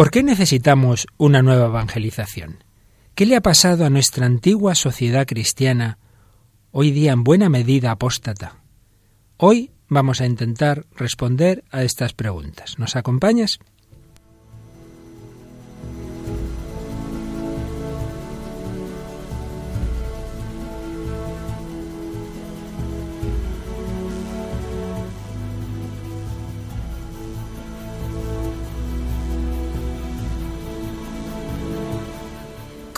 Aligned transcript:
¿Por 0.00 0.10
qué 0.10 0.22
necesitamos 0.22 1.06
una 1.18 1.42
nueva 1.42 1.66
evangelización? 1.66 2.64
¿Qué 3.14 3.26
le 3.26 3.36
ha 3.36 3.42
pasado 3.42 3.84
a 3.84 3.90
nuestra 3.90 4.24
antigua 4.24 4.74
sociedad 4.74 5.26
cristiana, 5.26 5.98
hoy 6.70 6.90
día 6.90 7.12
en 7.12 7.22
buena 7.22 7.50
medida 7.50 7.90
apóstata? 7.90 8.62
Hoy 9.36 9.72
vamos 9.88 10.22
a 10.22 10.24
intentar 10.24 10.86
responder 10.96 11.64
a 11.70 11.82
estas 11.82 12.14
preguntas. 12.14 12.78
¿Nos 12.78 12.96
acompañas? 12.96 13.58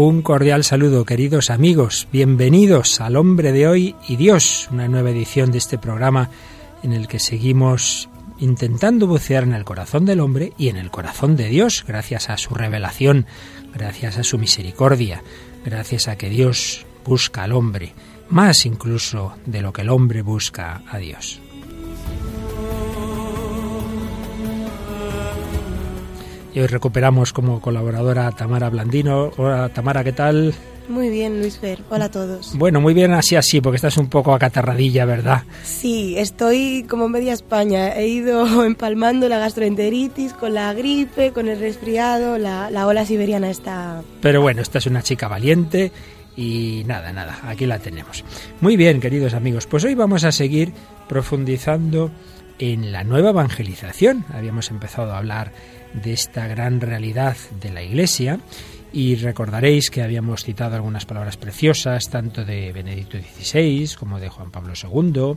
Un 0.00 0.22
cordial 0.22 0.62
saludo, 0.62 1.04
queridos 1.04 1.50
amigos. 1.50 2.06
Bienvenidos 2.12 3.00
al 3.00 3.16
Hombre 3.16 3.50
de 3.50 3.66
Hoy 3.66 3.96
y 4.06 4.14
Dios, 4.14 4.68
una 4.70 4.86
nueva 4.86 5.10
edición 5.10 5.50
de 5.50 5.58
este 5.58 5.76
programa 5.76 6.30
en 6.84 6.92
el 6.92 7.08
que 7.08 7.18
seguimos 7.18 8.08
intentando 8.38 9.08
bucear 9.08 9.42
en 9.42 9.54
el 9.54 9.64
corazón 9.64 10.04
del 10.04 10.20
hombre 10.20 10.52
y 10.56 10.68
en 10.68 10.76
el 10.76 10.92
corazón 10.92 11.34
de 11.34 11.48
Dios, 11.48 11.84
gracias 11.84 12.30
a 12.30 12.36
su 12.36 12.54
revelación, 12.54 13.26
gracias 13.74 14.18
a 14.18 14.22
su 14.22 14.38
misericordia, 14.38 15.24
gracias 15.64 16.06
a 16.06 16.14
que 16.14 16.30
Dios 16.30 16.86
busca 17.04 17.42
al 17.42 17.50
hombre, 17.50 17.92
más 18.28 18.66
incluso 18.66 19.34
de 19.46 19.62
lo 19.62 19.72
que 19.72 19.82
el 19.82 19.88
hombre 19.88 20.22
busca 20.22 20.82
a 20.88 20.98
Dios. 20.98 21.40
Y 26.58 26.60
hoy 26.60 26.66
recuperamos 26.66 27.32
como 27.32 27.60
colaboradora 27.60 28.26
a 28.26 28.32
Tamara 28.32 28.68
Blandino. 28.68 29.30
Hola 29.36 29.68
Tamara, 29.68 30.02
¿qué 30.02 30.10
tal? 30.10 30.52
Muy 30.88 31.08
bien, 31.08 31.38
Luis 31.38 31.56
Fer. 31.56 31.78
Hola 31.88 32.06
a 32.06 32.10
todos. 32.10 32.58
Bueno, 32.58 32.80
muy 32.80 32.94
bien 32.94 33.12
así 33.12 33.36
así, 33.36 33.60
porque 33.60 33.76
estás 33.76 33.96
un 33.96 34.08
poco 34.08 34.34
acatarradilla, 34.34 35.04
¿verdad? 35.04 35.44
Sí, 35.62 36.18
estoy 36.18 36.84
como 36.88 37.08
media 37.08 37.32
España. 37.32 37.94
He 37.94 38.08
ido 38.08 38.64
empalmando 38.64 39.28
la 39.28 39.38
gastroenteritis 39.38 40.32
con 40.32 40.52
la 40.54 40.74
gripe, 40.74 41.30
con 41.30 41.46
el 41.46 41.60
resfriado, 41.60 42.38
la, 42.38 42.72
la 42.72 42.88
ola 42.88 43.06
siberiana 43.06 43.50
está... 43.50 44.02
Pero 44.20 44.40
bueno, 44.40 44.60
esta 44.60 44.78
es 44.78 44.86
una 44.86 45.04
chica 45.04 45.28
valiente 45.28 45.92
y 46.38 46.84
nada, 46.86 47.12
nada, 47.12 47.40
aquí 47.42 47.66
la 47.66 47.80
tenemos. 47.80 48.24
Muy 48.60 48.76
bien, 48.76 49.00
queridos 49.00 49.34
amigos, 49.34 49.66
pues 49.66 49.82
hoy 49.82 49.96
vamos 49.96 50.22
a 50.22 50.30
seguir 50.30 50.72
profundizando 51.08 52.12
en 52.60 52.92
la 52.92 53.02
nueva 53.02 53.30
evangelización. 53.30 54.24
Habíamos 54.32 54.70
empezado 54.70 55.12
a 55.12 55.18
hablar 55.18 55.50
de 55.94 56.12
esta 56.12 56.46
gran 56.46 56.80
realidad 56.80 57.36
de 57.60 57.72
la 57.72 57.82
Iglesia 57.82 58.38
y 58.92 59.16
recordaréis 59.16 59.90
que 59.90 60.00
habíamos 60.00 60.44
citado 60.44 60.76
algunas 60.76 61.06
palabras 61.06 61.36
preciosas, 61.36 62.08
tanto 62.08 62.44
de 62.44 62.70
Benedicto 62.70 63.18
XVI 63.18 63.96
como 63.98 64.20
de 64.20 64.28
Juan 64.28 64.52
Pablo 64.52 64.74
II, 64.80 65.36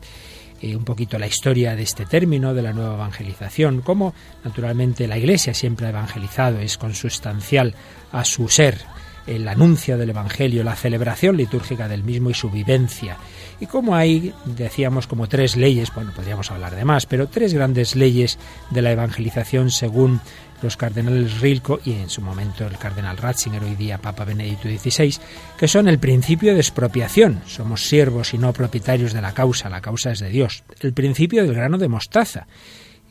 eh, 0.61 0.75
un 0.75 0.83
poquito 0.83 1.17
la 1.17 1.25
historia 1.25 1.75
de 1.75 1.81
este 1.81 2.05
término, 2.05 2.53
de 2.53 2.61
la 2.61 2.73
nueva 2.73 2.93
evangelización, 2.93 3.81
como 3.81 4.13
naturalmente 4.43 5.08
la 5.08 5.17
Iglesia 5.17 5.55
siempre 5.55 5.87
ha 5.87 5.89
evangelizado, 5.89 6.59
es 6.59 6.77
consustancial 6.77 7.73
a 8.11 8.23
su 8.23 8.47
ser, 8.49 8.77
el 9.27 9.48
anuncio 9.48 9.98
del 9.98 10.09
Evangelio, 10.09 10.64
la 10.64 10.76
celebración 10.76 11.37
litúrgica 11.37 11.87
del 11.87 12.04
mismo 12.04 12.30
y 12.30 12.33
su 12.33 12.49
vivencia. 12.49 13.17
Y 13.59 13.67
como 13.67 13.95
hay, 13.95 14.33
decíamos, 14.45 15.08
como 15.08 15.27
tres 15.27 15.55
leyes, 15.55 15.93
bueno, 15.93 16.11
podríamos 16.15 16.52
hablar 16.52 16.76
de 16.76 16.86
más, 16.86 17.05
pero 17.05 17.27
tres 17.27 17.54
grandes 17.54 17.95
leyes 17.95 18.37
de 18.71 18.82
la 18.82 18.92
evangelización 18.92 19.70
según 19.71 20.21
los 20.61 20.77
cardenales 20.77 21.39
Rilco 21.42 21.80
y 21.83 21.93
en 21.93 22.09
su 22.09 22.21
momento 22.21 22.65
el 22.65 22.77
cardenal 22.77 23.17
Ratzinger, 23.17 23.64
hoy 23.64 23.76
día 23.76 23.98
Papa 23.98 24.26
Benedicto 24.26 24.70
XVI, 24.70 25.15
que 25.58 25.67
son 25.67 25.88
el 25.88 25.99
principio 25.99 26.53
de 26.53 26.59
expropiación. 26.59 27.42
Somos 27.48 27.88
siervos 27.88 28.33
y 28.33 28.38
no 28.38 28.53
propietarios 28.53 29.14
de 29.14 29.21
la 29.21 29.33
causa, 29.33 29.70
la 29.70 29.82
causa 29.82 30.11
es 30.11 30.20
de 30.20 30.30
Dios. 30.30 30.64
El 30.80 30.93
principio 30.93 31.43
del 31.43 31.55
grano 31.55 31.77
de 31.77 31.88
mostaza 31.88 32.48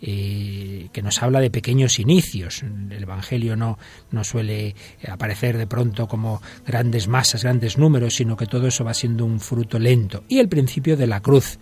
eh, 0.03 0.89
que 0.93 1.03
nos 1.03 1.23
habla 1.23 1.41
de 1.41 1.51
pequeños 1.51 1.99
inicios. 1.99 2.63
El 2.63 3.03
Evangelio 3.03 3.57
no, 3.57 3.79
no 4.11 4.25
suele 4.25 4.75
aparecer 5.09 5.59
de 5.59 5.67
pronto 5.67 6.07
como 6.07 6.41
grandes 6.67 7.09
masas, 7.09 7.45
grandes 7.45 7.79
números, 7.79 8.15
sino 8.15 8.37
que 8.37 8.47
todo 8.47 8.67
eso 8.67 8.85
va 8.85 8.95
siendo 8.95 9.25
un 9.25 9.41
fruto 9.41 9.79
lento. 9.79 10.25
Y 10.29 10.39
el 10.39 10.49
principio 10.49 10.97
de 10.97 11.07
la 11.07 11.21
cruz, 11.21 11.59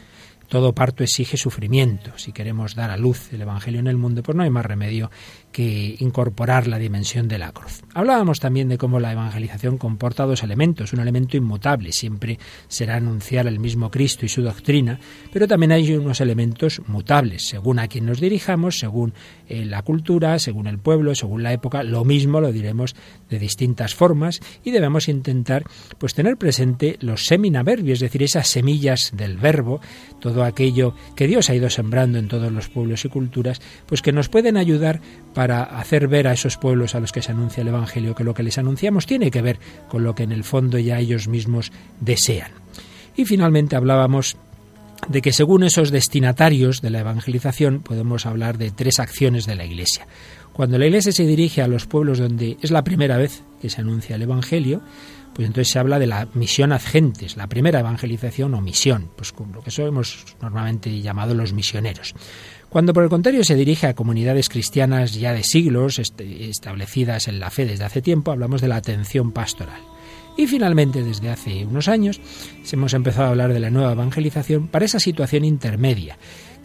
todo 0.48 0.75
parto 0.75 1.03
exige 1.03 1.37
sufrimiento. 1.37 2.12
Si 2.16 2.32
queremos 2.32 2.75
dar 2.75 2.91
a 2.91 2.97
luz 2.97 3.32
el 3.32 3.43
Evangelio 3.43 3.81
en 3.81 3.87
el 3.87 3.97
mundo, 3.97 4.22
pues 4.22 4.34
no 4.34 4.43
hay 4.43 4.50
más 4.50 4.65
remedio 4.65 5.10
que 5.53 5.97
incorporar 5.98 6.66
la 6.66 6.78
dimensión 6.78 7.28
de 7.28 7.38
la 7.38 7.53
cruz. 7.53 7.82
Hablábamos 7.94 8.41
también 8.41 8.69
de 8.69 8.78
cómo 8.78 9.00
la 9.00 9.12
evangelización 9.12 9.78
comporta 9.78 10.26
dos 10.26 10.42
elementos. 10.42 10.92
Un 10.92 11.00
elemento 11.00 11.36
inmutable, 11.36 11.92
siempre 11.92 12.38
será 12.69 12.97
anunciar 12.97 13.47
el 13.47 13.59
mismo 13.59 13.91
Cristo 13.91 14.26
y 14.26 14.28
su 14.28 14.42
doctrina, 14.42 15.00
pero 15.32 15.48
también 15.48 15.72
hay 15.72 15.92
unos 15.94 16.20
elementos 16.20 16.82
mutables, 16.86 17.48
según 17.48 17.78
a 17.78 17.88
quien 17.88 18.06
nos 18.06 18.20
dirijamos, 18.20 18.78
según 18.78 19.14
eh, 19.48 19.64
la 19.64 19.82
cultura, 19.82 20.38
según 20.38 20.66
el 20.66 20.78
pueblo, 20.78 21.14
según 21.14 21.42
la 21.42 21.53
época, 21.53 21.82
lo 21.82 22.04
mismo 22.04 22.41
lo 22.41 22.53
diremos 22.53 22.94
de 23.30 23.38
distintas 23.38 23.94
formas 23.94 24.41
y 24.65 24.70
debemos 24.70 25.09
intentar 25.09 25.65
pues 25.98 26.15
tener 26.15 26.36
presente 26.36 26.97
los 27.00 27.26
seminaverbios, 27.26 27.97
es 27.97 28.00
decir, 28.00 28.22
esas 28.22 28.48
semillas 28.48 29.12
del 29.15 29.36
verbo, 29.36 29.80
todo 30.20 30.44
aquello 30.44 30.94
que 31.16 31.26
Dios 31.26 31.50
ha 31.50 31.54
ido 31.54 31.70
sembrando 31.70 32.19
en 32.19 32.28
todos 32.28 32.53
los 32.53 32.69
pueblos 32.69 33.04
y 33.04 33.09
culturas, 33.09 33.60
pues 33.86 34.03
que 34.03 34.12
nos 34.12 34.28
pueden 34.28 34.56
ayudar 34.56 35.00
para 35.38 35.62
hacer 35.62 36.09
ver 36.09 36.26
a 36.26 36.32
esos 36.32 36.56
pueblos 36.56 36.97
a 36.97 37.00
los 37.00 37.12
que 37.12 37.22
se 37.22 37.31
anuncia 37.31 37.60
el 37.60 37.69
Evangelio 37.69 38.16
que 38.16 38.25
lo 38.25 38.34
que 38.34 38.43
les 38.43 38.59
anunciamos 38.59 39.06
tiene 39.06 39.31
que 39.31 39.41
ver 39.41 39.60
con 39.88 40.03
lo 40.03 40.12
que 40.12 40.25
en 40.25 40.32
el 40.32 40.43
fondo 40.43 40.81
ya 40.81 40.99
ellos 40.99 41.28
mismos 41.28 41.71
desean. 42.00 42.50
Y 43.15 43.25
finalmente 43.25 43.77
hablábamos 43.77 44.37
de 45.06 45.22
que 45.22 45.32
según 45.32 45.62
esos 45.62 45.93
destinatarios 45.93 46.82
de 46.82 46.91
la 46.91 46.98
evangelización 46.98 47.82
podemos 47.82 48.27
hablar 48.27 48.59
de 48.59 48.72
tres 48.72 48.98
acciones 48.98 49.47
de 49.47 49.54
la 49.54 49.65
Iglesia. 49.65 50.09
Cuando 50.53 50.77
la 50.77 50.87
Iglesia 50.87 51.12
se 51.12 51.25
dirige 51.25 51.62
a 51.62 51.69
los 51.69 51.87
pueblos 51.87 52.19
donde 52.19 52.56
es 52.60 52.72
la 52.72 52.82
primera 52.82 53.16
vez 53.16 53.44
que 53.62 53.71
se 53.71 53.81
anuncia 53.81 54.16
el 54.16 54.22
Evangelio, 54.22 54.82
pues 55.34 55.47
entonces 55.47 55.72
se 55.72 55.78
habla 55.78 56.00
de 56.00 56.09
la 56.09 56.27
misión 56.34 56.72
ad 56.72 56.82
gentes, 56.82 57.37
la 57.37 57.47
primera 57.47 57.78
evangelización 57.78 58.54
o 58.54 58.60
misión, 58.60 59.09
pues 59.15 59.31
con 59.31 59.53
lo 59.53 59.62
que 59.62 59.71
eso 59.71 59.87
hemos 59.87 60.25
normalmente 60.43 61.00
llamado 61.00 61.32
los 61.32 61.53
misioneros. 61.53 62.16
Cuando 62.68 62.92
por 62.92 63.02
el 63.02 63.08
contrario 63.08 63.44
se 63.44 63.54
dirige 63.54 63.86
a 63.86 63.94
comunidades 63.94 64.50
cristianas 64.50 65.14
ya 65.14 65.32
de 65.32 65.42
siglos, 65.42 65.98
este, 65.98 66.50
establecidas 66.50 67.26
en 67.26 67.40
la 67.40 67.50
fe 67.50 67.64
desde 67.64 67.84
hace 67.84 68.02
tiempo, 68.02 68.30
hablamos 68.30 68.60
de 68.60 68.68
la 68.68 68.76
atención 68.76 69.32
pastoral. 69.32 69.80
Y 70.36 70.46
finalmente, 70.46 71.02
desde 71.02 71.30
hace 71.30 71.64
unos 71.64 71.88
años, 71.88 72.20
hemos 72.70 72.94
empezado 72.94 73.26
a 73.26 73.30
hablar 73.30 73.52
de 73.52 73.60
la 73.60 73.70
nueva 73.70 73.92
evangelización 73.92 74.68
para 74.68 74.84
esa 74.84 75.00
situación 75.00 75.44
intermedia, 75.44 76.18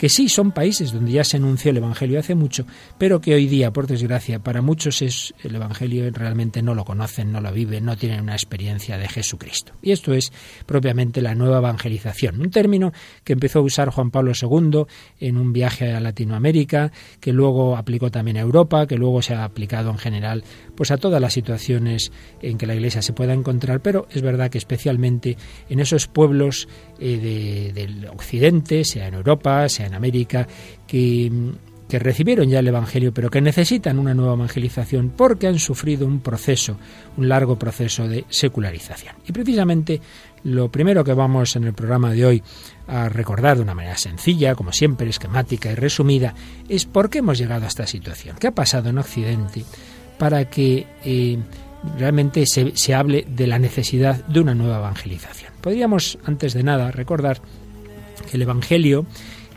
que 0.03 0.09
sí 0.09 0.27
son 0.27 0.51
países 0.51 0.91
donde 0.91 1.13
ya 1.13 1.23
se 1.23 1.37
anunció 1.37 1.71
el 1.71 1.77
Evangelio 1.77 2.19
hace 2.19 2.35
mucho, 2.35 2.65
pero 2.97 3.21
que 3.21 3.35
hoy 3.35 3.47
día, 3.47 3.71
por 3.71 3.87
desgracia, 3.87 4.39
para 4.39 4.61
muchos 4.61 5.01
es 5.01 5.33
el 5.41 5.55
Evangelio 5.55 6.11
realmente 6.11 6.61
no 6.61 6.75
lo 6.75 6.83
conocen, 6.83 7.31
no 7.31 7.39
lo 7.39 7.53
viven, 7.53 7.85
no 7.85 7.95
tienen 7.95 8.19
una 8.19 8.33
experiencia 8.33 8.97
de 8.97 9.07
Jesucristo. 9.07 9.71
Y 9.81 9.93
esto 9.93 10.13
es 10.13 10.33
propiamente 10.65 11.21
la 11.21 11.35
nueva 11.35 11.59
evangelización, 11.59 12.41
un 12.41 12.51
término 12.51 12.91
que 13.23 13.31
empezó 13.31 13.59
a 13.59 13.61
usar 13.61 13.91
Juan 13.91 14.11
Pablo 14.11 14.33
II 14.33 14.83
en 15.21 15.37
un 15.37 15.53
viaje 15.53 15.93
a 15.93 16.01
Latinoamérica, 16.01 16.91
que 17.21 17.31
luego 17.31 17.77
aplicó 17.77 18.11
también 18.11 18.35
a 18.35 18.41
Europa, 18.41 18.87
que 18.87 18.97
luego 18.97 19.21
se 19.21 19.35
ha 19.35 19.45
aplicado 19.45 19.89
en 19.89 19.99
general 19.99 20.43
pues 20.75 20.91
a 20.91 20.97
todas 20.97 21.21
las 21.21 21.33
situaciones 21.33 22.11
en 22.41 22.57
que 22.57 22.65
la 22.65 22.75
Iglesia 22.75 23.01
se 23.01 23.13
pueda 23.13 23.33
encontrar, 23.33 23.81
pero 23.81 24.07
es 24.11 24.21
verdad 24.21 24.49
que 24.49 24.57
especialmente 24.57 25.37
en 25.69 25.79
esos 25.79 26.07
pueblos 26.07 26.67
eh, 26.99 27.71
del 27.73 28.07
Occidente, 28.07 28.83
sea 28.83 29.07
en 29.07 29.15
Europa, 29.15 29.67
sea 29.69 29.87
en 29.87 29.93
América, 29.93 30.47
que, 30.87 31.31
que 31.87 31.99
recibieron 31.99 32.49
ya 32.49 32.59
el 32.59 32.67
Evangelio, 32.67 33.13
pero 33.13 33.29
que 33.29 33.41
necesitan 33.41 33.99
una 33.99 34.13
nueva 34.13 34.33
evangelización 34.33 35.11
porque 35.15 35.47
han 35.47 35.59
sufrido 35.59 36.07
un 36.07 36.21
proceso, 36.21 36.77
un 37.17 37.29
largo 37.29 37.59
proceso 37.59 38.07
de 38.07 38.25
secularización. 38.29 39.15
Y 39.27 39.31
precisamente 39.31 40.01
lo 40.43 40.69
primero 40.71 41.03
que 41.03 41.13
vamos 41.13 41.55
en 41.55 41.65
el 41.65 41.73
programa 41.73 42.11
de 42.11 42.25
hoy 42.25 42.43
a 42.87 43.09
recordar 43.09 43.57
de 43.57 43.63
una 43.63 43.75
manera 43.75 43.97
sencilla, 43.97 44.55
como 44.55 44.71
siempre, 44.71 45.07
esquemática 45.09 45.71
y 45.71 45.75
resumida, 45.75 46.33
es 46.67 46.85
por 46.85 47.09
qué 47.09 47.19
hemos 47.19 47.37
llegado 47.37 47.65
a 47.65 47.67
esta 47.67 47.87
situación. 47.87 48.37
¿Qué 48.39 48.47
ha 48.47 48.55
pasado 48.55 48.89
en 48.89 48.97
Occidente 48.97 49.63
para 50.23 50.49
que 50.49 50.87
eh, 51.03 51.37
realmente 51.97 52.45
se, 52.45 52.93
hable 52.95 53.25
de 53.27 53.45
la 53.45 53.59
necesidad 53.59 54.25
de 54.25 54.39
una 54.39 54.55
nueva 54.55 54.77
evangelización. 54.77 55.51
Podríamos, 55.59 56.17
antes 56.23 56.53
de 56.53 56.63
nada, 56.63 56.91
recordar 56.91 57.41
que 58.31 58.37
el 58.37 58.43
Evangelio 58.43 59.05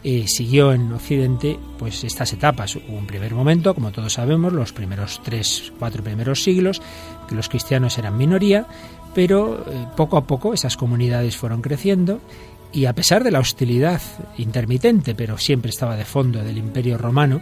eh, 0.02 0.24
siguió 0.26 0.72
en 0.72 0.92
Occidente 0.92 1.56
pues 1.78 2.02
estas 2.02 2.32
etapas. 2.32 2.74
Hubo 2.74 2.98
un 2.98 3.06
primer 3.06 3.32
momento, 3.32 3.76
como 3.76 3.92
todos 3.92 4.14
sabemos, 4.14 4.52
los 4.52 4.72
primeros 4.72 5.20
tres, 5.22 5.72
cuatro 5.78 6.02
primeros 6.02 6.42
siglos, 6.42 6.82
que 7.28 7.36
los 7.36 7.48
cristianos 7.48 7.96
eran 7.96 8.16
minoría, 8.16 8.66
pero 9.14 9.64
eh, 9.70 9.86
poco 9.96 10.16
a 10.16 10.26
poco 10.26 10.52
esas 10.52 10.76
comunidades 10.76 11.36
fueron 11.36 11.62
creciendo 11.62 12.20
y 12.72 12.86
a 12.86 12.92
pesar 12.92 13.22
de 13.22 13.30
la 13.30 13.38
hostilidad 13.38 14.02
intermitente, 14.36 15.14
pero 15.14 15.38
siempre 15.38 15.70
estaba 15.70 15.94
de 15.94 16.04
fondo 16.04 16.42
del 16.42 16.58
Imperio 16.58 16.98
Romano, 16.98 17.40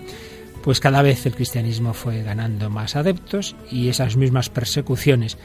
pues 0.64 0.81
cada 0.81 1.02
vez 1.02 1.26
el 1.26 1.34
cristianismo 1.34 1.93
fue 1.93 2.22
ganando 2.22 2.70
más 2.70 2.96
adeptos 2.96 3.55
y 3.70 3.88
esas 3.88 4.16
mismas 4.16 4.49
persecuciones, 4.49 5.37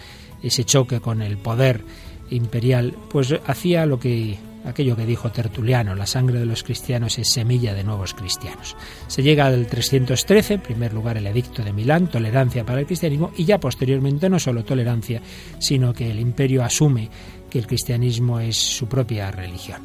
ese 0.41 0.63
choque 0.63 1.01
con 1.01 1.21
el 1.21 1.37
poder 1.37 1.83
imperial, 2.29 2.95
pues 3.09 3.35
hacía 3.45 3.85
lo 3.85 3.99
que 3.99 4.39
aquello 4.63 4.95
que 4.95 5.05
dijo 5.05 5.29
Tertuliano, 5.29 5.93
la 5.93 6.05
sangre 6.05 6.39
de 6.39 6.45
los 6.45 6.63
cristianos 6.63 7.19
es 7.19 7.29
semilla 7.29 7.73
de 7.73 7.83
nuevos 7.83 8.13
cristianos. 8.13 8.77
Se 9.07 9.21
llega 9.21 9.45
al 9.45 9.67
313, 9.67 10.53
en 10.53 10.61
primer 10.61 10.93
lugar 10.93 11.17
el 11.17 11.27
edicto 11.27 11.63
de 11.63 11.73
Milán, 11.73 12.07
tolerancia 12.07 12.65
para 12.65 12.79
el 12.79 12.85
cristianismo, 12.85 13.31
y 13.35 13.43
ya 13.43 13.59
posteriormente 13.59 14.29
no 14.29 14.39
solo 14.39 14.63
tolerancia, 14.63 15.21
sino 15.59 15.93
que 15.93 16.11
el 16.11 16.19
imperio 16.21 16.63
asume 16.63 17.09
que 17.49 17.59
el 17.59 17.67
cristianismo 17.67 18.39
es 18.39 18.55
su 18.55 18.87
propia 18.87 19.31
religión. 19.31 19.81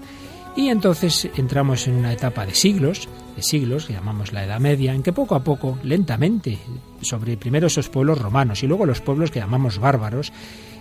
Y 0.57 0.69
entonces 0.69 1.29
entramos 1.37 1.89
en 1.89 1.95
una 1.95 2.13
etapa 2.13 2.47
de 2.47 2.55
siglos, 2.55 3.09
de 3.35 3.43
siglos, 3.43 3.87
que 3.87 3.93
llamamos 3.93 4.33
la 4.33 4.45
Edad 4.45 4.61
Media, 4.61 4.95
en 4.95 5.03
que 5.03 5.13
poco 5.13 5.35
a 5.35 5.43
poco, 5.43 5.79
lentamente, 5.83 6.59
sobre 7.01 7.37
primero 7.37 7.67
esos 7.67 7.89
pueblos 7.89 8.19
romanos 8.19 8.63
y 8.63 8.69
luego 8.69 8.87
los 8.87 9.01
pueblos 9.01 9.33
que 9.33 9.41
llamamos 9.41 9.81
bárbaros, 9.81 10.33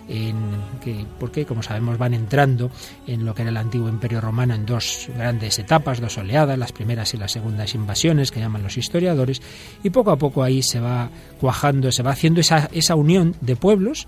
en 0.08 0.36
que, 0.82 1.04
porque 1.18 1.46
como 1.46 1.62
sabemos 1.62 1.98
van 1.98 2.14
entrando 2.14 2.70
en 3.06 3.24
lo 3.24 3.34
que 3.34 3.42
era 3.42 3.50
el 3.50 3.56
antiguo 3.56 3.88
imperio 3.88 4.20
romano 4.20 4.54
en 4.54 4.66
dos 4.66 5.08
grandes 5.16 5.58
etapas, 5.58 6.00
dos 6.00 6.18
oleadas, 6.18 6.58
las 6.58 6.72
primeras 6.72 7.14
y 7.14 7.16
las 7.16 7.32
segundas 7.32 7.74
invasiones 7.74 8.30
que 8.30 8.40
llaman 8.40 8.62
los 8.62 8.76
historiadores, 8.76 9.42
y 9.82 9.90
poco 9.90 10.12
a 10.12 10.18
poco 10.18 10.42
ahí 10.42 10.62
se 10.62 10.78
va 10.78 11.10
cuajando, 11.40 11.90
se 11.90 12.02
va 12.02 12.12
haciendo 12.12 12.40
esa, 12.40 12.68
esa 12.72 12.94
unión 12.94 13.34
de 13.40 13.56
pueblos, 13.56 14.06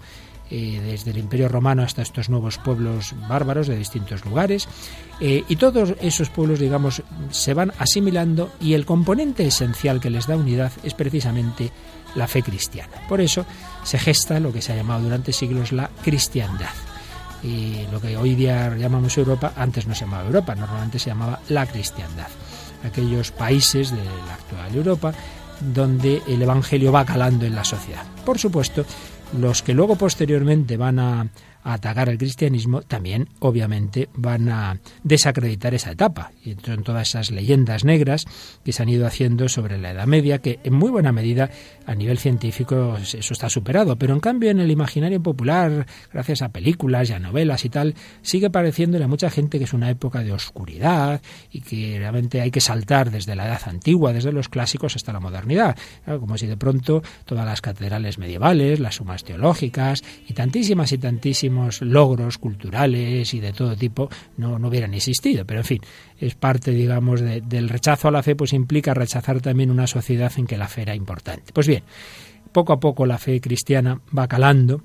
eh, 0.50 0.81
desde 0.84 1.10
el 1.10 1.19
Imperio 1.19 1.48
Romano 1.48 1.82
hasta 1.82 2.02
estos 2.02 2.28
nuevos 2.28 2.58
pueblos 2.58 3.14
bárbaros 3.28 3.66
de 3.66 3.76
distintos 3.76 4.25
lugares. 4.25 4.69
Eh, 5.20 5.44
y 5.48 5.56
todos 5.56 5.94
esos 6.00 6.31
pueblos, 6.31 6.60
digamos, 6.60 7.02
se 7.31 7.54
van 7.54 7.72
asimilando 7.78 8.52
y 8.60 8.75
el 8.75 8.87
componente 8.87 9.46
esencial 9.46 10.00
que 10.00 10.10
les 10.10 10.26
da 10.26 10.37
unidad 10.37 10.72
es 10.82 10.94
precisamente 10.94 11.70
la 12.14 12.28
fe 12.28 12.43
cristiana. 12.43 12.93
Por 13.08 13.20
eso 13.20 13.44
se 13.82 13.98
gesta 13.98 14.40
lo 14.40 14.52
que 14.52 14.62
se 14.62 14.72
ha 14.72 14.76
llamado 14.76 15.02
durante 15.02 15.32
siglos 15.32 15.72
la 15.72 15.90
cristiandad. 16.02 16.70
Lo 17.92 18.00
que 18.00 18.16
hoy 18.16 18.34
día 18.34 18.75
llamamos 18.75 19.16
Europa, 19.16 19.52
antes 19.54 19.87
no 19.87 19.94
se 19.94 20.04
llamaba 20.04 20.26
Europa, 20.26 20.56
normalmente 20.56 20.99
se 20.99 21.10
llamaba 21.10 21.38
la 21.49 21.64
cristiandad. 21.66 22.26
Aquellos 22.82 23.31
países 23.31 23.92
de 23.92 24.04
la 24.04 24.34
actual 24.34 24.75
Europa 24.75 25.12
donde 25.60 26.22
el 26.26 26.42
Evangelio 26.42 26.92
va 26.92 27.04
calando 27.04 27.46
en 27.46 27.54
la 27.54 27.64
sociedad. 27.64 28.02
Por 28.25 28.38
supuesto, 28.38 28.84
los 29.38 29.62
que 29.62 29.75
luego 29.75 29.96
posteriormente 29.96 30.76
van 30.76 30.99
a 30.99 31.26
atacar 31.72 32.08
al 32.08 32.16
cristianismo, 32.16 32.82
también 32.82 33.28
obviamente 33.40 34.08
van 34.14 34.48
a 34.48 34.78
desacreditar 35.02 35.74
esa 35.74 35.90
etapa. 35.90 36.30
Y 36.44 36.50
en 36.50 36.82
todas 36.84 37.08
esas 37.08 37.32
leyendas 37.32 37.84
negras 37.84 38.24
que 38.64 38.72
se 38.72 38.82
han 38.82 38.88
ido 38.88 39.06
haciendo 39.06 39.48
sobre 39.48 39.76
la 39.78 39.90
Edad 39.90 40.06
Media, 40.06 40.38
que 40.38 40.60
en 40.62 40.74
muy 40.74 40.90
buena 40.90 41.10
medida 41.10 41.50
a 41.84 41.94
nivel 41.94 42.18
científico 42.18 42.96
eso 42.96 43.32
está 43.32 43.50
superado, 43.50 43.96
pero 43.96 44.14
en 44.14 44.20
cambio 44.20 44.50
en 44.50 44.60
el 44.60 44.70
imaginario 44.70 45.20
popular, 45.20 45.86
gracias 46.12 46.42
a 46.42 46.50
películas 46.50 47.10
y 47.10 47.14
a 47.14 47.18
novelas 47.18 47.64
y 47.64 47.68
tal, 47.68 47.94
sigue 48.22 48.48
pareciéndole 48.48 49.04
a 49.04 49.08
mucha 49.08 49.28
gente 49.28 49.58
que 49.58 49.64
es 49.64 49.72
una 49.72 49.90
época 49.90 50.20
de 50.22 50.32
oscuridad 50.32 51.20
y 51.50 51.62
que 51.62 51.96
realmente 51.98 52.40
hay 52.40 52.52
que 52.52 52.60
saltar 52.60 53.10
desde 53.10 53.34
la 53.34 53.46
edad 53.46 53.62
antigua, 53.66 54.12
desde 54.12 54.30
los 54.30 54.48
clásicos 54.48 54.94
hasta 54.94 55.12
la 55.12 55.20
modernidad. 55.20 55.76
como 56.20 56.38
si 56.38 56.46
de 56.46 56.56
pronto 56.56 57.02
todas 57.24 57.44
las 57.44 57.60
catedrales 57.60 58.18
medievales, 58.18 58.78
las 58.78 58.96
sumas 58.96 59.24
teológicas 59.24 60.04
y 60.28 60.32
tantísimas 60.32 60.92
y 60.92 60.98
tantísimas 60.98 61.55
logros 61.80 62.38
culturales 62.38 63.32
y 63.34 63.40
de 63.40 63.52
todo 63.52 63.76
tipo 63.76 64.08
no, 64.36 64.58
no 64.58 64.68
hubieran 64.68 64.94
existido. 64.94 65.44
Pero 65.44 65.60
en 65.60 65.64
fin, 65.64 65.80
es 66.18 66.34
parte, 66.34 66.70
digamos, 66.70 67.20
del 67.20 67.68
rechazo 67.68 68.08
a 68.08 68.10
la 68.10 68.22
fe, 68.22 68.36
pues 68.36 68.52
implica 68.52 68.94
rechazar 68.94 69.40
también 69.40 69.70
una 69.70 69.86
sociedad 69.86 70.32
en 70.36 70.46
que 70.46 70.56
la 70.56 70.68
fe 70.68 70.82
era 70.82 70.94
importante. 70.94 71.52
Pues 71.52 71.66
bien, 71.66 71.82
poco 72.52 72.72
a 72.72 72.80
poco 72.80 73.06
la 73.06 73.18
fe 73.18 73.40
cristiana 73.40 74.00
va 74.16 74.28
calando 74.28 74.82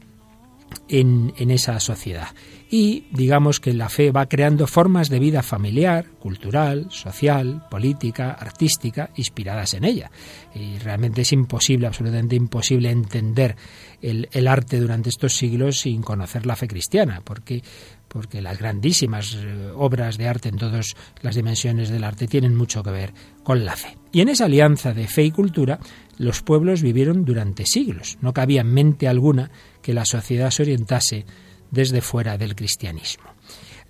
en, 0.87 1.33
en, 1.37 1.51
esa 1.51 1.79
sociedad. 1.79 2.29
Y 2.73 3.03
digamos 3.11 3.59
que 3.59 3.73
la 3.73 3.89
fe 3.89 4.11
va 4.11 4.27
creando 4.27 4.65
formas 4.65 5.09
de 5.09 5.19
vida 5.19 5.43
familiar, 5.43 6.05
cultural, 6.19 6.87
social, 6.89 7.67
política, 7.69 8.31
artística, 8.31 9.09
inspiradas 9.17 9.73
en 9.73 9.83
ella. 9.83 10.09
Y 10.55 10.77
realmente 10.77 11.23
es 11.23 11.33
imposible, 11.33 11.87
absolutamente 11.87 12.37
imposible 12.37 12.89
entender 12.89 13.57
el, 14.01 14.47
arte 14.47 14.79
durante 14.79 15.09
estos 15.09 15.35
siglos 15.35 15.81
sin 15.81 16.01
conocer 16.01 16.45
la 16.45 16.55
fe 16.55 16.69
cristiana, 16.69 17.19
porque 17.25 17.61
porque 18.07 18.41
las 18.41 18.57
grandísimas 18.57 19.35
eh, 19.35 19.71
obras 19.73 20.17
de 20.17 20.27
arte 20.27 20.49
en 20.49 20.57
todas 20.57 20.95
las 21.21 21.35
dimensiones 21.35 21.89
del 21.89 22.03
arte 22.03 22.27
tienen 22.27 22.55
mucho 22.55 22.83
que 22.83 22.91
ver 22.91 23.13
con 23.43 23.63
la 23.63 23.75
fe. 23.75 23.97
Y 24.11 24.19
en 24.19 24.27
esa 24.27 24.45
alianza 24.45 24.93
de 24.93 25.07
fe 25.07 25.23
y 25.23 25.31
cultura, 25.31 25.79
los 26.17 26.41
pueblos 26.41 26.81
vivieron 26.81 27.23
durante 27.23 27.65
siglos. 27.65 28.17
No 28.21 28.33
cabía 28.33 28.65
mente 28.65 29.07
alguna 29.07 29.49
que 29.81 29.93
la 29.93 30.03
sociedad 30.03 30.51
se 30.51 30.63
orientase 30.63 31.25
desde 31.71 32.01
fuera 32.01 32.37
del 32.37 32.55
cristianismo 32.55 33.31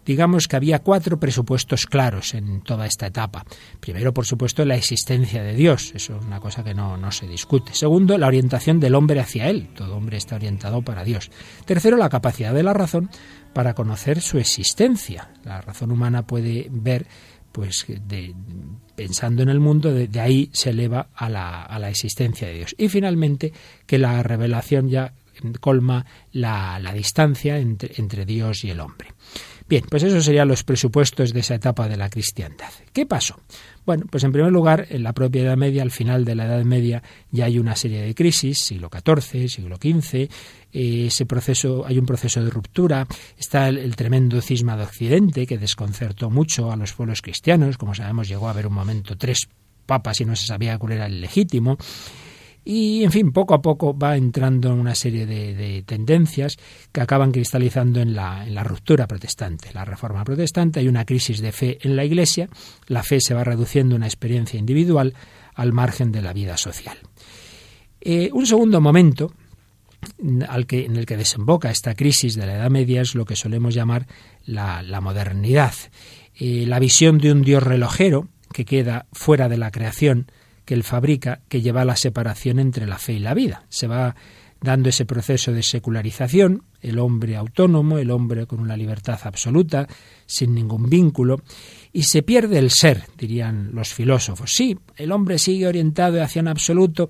digamos 0.05 0.47
que 0.47 0.55
había 0.55 0.79
cuatro 0.79 1.19
presupuestos 1.19 1.85
claros 1.85 2.33
en 2.33 2.61
toda 2.61 2.85
esta 2.85 3.07
etapa. 3.07 3.45
Primero, 3.79 4.13
por 4.13 4.25
supuesto, 4.25 4.65
la 4.65 4.75
existencia 4.75 5.43
de 5.43 5.53
Dios, 5.53 5.91
eso 5.95 6.17
es 6.17 6.25
una 6.25 6.39
cosa 6.39 6.63
que 6.63 6.73
no, 6.73 6.97
no, 6.97 7.11
se 7.11 7.27
discute. 7.27 7.73
Segundo, 7.73 8.17
la 8.17 8.27
orientación 8.27 8.79
del 8.79 8.95
hombre 8.95 9.19
hacia 9.19 9.49
Él, 9.49 9.69
todo 9.75 9.95
hombre 9.95 10.17
está 10.17 10.35
orientado 10.35 10.81
para 10.81 11.03
Dios. 11.03 11.31
Tercero, 11.65 11.97
la 11.97 12.09
capacidad 12.09 12.53
de 12.53 12.63
la 12.63 12.73
razón 12.73 13.09
para 13.53 13.73
conocer 13.73 14.21
su 14.21 14.37
existencia. 14.37 15.29
La 15.43 15.61
razón 15.61 15.91
humana 15.91 16.25
puede 16.25 16.67
ver, 16.71 17.05
pues, 17.51 17.85
de, 17.87 18.33
pensando 18.95 19.43
en 19.43 19.49
el 19.49 19.59
mundo, 19.59 19.93
de, 19.93 20.19
ahí 20.19 20.49
se 20.53 20.71
eleva 20.71 21.09
a 21.13 21.29
la, 21.29 21.61
a 21.61 21.79
la 21.79 21.89
existencia 21.89 22.47
de 22.47 22.55
Dios. 22.55 22.75
Y 22.77 22.89
finalmente, 22.89 23.53
que 23.85 23.99
la 23.99 24.23
revelación 24.23 24.89
ya 24.89 25.13
colma 25.59 26.05
la, 26.31 26.79
la 26.79 26.93
distancia 26.93 27.57
entre, 27.57 27.93
entre 27.97 28.25
Dios 28.25 28.63
y 28.63 28.69
el 28.69 28.79
hombre. 28.79 29.09
Bien, 29.67 29.85
pues 29.89 30.03
esos 30.03 30.25
serían 30.25 30.49
los 30.49 30.65
presupuestos 30.65 31.31
de 31.31 31.39
esa 31.39 31.55
etapa 31.55 31.87
de 31.87 31.95
la 31.95 32.09
cristiandad. 32.09 32.71
¿Qué 32.91 33.05
pasó? 33.05 33.39
Bueno, 33.85 34.05
pues 34.09 34.23
en 34.25 34.33
primer 34.33 34.51
lugar, 34.51 34.85
en 34.89 35.01
la 35.01 35.13
propia 35.13 35.43
Edad 35.43 35.55
Media, 35.55 35.81
al 35.81 35.91
final 35.91 36.25
de 36.25 36.35
la 36.35 36.45
Edad 36.45 36.63
Media, 36.65 37.01
ya 37.31 37.45
hay 37.45 37.57
una 37.57 37.75
serie 37.75 38.01
de 38.01 38.13
crisis, 38.13 38.59
siglo 38.59 38.89
XIV, 38.91 39.47
siglo 39.47 39.77
XV, 39.77 40.15
eh, 40.15 40.27
ese 41.07 41.25
proceso, 41.25 41.85
hay 41.85 41.97
un 41.97 42.05
proceso 42.05 42.43
de 42.43 42.49
ruptura, 42.49 43.07
está 43.37 43.69
el, 43.69 43.77
el, 43.77 43.95
tremendo 43.95 44.41
cisma 44.41 44.75
de 44.75 44.83
Occidente 44.83 45.47
que 45.47 45.57
desconcertó 45.57 46.29
mucho 46.29 46.71
a 46.71 46.75
los 46.75 46.93
pueblos 46.93 47.21
cristianos, 47.21 47.77
como 47.77 47.95
sabemos 47.95 48.27
llegó 48.27 48.47
a 48.47 48.51
haber 48.51 48.67
un 48.67 48.73
momento 48.73 49.17
tres 49.17 49.47
papas 49.85 50.21
y 50.21 50.25
no 50.25 50.35
se 50.35 50.47
sabía 50.47 50.77
cuál 50.77 50.93
era 50.93 51.05
el 51.05 51.21
legítimo, 51.21 51.77
y, 52.63 53.03
en 53.03 53.11
fin, 53.11 53.31
poco 53.31 53.53
a 53.53 53.61
poco 53.61 53.97
va 53.97 54.15
entrando 54.15 54.71
en 54.71 54.79
una 54.79 54.93
serie 54.93 55.25
de, 55.25 55.83
tendencias 55.85 56.57
que 56.91 57.01
acaban 57.01 57.31
cristalizando 57.31 58.01
en 58.01 58.13
la, 58.13 58.45
en 58.45 58.53
la, 58.53 58.63
ruptura 58.63 59.07
protestante, 59.07 59.73
la 59.73 59.83
reforma 59.83 60.23
protestante. 60.23 60.79
Hay 60.79 60.87
una 60.87 61.05
crisis 61.05 61.41
de 61.41 61.51
fe 61.51 61.79
en 61.81 61.95
la 61.95 62.05
Iglesia, 62.05 62.49
la 62.87 63.03
fe 63.03 63.19
se 63.19 63.33
va 63.33 63.43
reduciendo 63.43 63.95
a 63.95 63.97
una 63.97 64.05
experiencia 64.05 64.59
individual 64.59 65.15
al 65.55 65.73
margen 65.73 66.11
de 66.11 66.21
la 66.21 66.33
vida 66.33 66.57
social. 66.57 66.97
Eh, 67.99 68.29
un 68.33 68.45
segundo 68.45 68.81
momento 68.81 69.31
al 70.47 70.65
que, 70.65 70.85
en 70.85 70.95
el 70.95 71.05
que 71.05 71.17
desemboca 71.17 71.69
esta 71.69 71.93
crisis 71.93 72.35
de 72.35 72.45
la 72.45 72.55
Edad 72.55 72.69
Media 72.69 73.01
es 73.01 73.15
lo 73.15 73.25
que 73.25 73.35
solemos 73.35 73.73
llamar 73.73 74.07
la, 74.45 74.83
modernidad. 75.01 75.73
Eh, 76.35 76.65
la 76.67 76.79
visión 76.79 77.17
de 77.17 77.31
un 77.31 77.41
Dios 77.41 77.63
relojero 77.63 78.27
que 78.53 78.65
queda 78.65 79.05
fuera 79.11 79.49
de 79.49 79.57
la 79.57 79.71
creación, 79.71 80.31
que 80.71 80.75
él 80.75 80.83
fabrica 80.83 81.41
que 81.49 81.61
lleva 81.61 81.81
a 81.81 81.85
la 81.85 81.97
separación 81.97 82.57
entre 82.57 82.87
la 82.87 82.97
fe 82.97 83.11
y 83.11 83.19
la 83.19 83.33
vida. 83.33 83.65
Se 83.67 83.87
va 83.87 84.15
dando 84.61 84.87
ese 84.87 85.03
proceso 85.03 85.51
de 85.51 85.63
secularización, 85.63 86.63
el 86.79 86.97
hombre 86.97 87.35
autónomo, 87.35 87.97
el 87.97 88.09
hombre 88.09 88.45
con 88.45 88.61
una 88.61 88.77
libertad 88.77 89.19
absoluta, 89.25 89.85
sin 90.25 90.55
ningún 90.55 90.89
vínculo, 90.89 91.41
y 91.91 92.03
se 92.03 92.23
pierde 92.23 92.57
el 92.57 92.71
ser, 92.71 93.03
dirían 93.17 93.71
los 93.73 93.93
filósofos. 93.93 94.53
Sí, 94.53 94.77
el 94.95 95.11
hombre 95.11 95.39
sigue 95.39 95.67
orientado 95.67 96.23
hacia 96.23 96.41
un 96.41 96.47
absoluto, 96.47 97.09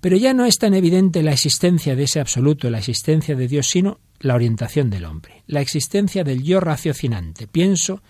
pero 0.00 0.16
ya 0.16 0.32
no 0.32 0.46
es 0.46 0.56
tan 0.56 0.72
evidente 0.72 1.22
la 1.22 1.34
existencia 1.34 1.94
de 1.94 2.04
ese 2.04 2.18
absoluto, 2.18 2.70
la 2.70 2.78
existencia 2.78 3.36
de 3.36 3.46
Dios, 3.46 3.66
sino 3.66 4.00
la 4.20 4.36
orientación 4.36 4.88
del 4.88 5.04
hombre, 5.04 5.42
la 5.48 5.60
existencia 5.60 6.24
del 6.24 6.42
yo 6.42 6.60
raciocinante. 6.60 7.46
Pienso, 7.46 8.00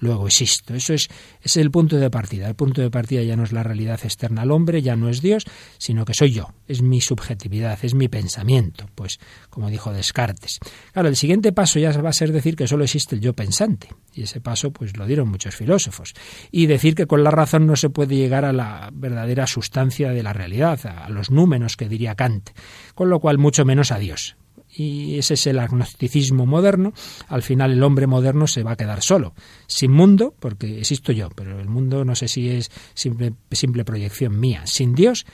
luego 0.00 0.26
existo. 0.26 0.74
Eso 0.74 0.94
es, 0.94 1.08
es 1.42 1.56
el 1.56 1.70
punto 1.70 1.96
de 1.96 2.10
partida. 2.10 2.48
El 2.48 2.54
punto 2.54 2.80
de 2.80 2.90
partida 2.90 3.22
ya 3.22 3.36
no 3.36 3.44
es 3.44 3.52
la 3.52 3.62
realidad 3.62 4.00
externa 4.02 4.42
al 4.42 4.50
hombre, 4.50 4.82
ya 4.82 4.96
no 4.96 5.08
es 5.08 5.22
Dios, 5.22 5.44
sino 5.78 6.04
que 6.04 6.14
soy 6.14 6.32
yo, 6.32 6.52
es 6.66 6.82
mi 6.82 7.00
subjetividad, 7.00 7.78
es 7.82 7.94
mi 7.94 8.08
pensamiento, 8.08 8.88
pues 8.94 9.20
como 9.48 9.70
dijo 9.70 9.92
Descartes. 9.92 10.58
Claro, 10.92 11.08
el 11.08 11.16
siguiente 11.16 11.52
paso 11.52 11.78
ya 11.78 11.92
va 12.00 12.10
a 12.10 12.14
ser 12.14 12.32
decir 12.32 12.56
que 12.56 12.66
solo 12.66 12.84
existe 12.84 13.14
el 13.14 13.20
yo 13.20 13.34
pensante, 13.34 13.88
y 14.12 14.22
ese 14.22 14.40
paso 14.40 14.72
pues 14.72 14.96
lo 14.96 15.06
dieron 15.06 15.28
muchos 15.28 15.54
filósofos, 15.54 16.14
y 16.50 16.66
decir 16.66 16.94
que 16.94 17.06
con 17.06 17.22
la 17.22 17.30
razón 17.30 17.66
no 17.66 17.76
se 17.76 17.90
puede 17.90 18.16
llegar 18.16 18.44
a 18.44 18.52
la 18.52 18.90
verdadera 18.92 19.46
sustancia 19.46 20.10
de 20.10 20.22
la 20.22 20.32
realidad, 20.32 20.80
a 20.86 21.08
los 21.08 21.30
números 21.30 21.76
que 21.76 21.88
diría 21.88 22.14
Kant, 22.14 22.50
con 22.94 23.10
lo 23.10 23.20
cual 23.20 23.38
mucho 23.38 23.64
menos 23.64 23.92
a 23.92 23.98
Dios 23.98 24.36
y 24.80 25.18
ese 25.18 25.34
es 25.34 25.46
el 25.46 25.58
agnosticismo 25.58 26.46
moderno, 26.46 26.94
al 27.28 27.42
final 27.42 27.72
el 27.72 27.82
hombre 27.82 28.06
moderno 28.06 28.46
se 28.46 28.62
va 28.62 28.72
a 28.72 28.76
quedar 28.76 29.02
solo, 29.02 29.34
sin 29.66 29.92
mundo, 29.92 30.34
porque 30.38 30.78
existo 30.78 31.12
yo, 31.12 31.28
pero 31.28 31.60
el 31.60 31.68
mundo 31.68 32.02
no 32.06 32.14
sé 32.14 32.28
si 32.28 32.48
es 32.48 32.70
simple, 32.94 33.34
simple 33.50 33.84
proyección 33.84 34.40
mía, 34.40 34.62
sin 34.64 34.94
Dios, 34.94 35.26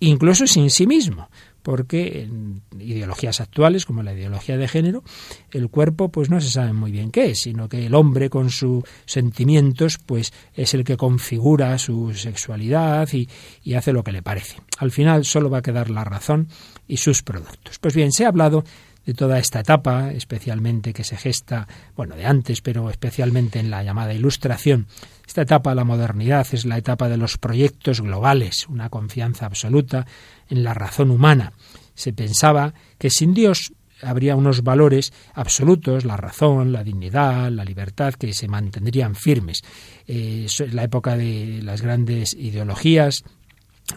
incluso 0.00 0.46
sin 0.46 0.68
sí 0.68 0.86
mismo, 0.86 1.30
porque 1.62 2.22
en 2.22 2.62
ideologías 2.78 3.40
actuales, 3.40 3.86
como 3.86 4.02
la 4.02 4.12
ideología 4.12 4.58
de 4.58 4.68
género, 4.68 5.02
el 5.50 5.70
cuerpo 5.70 6.10
pues 6.10 6.28
no 6.28 6.40
se 6.40 6.50
sabe 6.50 6.74
muy 6.74 6.90
bien 6.90 7.10
qué 7.10 7.30
es, 7.30 7.40
sino 7.40 7.68
que 7.68 7.86
el 7.86 7.94
hombre 7.94 8.28
con 8.28 8.50
sus 8.50 8.84
sentimientos 9.06 9.98
pues 10.04 10.32
es 10.54 10.74
el 10.74 10.84
que 10.84 10.96
configura 10.96 11.78
su 11.78 12.12
sexualidad 12.14 13.08
y, 13.12 13.28
y 13.62 13.74
hace 13.74 13.92
lo 13.92 14.04
que 14.04 14.12
le 14.12 14.22
parece. 14.22 14.56
Al 14.78 14.90
final 14.90 15.24
solo 15.24 15.50
va 15.50 15.58
a 15.58 15.62
quedar 15.62 15.90
la 15.90 16.04
razón 16.04 16.48
y 16.88 16.96
sus 16.96 17.22
productos. 17.22 17.78
Pues 17.78 17.94
bien, 17.94 18.12
se 18.12 18.24
ha 18.24 18.28
hablado 18.28 18.64
de 19.06 19.14
toda 19.14 19.38
esta 19.38 19.60
etapa, 19.60 20.12
especialmente 20.12 20.92
que 20.92 21.04
se 21.04 21.16
gesta, 21.16 21.66
bueno, 21.96 22.16
de 22.16 22.26
antes, 22.26 22.60
pero 22.60 22.90
especialmente 22.90 23.58
en 23.58 23.70
la 23.70 23.82
llamada 23.82 24.14
Ilustración. 24.14 24.86
Esta 25.26 25.42
etapa, 25.42 25.74
la 25.74 25.84
modernidad, 25.84 26.46
es 26.52 26.64
la 26.64 26.78
etapa 26.78 27.08
de 27.08 27.16
los 27.16 27.38
proyectos 27.38 28.00
globales, 28.00 28.66
una 28.68 28.90
confianza 28.90 29.46
absoluta 29.46 30.06
en 30.48 30.64
la 30.64 30.74
razón 30.74 31.10
humana. 31.10 31.52
Se 31.94 32.12
pensaba 32.12 32.74
que 32.98 33.10
sin 33.10 33.34
Dios 33.34 33.72
habría 34.02 34.36
unos 34.36 34.62
valores 34.62 35.12
absolutos, 35.34 36.04
la 36.04 36.16
razón, 36.16 36.72
la 36.72 36.84
dignidad, 36.84 37.50
la 37.50 37.64
libertad, 37.64 38.14
que 38.14 38.32
se 38.32 38.48
mantendrían 38.48 39.14
firmes. 39.14 39.62
Eh, 40.06 40.44
es 40.46 40.60
la 40.72 40.84
época 40.84 41.16
de 41.16 41.60
las 41.62 41.82
grandes 41.82 42.34
ideologías, 42.34 43.24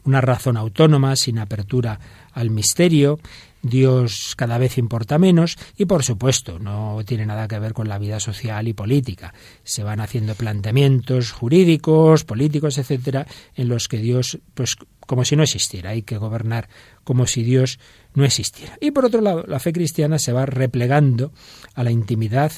una 0.03 0.22
razón 0.22 0.57
autónoma, 0.57 1.15
sin 1.15 1.39
apertura 1.39 2.00
al 2.33 2.50
misterio, 2.50 3.19
Dios 3.63 4.36
cada 4.36 4.58
vez 4.58 4.77
importa 4.77 5.17
menos 5.17 5.58
y 5.77 5.86
por 5.86 6.03
supuesto 6.03 6.60
no 6.60 7.00
tiene 7.05 7.25
nada 7.25 7.48
que 7.48 7.58
ver 7.60 7.74
con 7.74 7.88
la 7.88 7.98
vida 7.98 8.20
social 8.20 8.67
y 8.67 8.74
política. 8.74 9.34
Se 9.63 9.84
van 9.84 10.01
haciendo 10.01 10.36
planteamientos 10.36 11.32
jurídicos, 11.32 12.25
políticos, 12.25 12.77
etcétera, 12.77 13.25
en 13.55 13.70
los 13.70 13.88
que 13.88 13.98
Dios 13.98 14.38
pues 14.53 14.75
como 15.00 15.25
si 15.25 15.36
no 15.36 15.43
existiera, 15.43 15.91
hay 15.91 16.03
que 16.03 16.17
gobernar 16.17 16.70
como 17.03 17.25
si 17.25 17.43
Dios 17.43 17.79
no 18.13 18.25
existiera. 18.25 18.77
Y 18.79 18.91
por 18.91 19.05
otro 19.05 19.22
lado, 19.22 19.43
la 19.48 19.60
fe 19.60 19.74
cristiana 19.74 20.20
se 20.20 20.34
va 20.34 20.46
replegando 20.46 21.32
a 21.74 21.84
la 21.84 21.91
intimidad 21.91 22.51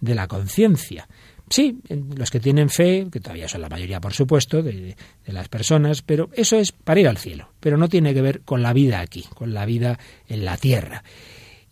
de 0.00 0.14
la 0.14 0.26
conciencia. 0.26 1.08
Sí, 1.52 1.80
los 2.16 2.30
que 2.30 2.40
tienen 2.40 2.70
fe, 2.70 3.08
que 3.12 3.20
todavía 3.20 3.46
son 3.46 3.60
la 3.60 3.68
mayoría, 3.68 4.00
por 4.00 4.14
supuesto, 4.14 4.62
de, 4.62 4.96
las 5.26 5.50
personas, 5.50 6.00
pero 6.00 6.30
eso 6.32 6.56
es 6.56 6.72
para 6.72 7.00
ir 7.00 7.08
al 7.08 7.18
cielo, 7.18 7.50
pero 7.60 7.76
no 7.76 7.90
tiene 7.90 8.14
que 8.14 8.22
ver 8.22 8.40
con 8.40 8.62
la 8.62 8.72
vida 8.72 9.00
aquí, 9.00 9.26
con 9.34 9.52
la 9.52 9.66
vida 9.66 9.98
en 10.28 10.46
la 10.46 10.56
tierra. 10.56 11.04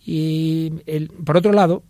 Y 0.04 0.68
por 1.24 1.38
otro 1.38 1.54
lado, 1.54 1.84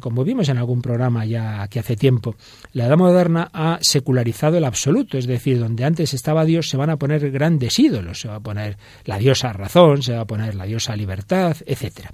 como 0.00 0.24
vimos 0.24 0.48
en 0.48 0.56
algún 0.56 0.80
programa 0.80 1.26
ya 1.26 1.60
aquí 1.60 1.78
hace 1.78 1.96
tiempo, 1.96 2.34
la 2.72 2.86
edad 2.86 2.96
moderna 2.96 3.50
ha 3.52 3.78
secularizado 3.82 4.56
el 4.56 4.64
absoluto, 4.64 5.18
es 5.18 5.26
decir, 5.26 5.58
donde 5.58 5.84
antes 5.84 6.14
estaba 6.14 6.46
Dios 6.46 6.70
se 6.70 6.78
van 6.78 6.88
a 6.88 6.96
poner 6.96 7.30
grandes 7.30 7.78
ídolos, 7.78 8.20
se 8.20 8.28
va 8.28 8.36
a 8.36 8.40
poner 8.40 8.78
la 9.04 9.18
diosa 9.18 9.52
razón, 9.52 10.02
se 10.02 10.14
va 10.14 10.22
a 10.22 10.26
poner 10.26 10.54
la 10.54 10.64
diosa 10.64 10.96
libertad, 10.96 11.58
etcétera. 11.66 12.10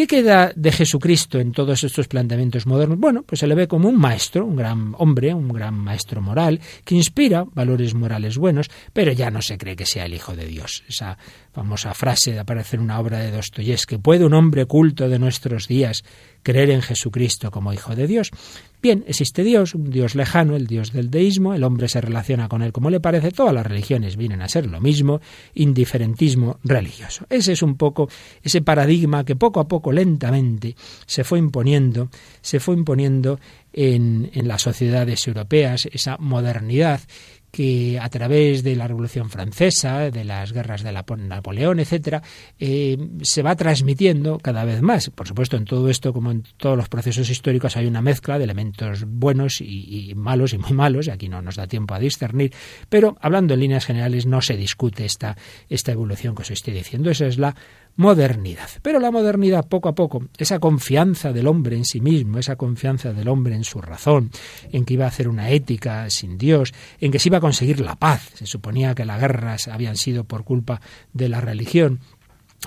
¿Qué 0.00 0.06
queda 0.06 0.50
de 0.56 0.72
Jesucristo 0.72 1.38
en 1.38 1.52
todos 1.52 1.84
estos 1.84 2.08
planteamientos 2.08 2.66
modernos? 2.66 2.98
Bueno, 2.98 3.22
pues 3.22 3.40
se 3.40 3.46
le 3.46 3.54
ve 3.54 3.68
como 3.68 3.90
un 3.90 3.98
maestro, 3.98 4.46
un 4.46 4.56
gran 4.56 4.94
hombre, 4.96 5.34
un 5.34 5.48
gran 5.48 5.74
maestro 5.74 6.22
moral, 6.22 6.58
que 6.86 6.94
inspira 6.94 7.44
valores 7.52 7.92
morales 7.92 8.38
buenos, 8.38 8.70
pero 8.94 9.12
ya 9.12 9.30
no 9.30 9.42
se 9.42 9.58
cree 9.58 9.76
que 9.76 9.84
sea 9.84 10.06
el 10.06 10.14
Hijo 10.14 10.34
de 10.34 10.46
Dios. 10.46 10.84
Esa 10.88 11.18
famosa 11.52 11.92
frase 11.92 12.32
de 12.32 12.38
aparecer 12.38 12.78
en 12.78 12.84
una 12.84 12.98
obra 12.98 13.18
de 13.18 13.30
Dostoyevsky, 13.30 13.98
¿puede 13.98 14.24
un 14.24 14.32
hombre 14.32 14.64
culto 14.64 15.06
de 15.06 15.18
nuestros 15.18 15.68
días 15.68 16.02
creer 16.42 16.70
en 16.70 16.82
Jesucristo 16.82 17.50
como 17.50 17.72
Hijo 17.72 17.94
de 17.94 18.06
Dios? 18.06 18.30
Bien, 18.82 19.04
existe 19.06 19.44
Dios, 19.44 19.74
un 19.74 19.90
Dios 19.90 20.14
lejano, 20.14 20.56
el 20.56 20.66
Dios 20.66 20.92
del 20.92 21.10
deísmo, 21.10 21.52
el 21.52 21.64
hombre 21.64 21.86
se 21.86 22.00
relaciona 22.00 22.48
con 22.48 22.62
él 22.62 22.72
como 22.72 22.88
le 22.88 22.98
parece, 22.98 23.30
todas 23.30 23.52
las 23.52 23.66
religiones 23.66 24.16
vienen 24.16 24.40
a 24.40 24.48
ser 24.48 24.64
lo 24.66 24.80
mismo, 24.80 25.20
indiferentismo 25.54 26.58
religioso. 26.64 27.26
Ese 27.28 27.52
es 27.52 27.62
un 27.62 27.76
poco 27.76 28.08
ese 28.42 28.62
paradigma 28.62 29.24
que 29.24 29.36
poco 29.36 29.60
a 29.60 29.68
poco, 29.68 29.92
lentamente, 29.92 30.76
se 31.04 31.24
fue 31.24 31.38
imponiendo, 31.38 32.08
se 32.40 32.58
fue 32.58 32.74
imponiendo 32.74 33.38
en, 33.74 34.30
en 34.32 34.48
las 34.48 34.62
sociedades 34.62 35.26
europeas, 35.28 35.86
esa 35.92 36.16
modernidad 36.16 37.00
que 37.50 37.98
a 38.00 38.08
través 38.08 38.62
de 38.62 38.76
la 38.76 38.86
Revolución 38.86 39.30
Francesa, 39.30 40.10
de 40.10 40.24
las 40.24 40.52
guerras 40.52 40.82
de 40.82 40.92
Napoleón, 40.92 41.80
etcétera, 41.80 42.22
eh, 42.58 42.96
se 43.22 43.42
va 43.42 43.56
transmitiendo 43.56 44.38
cada 44.38 44.64
vez 44.64 44.82
más. 44.82 45.10
Por 45.10 45.26
supuesto, 45.26 45.56
en 45.56 45.64
todo 45.64 45.88
esto, 45.88 46.12
como 46.12 46.30
en 46.30 46.44
todos 46.56 46.76
los 46.76 46.88
procesos 46.88 47.28
históricos, 47.30 47.76
hay 47.76 47.86
una 47.86 48.02
mezcla 48.02 48.38
de 48.38 48.44
elementos 48.44 49.04
buenos 49.06 49.60
y, 49.60 50.10
y, 50.10 50.14
malos 50.14 50.52
y 50.52 50.58
muy 50.58 50.72
malos, 50.72 51.08
y 51.08 51.10
aquí 51.10 51.28
no 51.28 51.42
nos 51.42 51.56
da 51.56 51.66
tiempo 51.66 51.94
a 51.94 51.98
discernir, 51.98 52.52
pero 52.88 53.16
hablando 53.20 53.54
en 53.54 53.60
líneas 53.60 53.86
generales 53.86 54.26
no 54.26 54.40
se 54.40 54.56
discute 54.56 55.04
esta, 55.04 55.36
esta 55.68 55.92
evolución 55.92 56.34
que 56.34 56.42
os 56.42 56.50
estoy 56.50 56.74
diciendo. 56.74 57.10
Esa 57.10 57.26
es 57.26 57.38
la 57.38 57.56
modernidad. 57.96 58.68
Pero 58.82 58.98
la 58.98 59.10
modernidad, 59.10 59.68
poco 59.68 59.88
a 59.88 59.94
poco, 59.94 60.24
esa 60.38 60.58
confianza 60.58 61.32
del 61.32 61.46
hombre 61.46 61.76
en 61.76 61.84
sí 61.84 62.00
mismo, 62.00 62.38
esa 62.38 62.56
confianza 62.56 63.12
del 63.12 63.28
hombre 63.28 63.54
en 63.54 63.64
su 63.64 63.80
razón, 63.80 64.30
en 64.72 64.84
que 64.84 64.94
iba 64.94 65.04
a 65.04 65.08
hacer 65.08 65.28
una 65.28 65.50
ética 65.50 66.08
sin 66.10 66.38
Dios, 66.38 66.72
en 67.00 67.10
que 67.12 67.18
se 67.18 67.28
iba 67.28 67.38
a 67.38 67.42
conseguir 67.42 67.80
la 67.80 67.96
paz. 67.96 68.30
Se 68.34 68.46
suponía 68.46 68.94
que 68.94 69.04
las 69.04 69.20
guerras 69.20 69.68
habían 69.68 69.96
sido 69.96 70.24
por 70.24 70.44
culpa 70.44 70.80
de 71.12 71.28
la 71.28 71.40
religión 71.40 72.00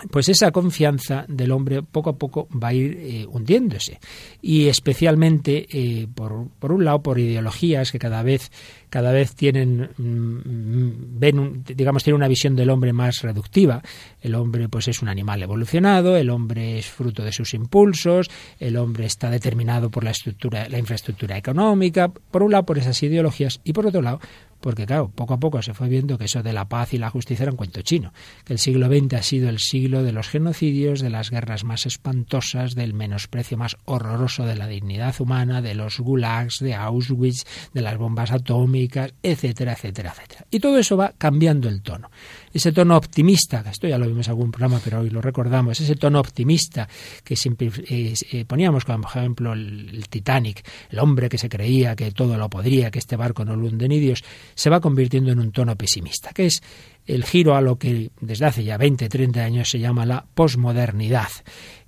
pues 0.10 0.28
esa 0.30 0.52
confianza 0.52 1.26
del 1.28 1.52
hombre 1.52 1.84
poco 1.84 2.10
a 2.10 2.18
poco 2.18 2.48
va 2.52 2.70
a 2.70 2.74
ir 2.74 2.98
eh, 3.00 3.26
hundiéndose. 3.30 4.00
Y 4.42 4.68
especialmente 4.68 5.68
eh, 5.70 6.08
por, 6.14 6.50
por, 6.60 6.72
un 6.72 6.84
lado 6.84 7.04
por 7.04 7.20
ideologías 7.20 7.92
que 7.92 8.00
cada 8.00 8.24
vez 8.24 8.52
cada 8.90 9.12
vez 9.12 9.36
tienen 9.36 9.90
mm, 9.98 11.20
ven 11.20 11.64
digamos 11.64 12.04
tienen 12.04 12.18
una 12.18 12.28
visión 12.28 12.56
del 12.56 12.70
hombre 12.70 12.94
más 12.94 13.22
reductiva. 13.22 13.82
El 14.22 14.36
hombre 14.36 14.68
pues 14.68 14.88
es 14.88 15.02
un 15.02 15.10
animal 15.10 15.44
evolucionado 15.44 16.18
el 16.18 16.30
hombre 16.30 16.80
es 16.80 16.88
fruto 16.88 17.24
de 17.24 17.32
sus 17.32 17.54
impulsos 17.54 18.30
el 18.60 18.78
hombre 18.78 19.06
está 19.06 19.30
determinado 19.30 19.90
por 19.90 20.04
la 20.04 20.12
estructura 20.12 20.68
la 20.70 20.80
infraestructura 20.80 21.38
económica 21.38 22.10
por 22.10 22.44
un 22.44 22.52
lado 22.52 22.66
por 22.66 22.78
esas 22.78 23.02
ideologías 23.04 23.62
y 23.64 23.74
por 23.74 23.88
otro 23.88 24.02
lado 24.02 24.20
porque 24.64 24.86
claro, 24.86 25.12
poco 25.14 25.34
a 25.34 25.40
poco 25.40 25.62
se 25.62 25.74
fue 25.74 25.90
viendo 25.90 26.18
que 26.18 26.24
eso 26.24 26.42
de 26.42 26.54
la 26.54 26.70
paz 26.70 26.94
y 26.94 26.98
la 26.98 27.10
justicia 27.10 27.44
era 27.44 27.52
un 27.52 27.58
cuento 27.58 27.82
chino, 27.82 28.14
que 28.46 28.54
el 28.54 28.60
siglo 28.60 28.88
XX 28.88 29.14
ha 29.16 29.22
sido 29.22 29.50
el 29.50 29.60
siglo 29.60 30.04
de 30.04 30.14
los 30.14 30.30
genocidios, 30.30 31.02
de 31.02 31.10
las 31.10 31.32
guerras 31.32 31.66
más 31.66 31.86
espantosas, 31.86 32.74
del 32.74 32.94
menosprecio 32.94 33.58
más 33.58 33.76
horroroso 33.84 34.46
de 34.46 34.56
la 34.56 34.68
dignidad 34.68 35.20
humana, 35.20 35.62
de 35.62 35.76
los 35.76 36.00
gulags, 36.00 36.60
de 36.60 36.76
Auschwitz, 36.76 37.44
de 37.74 37.82
las 37.82 37.98
bombas 37.98 38.32
atómicas, 38.32 39.14
etcétera, 39.22 39.74
etcétera, 39.74 40.14
etcétera. 40.16 40.46
Y 40.50 40.62
todo 40.62 40.78
eso 40.78 40.96
va 40.96 41.14
cambiando 41.18 41.68
el 41.68 41.82
tono 41.82 42.10
ese 42.54 42.72
tono 42.72 42.96
optimista, 42.96 43.64
esto 43.70 43.88
ya 43.88 43.98
lo 43.98 44.08
vimos 44.08 44.28
en 44.28 44.32
algún 44.32 44.52
programa, 44.52 44.80
pero 44.84 45.00
hoy 45.00 45.10
lo 45.10 45.22
recordamos, 45.22 45.80
ese 45.80 45.96
tono 45.96 46.20
optimista 46.20 46.88
que 47.24 47.36
siempre 47.36 47.72
eh, 47.90 48.14
eh, 48.32 48.46
poníamos, 48.46 48.86
como 48.86 49.02
por 49.02 49.18
ejemplo 49.18 49.54
el, 49.54 50.08
Titanic, 50.10 50.64
el 50.92 51.00
hombre 51.00 51.30
que 51.30 51.38
se 51.38 51.50
creía 51.50 51.96
que 51.96 52.12
todo 52.12 52.38
lo 52.38 52.50
podría, 52.50 52.92
que 52.92 53.00
este 53.00 53.16
barco 53.16 53.44
no 53.44 53.56
lo 53.56 53.68
hunde 53.68 53.88
ni 53.88 54.00
Dios, 54.00 54.24
se 54.54 54.70
va 54.70 54.80
convirtiendo 54.80 55.32
en 55.32 55.40
un 55.40 55.52
tono 55.52 55.76
pesimista, 55.76 56.32
que 56.32 56.46
es 56.46 56.62
el 57.06 57.24
giro 57.24 57.56
a 57.56 57.62
lo 57.62 57.78
que 57.78 58.12
desde 58.22 58.46
hace 58.46 58.64
ya 58.64 58.78
20, 58.78 59.10
30 59.10 59.42
años 59.42 59.70
se 59.70 59.80
llama 59.80 60.06
la 60.06 60.26
posmodernidad. 60.34 61.30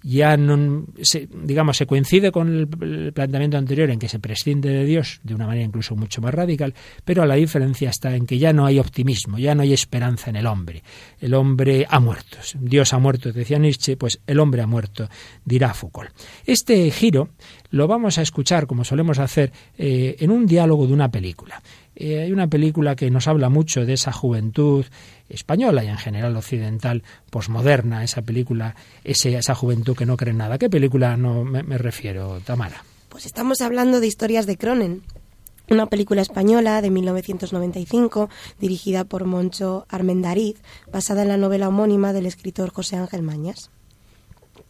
Ya 0.07 0.37
no, 0.37 0.85
se, 1.01 1.27
digamos, 1.33 1.77
se 1.77 1.87
coincide 1.87 2.31
con 2.31 2.47
el, 2.47 3.11
planteamiento 3.11 3.57
anterior 3.57 3.89
en 3.89 3.97
que 3.97 4.07
se 4.07 4.19
prescinde 4.19 4.69
de 4.69 4.85
Dios 4.85 5.19
de 5.23 5.33
una 5.33 5.47
manera 5.47 5.65
incluso 5.65 5.95
mucho 5.95 6.21
más 6.21 6.31
radical, 6.31 6.75
pero 7.03 7.25
la 7.25 7.33
diferencia 7.33 7.89
está 7.89 8.15
en 8.15 8.27
que 8.27 8.37
ya 8.37 8.53
no 8.53 8.67
hay 8.67 8.77
optimismo, 8.77 9.39
ya 9.39 9.55
no 9.55 9.63
hay 9.63 9.73
esperanza 9.73 10.29
en 10.29 10.35
el 10.35 10.45
hombre. 10.45 10.83
El 11.19 11.33
hombre 11.33 11.87
ha 11.89 11.99
muerto. 11.99 12.37
Dios 12.59 12.93
ha 12.93 12.99
muerto, 12.99 13.31
decía 13.31 13.57
Nietzsche, 13.57 13.97
pues 13.97 14.19
el 14.27 14.39
hombre 14.39 14.61
ha 14.61 14.67
muerto, 14.67 15.09
dirá 15.43 15.73
Foucault. 15.73 16.11
Este 16.45 16.91
giro 16.91 17.29
lo 17.71 17.87
vamos 17.87 18.19
a 18.19 18.21
escuchar, 18.21 18.67
como 18.67 18.83
solemos 18.83 19.17
hacer, 19.17 19.51
eh, 19.77 20.17
en 20.19 20.29
un 20.29 20.45
diálogo 20.45 20.85
de 20.85 20.93
una 20.93 21.09
película. 21.09 21.61
Eh, 21.95 22.21
hay 22.21 22.31
una 22.31 22.47
película 22.47 22.95
que 22.95 23.09
nos 23.09 23.27
habla 23.27 23.49
mucho 23.49 23.85
de 23.85 23.93
esa 23.93 24.11
juventud 24.11 24.85
española 25.29 25.83
y 25.83 25.87
en 25.87 25.97
general 25.97 26.35
occidental 26.35 27.03
posmoderna, 27.29 28.03
esa 28.03 28.21
película, 28.21 28.75
ese, 29.03 29.35
esa 29.35 29.55
juventud 29.55 29.95
que 29.95 30.05
no 30.05 30.17
cree 30.17 30.31
en 30.31 30.37
nada. 30.37 30.57
¿Qué 30.57 30.69
película 30.69 31.17
no 31.17 31.43
me, 31.43 31.63
me 31.63 31.77
refiero, 31.77 32.39
Tamara? 32.45 32.83
Pues 33.09 33.25
estamos 33.25 33.61
hablando 33.61 33.99
de 33.99 34.07
historias 34.07 34.45
de 34.45 34.57
Cronen. 34.57 35.01
una 35.69 35.87
película 35.87 36.21
española 36.21 36.81
de 36.81 36.91
1995 36.91 38.29
dirigida 38.59 39.03
por 39.05 39.25
Moncho 39.25 39.85
Armendariz, 39.89 40.61
basada 40.91 41.23
en 41.23 41.29
la 41.29 41.37
novela 41.37 41.69
homónima 41.69 42.13
del 42.13 42.25
escritor 42.25 42.71
José 42.71 42.97
Ángel 42.97 43.23
Mañas. 43.23 43.71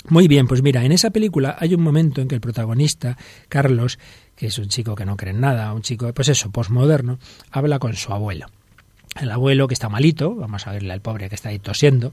Muy 0.07 0.27
bien, 0.27 0.47
pues 0.47 0.61
mira, 0.61 0.85
en 0.85 0.91
esa 0.91 1.09
película 1.09 1.55
hay 1.59 1.73
un 1.73 1.81
momento 1.81 2.21
en 2.21 2.27
que 2.27 2.35
el 2.35 2.41
protagonista, 2.41 3.17
Carlos, 3.49 3.97
que 4.35 4.47
es 4.47 4.57
un 4.59 4.67
chico 4.67 4.93
que 4.93 5.05
no 5.05 5.17
cree 5.17 5.33
en 5.33 5.41
nada, 5.41 5.73
un 5.73 5.81
chico, 5.81 6.13
pues 6.13 6.29
eso, 6.29 6.51
posmoderno, 6.51 7.17
habla 7.49 7.79
con 7.79 7.95
su 7.95 8.13
abuelo. 8.13 8.45
El 9.19 9.31
abuelo 9.31 9.67
que 9.67 9.73
está 9.73 9.87
malito, 9.87 10.35
vamos 10.35 10.67
a 10.67 10.71
verle 10.71 10.91
al 10.91 11.01
pobre 11.01 11.29
que 11.29 11.35
está 11.35 11.49
ahí 11.49 11.59
tosiendo, 11.59 12.11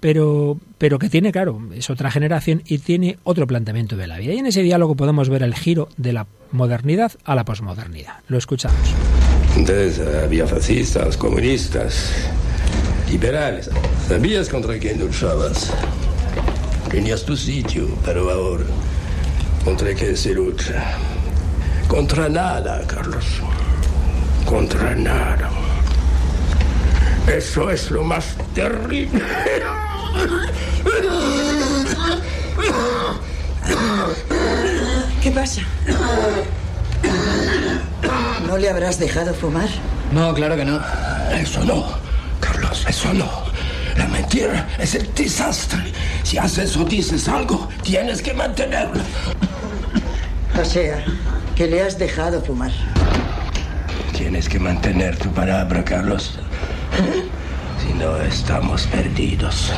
pero, 0.00 0.58
pero 0.78 0.98
que 0.98 1.08
tiene, 1.08 1.30
claro, 1.30 1.60
es 1.72 1.88
otra 1.88 2.10
generación 2.10 2.62
y 2.66 2.78
tiene 2.78 3.18
otro 3.22 3.46
planteamiento 3.46 3.96
de 3.96 4.08
la 4.08 4.18
vida. 4.18 4.32
Y 4.32 4.38
en 4.38 4.46
ese 4.46 4.62
diálogo 4.62 4.96
podemos 4.96 5.28
ver 5.28 5.44
el 5.44 5.54
giro 5.54 5.88
de 5.96 6.12
la 6.12 6.26
modernidad 6.50 7.12
a 7.24 7.36
la 7.36 7.44
posmodernidad. 7.44 8.14
Lo 8.26 8.36
escuchamos. 8.36 8.76
Entonces 9.56 10.00
había 10.24 10.44
fascistas, 10.48 11.16
comunistas, 11.16 12.12
liberales. 13.08 13.70
¿Sabías 14.08 14.48
contra 14.48 14.76
quién 14.78 14.98
luchabas? 14.98 15.72
Tenías 16.90 17.24
tu 17.24 17.36
sitio, 17.36 17.86
pero 18.04 18.28
ahora, 18.28 18.64
¿contra 19.64 19.94
qué 19.94 20.16
se 20.16 20.34
lucha? 20.34 20.98
Contra 21.86 22.28
nada, 22.28 22.84
Carlos. 22.88 23.40
Contra 24.44 24.96
nada. 24.96 25.71
Eso 27.26 27.70
es 27.70 27.90
lo 27.90 28.02
más 28.02 28.36
terrible. 28.54 29.22
¿Qué 35.22 35.30
pasa? 35.30 35.62
¿No 38.46 38.58
le 38.58 38.68
habrás 38.68 38.98
dejado 38.98 39.32
fumar? 39.34 39.68
No, 40.12 40.34
claro 40.34 40.56
que 40.56 40.64
no. 40.64 40.80
Eso 41.32 41.64
no, 41.64 41.86
Carlos, 42.40 42.84
eso 42.88 43.14
no. 43.14 43.30
La 43.96 44.06
mentira 44.08 44.68
es 44.78 44.94
el 44.94 45.12
desastre. 45.14 45.92
Si 46.22 46.38
haces 46.38 46.76
o 46.76 46.84
dices 46.84 47.28
algo, 47.28 47.68
tienes 47.82 48.20
que 48.20 48.34
mantenerlo. 48.34 49.00
O 50.60 50.64
sea, 50.64 51.04
que 51.54 51.66
le 51.66 51.82
has 51.82 51.98
dejado 51.98 52.42
fumar. 52.42 52.72
Tienes 54.16 54.48
que 54.48 54.58
mantener 54.58 55.16
tu 55.18 55.30
palabra, 55.32 55.84
Carlos. 55.84 56.38
Si 57.78 57.92
no, 57.94 58.16
estamos 58.18 58.86
perdidos. 58.86 59.72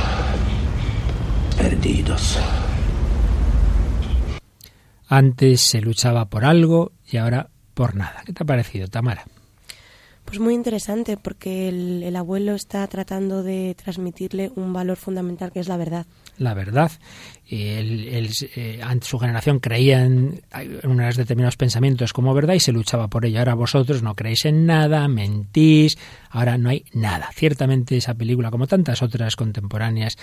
Perdidos. 1.57 2.39
Antes 5.09 5.61
se 5.61 5.81
luchaba 5.81 6.27
por 6.27 6.45
algo 6.45 6.93
y 7.07 7.19
ahora 7.19 7.51
por 7.75 7.95
nada. 7.95 8.23
¿Qué 8.25 8.33
te 8.33 8.43
ha 8.43 8.47
parecido, 8.47 8.89
Tamara? 8.89 9.25
Pues 10.25 10.41
muy 10.41 10.55
interesante 10.55 11.17
porque 11.17 11.69
el, 11.69 12.03
el, 12.03 12.17
abuelo 12.17 12.55
está 12.55 12.87
tratando 12.89 13.43
de 13.43 13.77
transmitirle 13.81 14.51
un 14.57 14.73
valor 14.73 14.97
fundamental 14.97 15.53
que 15.53 15.61
es 15.61 15.69
la 15.69 15.77
verdad. 15.77 16.07
La 16.39 16.55
verdad. 16.55 16.91
Él, 17.47 18.09
él, 18.09 18.31
eh, 18.57 18.81
su 19.03 19.19
generación 19.19 19.59
creía 19.61 20.05
en, 20.05 20.43
unos 20.85 21.17
determinados 21.17 21.57
pensamientos 21.57 22.13
como 22.13 22.33
verdad 22.33 22.55
y 22.55 22.61
se 22.61 22.73
luchaba 22.73 23.09
por 23.09 23.27
ello. 23.27 23.39
Ahora 23.39 23.55
vosotros 23.55 24.03
no 24.03 24.15
creéis 24.15 24.47
en 24.47 24.65
nada, 24.65 25.07
mentís, 25.09 25.99
ahora 26.31 26.57
no 26.57 26.71
hay 26.71 26.85
nada. 26.95 27.31
Ciertamente 27.35 27.97
esa 27.97 28.15
película, 28.15 28.51
como 28.51 28.67
tantas 28.67 29.03
otras 29.03 29.37
contemporáneas, 29.37 30.17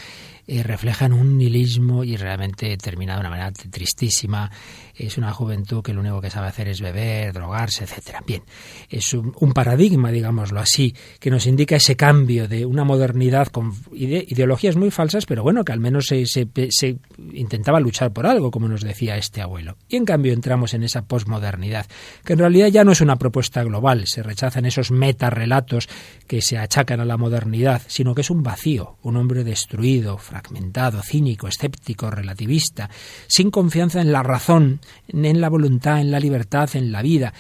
eh, 0.48 0.64
reflejan 0.64 1.14
un 1.14 1.38
nihilismo 1.38 2.04
y 2.04 2.18
realmente 2.18 2.76
termina 2.78 3.14
de 3.14 3.20
una 3.20 3.30
manera 3.30 3.52
tristísima. 3.52 4.52
Es 4.96 5.18
una 5.18 5.32
juventud 5.32 5.84
que 5.84 5.94
lo 5.94 6.02
único 6.02 6.22
que 6.22 6.30
sabe 6.30 6.48
hacer 6.48 6.68
es 6.68 6.82
beber, 6.82 7.34
drogarse, 7.34 7.84
etcétera. 7.84 8.24
Bien, 8.26 8.42
es 8.90 9.14
un, 9.14 9.34
un 9.40 9.54
paradigma, 9.54 10.12
digámoslo 10.12 10.60
así, 10.60 10.96
que 11.20 11.30
nos 11.30 11.46
indica 11.46 11.76
ese 11.76 11.96
cambio 11.96 12.48
de 12.48 12.66
una 12.66 12.84
modernidad 12.84 13.48
con 13.48 13.74
ide 13.94 14.26
ideologías 14.28 14.76
muy 14.76 14.92
falsas, 14.92 15.26
pero 15.26 15.44
bueno, 15.44 15.64
que 15.64 15.72
al 15.72 15.80
menos 15.80 16.08
se, 16.08 16.26
se 16.26 16.98
intentaba 17.34 17.80
luchar 17.80 18.12
por 18.12 18.26
algo, 18.26 18.52
como 18.52 18.68
nos 18.68 18.82
decía 18.82 19.18
este 19.18 19.42
abuelo. 19.42 19.78
Y 19.88 19.96
en 19.96 20.06
cambio 20.06 20.34
entramos 20.34 20.74
en 20.74 20.84
esa 20.84 21.04
posmodernidad, 21.04 21.86
que 22.24 22.34
en 22.34 22.40
realidad 22.40 22.68
ya 22.68 22.84
no 22.84 22.92
es 22.92 23.02
una 23.02 23.18
propuesta 23.18 23.64
global, 23.64 24.08
se 24.08 24.24
rechazan 24.24 24.66
esos 24.66 24.92
metarrelatos 24.92 25.90
que 26.28 26.42
se 26.42 26.58
achacan 26.58 27.00
a 27.00 27.06
la 27.06 27.18
modernidad, 27.18 27.82
sino 27.88 28.16
que 28.16 28.22
es 28.22 28.30
un 28.30 28.44
vacío, 28.44 28.98
un 29.04 29.18
hombre 29.18 29.44
destruido, 29.44 30.18
fragmentado, 30.18 31.02
cínico, 31.02 31.48
escéptico, 31.48 32.10
relativista, 32.10 32.90
sin 33.28 33.52
confianza 33.52 34.02
en 34.02 34.12
la 34.12 34.24
razón, 34.24 34.80
en 35.08 35.42
la 35.42 35.50
voluntad, 35.50 36.00
en 36.00 36.12
la 36.12 36.20
libertad, 36.20 36.70
en 36.76 36.92
la 36.92 37.02
vida. 37.02 37.34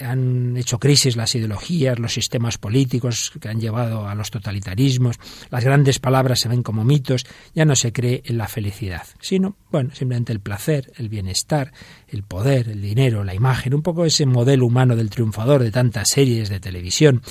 Han, 0.00 0.56
hecho 0.56 0.78
crisis 0.78 1.16
las 1.16 1.34
ideologías, 1.34 1.98
los 1.98 2.12
sistemas 2.12 2.58
políticos 2.58 3.32
que 3.40 3.48
han 3.48 3.60
llevado 3.60 4.08
a 4.08 4.14
los 4.14 4.30
totalitarismos, 4.30 5.16
las 5.50 5.64
grandes 5.64 5.98
palabras 5.98 6.40
se 6.40 6.48
ven 6.48 6.62
como 6.62 6.84
mitos, 6.84 7.24
ya 7.54 7.64
no 7.64 7.76
se 7.76 7.92
cree 7.92 8.22
en 8.24 8.38
la 8.38 8.48
felicidad, 8.48 9.06
sino, 9.20 9.56
bueno, 9.70 9.94
simplemente 9.94 10.32
el 10.32 10.40
placer, 10.40 10.92
el 10.96 11.08
bienestar, 11.08 11.72
el 12.08 12.22
poder, 12.22 12.68
el 12.68 12.80
dinero, 12.80 13.24
la 13.24 13.34
imagen, 13.34 13.74
un 13.74 13.82
poco 13.82 14.04
ese 14.04 14.26
modelo 14.26 14.66
humano 14.66 14.96
del 14.96 15.10
triunfador 15.10 15.62
de 15.62 15.70
tantas 15.70 16.08
series 16.10 16.48
de 16.48 16.60
televisión, 16.60 17.22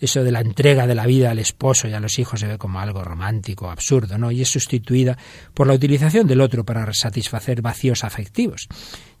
eso 0.00 0.24
de 0.24 0.32
la 0.32 0.40
entrega 0.40 0.86
de 0.86 0.94
la 0.94 1.06
vida 1.06 1.30
al 1.30 1.38
esposo 1.38 1.88
y 1.88 1.92
a 1.92 2.00
los 2.00 2.18
hijos 2.18 2.40
se 2.40 2.46
ve 2.46 2.58
como 2.58 2.80
algo 2.80 3.02
romántico, 3.04 3.70
absurdo, 3.70 4.18
¿no? 4.18 4.30
Y 4.30 4.42
es 4.42 4.48
sustituida 4.48 5.18
por 5.54 5.66
la 5.66 5.74
utilización 5.74 6.26
del 6.26 6.40
otro 6.40 6.64
para 6.64 6.92
satisfacer 6.94 7.62
vacíos 7.62 8.04
afectivos. 8.04 8.68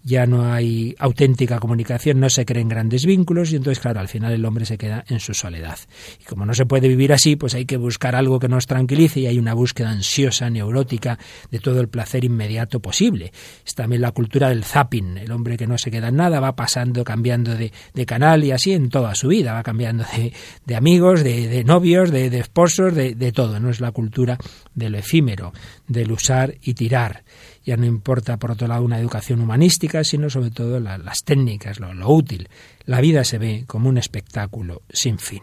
Ya 0.02 0.26
no 0.26 0.50
hay 0.52 0.94
auténtica 0.98 1.58
comunicación, 1.58 2.20
no 2.20 2.30
se 2.30 2.46
creen 2.46 2.68
grandes 2.68 2.89
vínculos 2.98 3.52
y 3.52 3.56
entonces, 3.56 3.80
claro, 3.80 4.00
al 4.00 4.08
final 4.08 4.32
el 4.32 4.44
hombre 4.44 4.64
se 4.64 4.78
queda 4.78 5.04
en 5.08 5.20
su 5.20 5.34
soledad. 5.34 5.78
Y 6.20 6.24
como 6.24 6.46
no 6.46 6.54
se 6.54 6.66
puede 6.66 6.88
vivir 6.88 7.12
así, 7.12 7.36
pues 7.36 7.54
hay 7.54 7.64
que 7.64 7.76
buscar 7.76 8.14
algo 8.14 8.38
que 8.38 8.48
nos 8.48 8.66
tranquilice 8.66 9.20
y 9.20 9.26
hay 9.26 9.38
una 9.38 9.54
búsqueda 9.54 9.90
ansiosa, 9.90 10.50
neurótica 10.50 11.18
de 11.50 11.58
todo 11.58 11.80
el 11.80 11.88
placer 11.88 12.24
inmediato 12.24 12.80
posible. 12.80 13.32
Es 13.64 13.74
también 13.74 14.02
la 14.02 14.12
cultura 14.12 14.48
del 14.48 14.64
zapping, 14.64 15.18
el 15.18 15.32
hombre 15.32 15.56
que 15.56 15.66
no 15.66 15.78
se 15.78 15.90
queda 15.90 16.08
en 16.08 16.16
nada, 16.16 16.40
va 16.40 16.56
pasando, 16.56 17.04
cambiando 17.04 17.54
de, 17.54 17.72
de 17.94 18.06
canal 18.06 18.44
y 18.44 18.52
así 18.52 18.72
en 18.72 18.88
toda 18.90 19.14
su 19.14 19.28
vida, 19.28 19.52
va 19.52 19.62
cambiando 19.62 20.04
de, 20.16 20.32
de 20.66 20.76
amigos, 20.76 21.22
de, 21.22 21.48
de 21.48 21.64
novios, 21.64 22.10
de, 22.10 22.26
esposos, 22.38 22.94
de 22.94 23.32
todo. 23.32 23.60
No 23.60 23.70
es 23.70 23.80
la 23.80 23.92
cultura 23.92 24.38
de 24.74 24.90
lo 24.90 24.98
efímero, 24.98 25.52
del 25.86 26.12
usar 26.12 26.54
y 26.62 26.74
tirar 26.74 27.24
ya 27.64 27.76
no 27.76 27.86
importa, 27.86 28.38
por 28.38 28.52
otro 28.52 28.68
lado, 28.68 28.82
una 28.82 28.98
educación 28.98 29.40
humanística, 29.40 30.02
sino 30.04 30.30
sobre 30.30 30.50
todo 30.50 30.80
la, 30.80 30.98
las 30.98 31.18
técnicas, 31.24 31.78
lo, 31.78 32.10
útil. 32.10 32.48
La 32.86 33.00
vida 33.00 33.24
se 33.24 33.38
ve 33.38 33.64
como 33.66 33.88
un 33.88 33.98
espectáculo 33.98 34.82
sin 34.90 35.18
fin. 35.18 35.42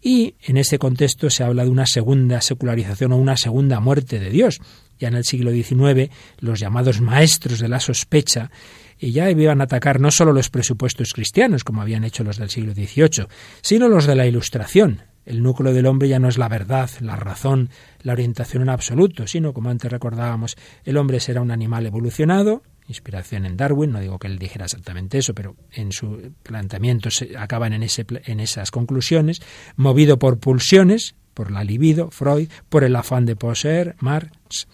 Y 0.00 0.34
en 0.42 0.56
este 0.56 0.78
contexto 0.78 1.28
se 1.28 1.44
habla 1.44 1.64
de 1.64 1.70
una 1.70 1.86
segunda 1.86 2.40
secularización 2.40 3.12
o 3.12 3.16
una 3.16 3.36
segunda 3.36 3.80
muerte 3.80 4.18
de 4.18 4.30
Dios. 4.30 4.60
Ya 4.98 5.08
en 5.08 5.14
el 5.14 5.24
siglo 5.24 5.50
XIX, 5.50 6.10
los 6.40 6.58
llamados 6.58 7.00
maestros 7.00 7.58
de 7.58 7.68
la 7.68 7.80
sospecha 7.80 8.50
y 8.98 9.12
ya 9.12 9.30
iban 9.30 9.60
a 9.60 9.64
atacar 9.64 10.00
no 10.00 10.10
solo 10.10 10.32
los 10.32 10.50
presupuestos 10.50 11.12
cristianos, 11.12 11.64
como 11.64 11.82
habían 11.82 12.04
hecho 12.04 12.24
los 12.24 12.38
del 12.38 12.50
siglo 12.50 12.74
XVIII, 12.74 13.26
sino 13.60 13.88
los 13.88 14.06
de 14.06 14.16
la 14.16 14.26
Ilustración, 14.26 15.02
el 15.28 15.42
núcleo 15.42 15.74
del 15.74 15.86
hombre 15.86 16.08
ya 16.08 16.18
no 16.18 16.28
es 16.28 16.38
la 16.38 16.48
verdad, 16.48 16.90
la 17.00 17.14
razón, 17.14 17.68
la 18.02 18.12
orientación 18.12 18.62
en 18.62 18.70
absoluto, 18.70 19.26
sino, 19.26 19.52
como 19.52 19.68
antes 19.68 19.92
recordábamos, 19.92 20.56
el 20.84 20.96
hombre 20.96 21.20
será 21.20 21.42
un 21.42 21.50
animal 21.50 21.84
evolucionado, 21.84 22.62
inspiración 22.88 23.44
en 23.44 23.58
Darwin, 23.58 23.92
no 23.92 24.00
digo 24.00 24.18
que 24.18 24.26
él 24.26 24.38
dijera 24.38 24.64
exactamente 24.64 25.18
eso, 25.18 25.34
pero 25.34 25.54
en 25.72 25.92
su 25.92 26.32
planteamiento 26.42 27.10
se 27.10 27.36
acaban 27.36 27.74
en, 27.74 27.82
en 27.82 28.40
esas 28.40 28.70
conclusiones, 28.70 29.42
movido 29.76 30.18
por 30.18 30.38
pulsiones, 30.38 31.14
por 31.34 31.50
la 31.50 31.62
libido, 31.62 32.10
Freud, 32.10 32.48
por 32.70 32.82
el 32.82 32.96
afán 32.96 33.26
de 33.26 33.36
poseer, 33.36 33.96
Marx. 34.00 34.66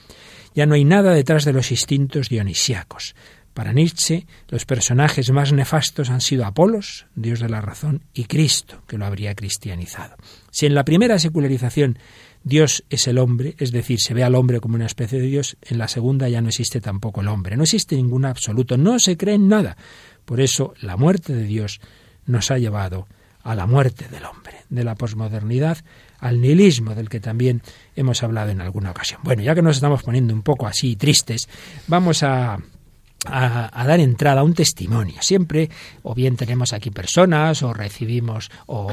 Ya 0.55 0.67
no 0.67 0.77
hay 0.77 0.85
nada 0.85 1.13
detrás 1.13 1.45
de 1.45 1.53
los 1.53 1.73
instintos 1.73 2.29
dionisíacos. 2.29 3.17
Para 3.55 3.73
Nietzsche, 3.73 4.27
los 4.49 4.67
personajes 4.67 5.31
más 5.31 5.53
nefastos 5.53 6.11
han 6.11 6.21
sido 6.21 6.45
Apolos, 6.45 7.07
dios 7.15 7.39
de 7.39 7.49
la 7.49 7.61
razón, 7.61 8.03
y 8.13 8.25
Cristo, 8.25 8.83
que 8.89 8.99
lo 8.99 9.07
habría 9.07 9.35
cristianizado. 9.37 10.17
Si 10.51 10.67
en 10.67 10.75
la 10.75 10.85
primera 10.85 11.19
secularización 11.21 11.99
Dios 12.43 12.85
es 12.91 13.07
el 13.07 13.19
hombre, 13.19 13.55
es 13.59 13.71
decir, 13.71 14.01
se 14.01 14.13
ve 14.13 14.25
al 14.25 14.35
hombre 14.35 14.61
como 14.61 14.75
una 14.75 14.87
especie 14.87 15.21
de 15.21 15.27
Dios, 15.27 15.57
en 15.63 15.79
la 15.79 15.89
segunda 15.89 16.29
ya 16.29 16.43
no 16.43 16.49
existe 16.49 16.81
tampoco 16.81 17.23
el 17.23 17.29
hombre, 17.29 17.57
no 17.57 17.63
existe 17.63 17.97
ningún 17.97 18.25
absoluto, 18.25 18.77
no 18.77 18.99
se 18.99 19.17
cree 19.17 19.37
en 19.37 19.49
nada. 19.49 19.77
Por 20.25 20.41
eso 20.41 20.75
la 20.81 20.97
muerte 20.97 21.33
de 21.33 21.45
Dios 21.45 21.81
nos 22.27 22.51
ha 22.51 22.59
llevado 22.59 23.07
a 23.45 23.55
la 23.55 23.67
muerte 23.67 24.09
del 24.09 24.25
hombre, 24.25 24.57
de 24.69 24.85
la 24.85 24.95
posmodernidad 24.95 25.79
al 26.19 26.41
nihilismo, 26.41 26.95
del 26.95 27.09
que 27.09 27.21
también 27.21 27.63
hemos 27.95 28.23
hablado 28.23 28.51
en 28.51 28.61
alguna 28.61 28.91
ocasión. 28.91 29.21
Bueno, 29.23 29.43
ya 29.43 29.55
que 29.55 29.63
nos 29.63 29.77
estamos 29.77 30.03
poniendo 30.03 30.35
un 30.35 30.43
poco 30.43 30.67
así 30.67 30.97
tristes, 30.97 31.49
vamos 31.87 32.23
a 32.23 32.59
a, 33.27 33.85
dar 33.87 34.01
entrada 34.01 34.41
a 34.41 34.45
un 34.45 34.55
testimonio. 34.55 35.17
Siempre, 35.21 35.71
o 36.03 36.15
bien 36.15 36.37
tenemos 36.37 36.73
aquí 36.73 36.91
personas, 36.91 37.63
o 37.63 37.73
recibimos, 37.73 38.51
o 38.67 38.91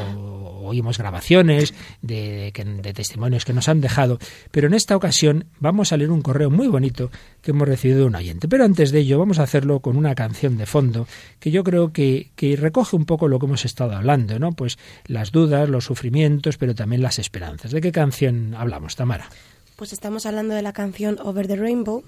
oímos 0.63 0.97
grabaciones 0.97 1.73
de, 2.01 2.51
de, 2.53 2.93
testimonios 2.93 3.45
que 3.45 3.53
nos 3.53 3.69
han 3.69 3.81
dejado, 3.81 4.19
pero 4.51 4.67
en 4.67 4.73
esta 4.73 4.95
ocasión 4.95 5.45
vamos 5.59 5.91
a 5.91 5.97
leer 5.97 6.11
un 6.11 6.21
correo 6.21 6.49
muy 6.49 6.67
bonito 6.67 7.11
que 7.41 7.51
hemos 7.51 7.67
recibido 7.67 7.99
de 7.99 8.05
un 8.05 8.15
oyente. 8.15 8.47
Pero 8.47 8.65
antes 8.65 8.91
de 8.91 8.99
ello, 8.99 9.19
vamos 9.19 9.39
a 9.39 9.43
hacerlo 9.43 9.79
con 9.79 9.97
una 9.97 10.15
canción 10.15 10.57
de 10.57 10.65
fondo 10.65 11.07
que 11.39 11.51
yo 11.51 11.63
creo 11.63 11.91
que, 11.91 12.31
que 12.35 12.55
recoge 12.55 12.95
un 12.95 13.05
poco 13.05 13.27
lo 13.27 13.39
que 13.39 13.45
hemos 13.45 13.65
estado 13.65 13.95
hablando, 13.95 14.39
¿no? 14.39 14.51
Pues 14.51 14.77
las 15.05 15.31
dudas, 15.31 15.69
los 15.69 15.85
sufrimientos, 15.85 16.57
pero 16.57 16.75
también 16.75 17.01
las 17.01 17.19
esperanzas. 17.19 17.71
¿De 17.71 17.81
qué 17.81 17.91
canción 17.91 18.53
hablamos, 18.55 18.95
Tamara? 18.95 19.29
Pues 19.75 19.93
estamos 19.93 20.25
hablando 20.25 20.53
de 20.53 20.61
la 20.61 20.73
canción 20.73 21.17
Over 21.23 21.47
the 21.47 21.55
Rainbow, 21.55 22.03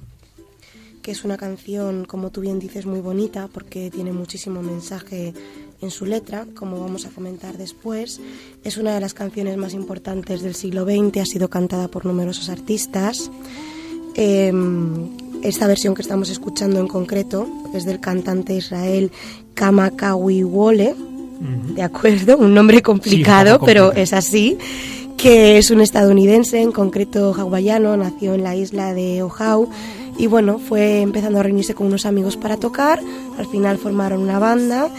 que 1.03 1.11
es 1.11 1.25
una 1.25 1.37
canción, 1.37 2.05
como 2.05 2.31
tú 2.31 2.41
bien 2.41 2.59
dices, 2.59 2.85
muy 2.85 3.01
bonita 3.01 3.49
porque 3.53 3.91
tiene 3.91 4.13
muchísimo 4.13 4.63
mensaje 4.63 5.33
en 5.81 5.91
su 5.91 6.05
letra, 6.05 6.47
como 6.55 6.79
vamos 6.79 7.05
a 7.05 7.09
comentar 7.09 7.57
después. 7.57 8.21
Es 8.63 8.77
una 8.77 8.93
de 8.93 9.01
las 9.01 9.13
canciones 9.13 9.57
más 9.57 9.73
importantes 9.73 10.41
del 10.41 10.55
siglo 10.55 10.85
XX, 10.85 11.17
ha 11.17 11.25
sido 11.25 11.49
cantada 11.49 11.89
por 11.89 12.05
numerosos 12.05 12.47
artistas. 12.47 13.29
Em, 14.15 15.09
esta 15.43 15.67
versión 15.67 15.93
que 15.93 16.01
estamos 16.01 16.29
escuchando 16.29 16.79
en 16.79 16.87
concreto 16.87 17.47
es 17.75 17.83
del 17.83 17.99
cantante 17.99 18.55
Israel 18.55 19.11
Kamakawiwole, 19.55 20.95
¿de 21.75 21.81
acuerdo? 21.81 22.37
Un 22.37 22.53
nombre 22.53 22.81
complicado, 22.81 23.59
pero 23.59 23.91
es 23.91 24.13
así 24.13 24.57
que 25.17 25.57
es 25.57 25.69
un 25.69 25.81
estadounidense, 25.81 26.61
en 26.61 26.71
concreto 26.71 27.33
hawaiano, 27.33 27.95
nació 27.97 28.33
en 28.33 28.43
la 28.43 28.55
isla 28.55 28.93
de 28.93 29.21
Oahu 29.21 29.69
y 30.17 30.27
bueno, 30.27 30.59
fue 30.59 31.01
empezando 31.01 31.39
a 31.39 31.43
reunirse 31.43 31.73
con 31.73 31.87
unos 31.87 32.05
amigos 32.05 32.37
para 32.37 32.57
tocar, 32.57 33.01
al 33.37 33.47
final 33.47 33.77
formaron 33.77 34.21
una 34.21 34.39
banda 34.39 34.89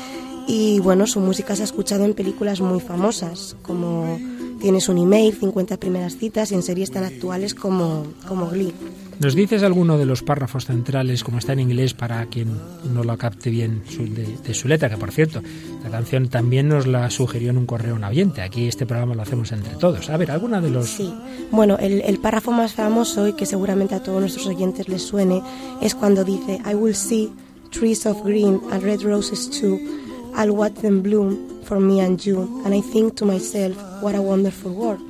y 0.46 0.80
bueno, 0.80 1.06
su 1.06 1.20
música 1.20 1.56
se 1.56 1.62
ha 1.62 1.64
escuchado 1.64 2.04
en 2.04 2.14
películas 2.14 2.60
muy 2.60 2.80
famosas, 2.80 3.56
como 3.62 4.18
Tienes 4.64 4.88
un 4.88 4.96
email, 4.96 5.34
50 5.34 5.76
primeras 5.76 6.16
citas 6.16 6.50
y 6.50 6.54
en 6.54 6.62
series 6.62 6.90
tan 6.90 7.04
actuales 7.04 7.54
como, 7.54 8.06
como 8.26 8.48
Glee. 8.48 8.72
¿Nos 9.20 9.34
dices 9.34 9.62
alguno 9.62 9.96
de 9.96 10.06
los 10.06 10.22
párrafos 10.22 10.66
centrales, 10.66 11.22
como 11.22 11.38
está 11.38 11.52
en 11.52 11.60
inglés, 11.60 11.94
para 11.94 12.24
quien 12.26 12.48
no 12.92 13.04
lo 13.04 13.16
capte 13.16 13.48
bien 13.48 13.82
de, 14.44 14.54
su 14.54 14.68
letra? 14.68 14.90
Que 14.90 14.96
por 14.96 15.12
cierto, 15.12 15.42
la 15.82 15.90
canción 15.90 16.28
también 16.28 16.68
nos 16.68 16.86
la 16.86 17.08
sugirió 17.10 17.50
en 17.50 17.58
un 17.58 17.66
correo 17.66 17.94
un 17.94 18.04
oyente. 18.04 18.42
Aquí 18.42 18.66
este 18.66 18.86
programa 18.86 19.14
lo 19.14 19.22
hacemos 19.22 19.52
entre 19.52 19.76
todos. 19.76 20.10
A 20.10 20.16
ver, 20.16 20.30
¿alguna 20.30 20.60
de 20.60 20.70
los...? 20.70 20.88
Sí. 20.88 21.14
Bueno, 21.50 21.78
el, 21.78 22.02
el 22.02 22.18
párrafo 22.18 22.50
más 22.50 22.72
famoso 22.72 23.28
y 23.28 23.34
que 23.34 23.46
seguramente 23.46 23.94
a 23.94 24.02
todos 24.02 24.20
nuestros 24.20 24.46
oyentes 24.46 24.88
les 24.88 25.02
suene 25.02 25.42
es 25.80 25.94
cuando 25.94 26.24
dice 26.24 26.60
I 26.68 26.74
will 26.74 26.94
see 26.94 27.30
trees 27.70 28.06
of 28.06 28.22
green 28.24 28.60
and 28.72 28.82
red 28.82 29.02
roses 29.02 29.48
too. 29.48 29.78
I'll 30.36 30.54
watch 30.54 30.74
them 30.74 31.02
bloom 31.02 31.62
for 31.64 31.78
me 31.80 32.00
and 32.00 32.20
you. 32.20 32.62
And 32.64 32.74
I 32.74 32.82
think 32.82 33.14
to 33.16 33.24
myself, 33.24 33.76
what 34.02 34.16
a 34.16 34.20
wonderful 34.20 34.72
world 34.72 35.00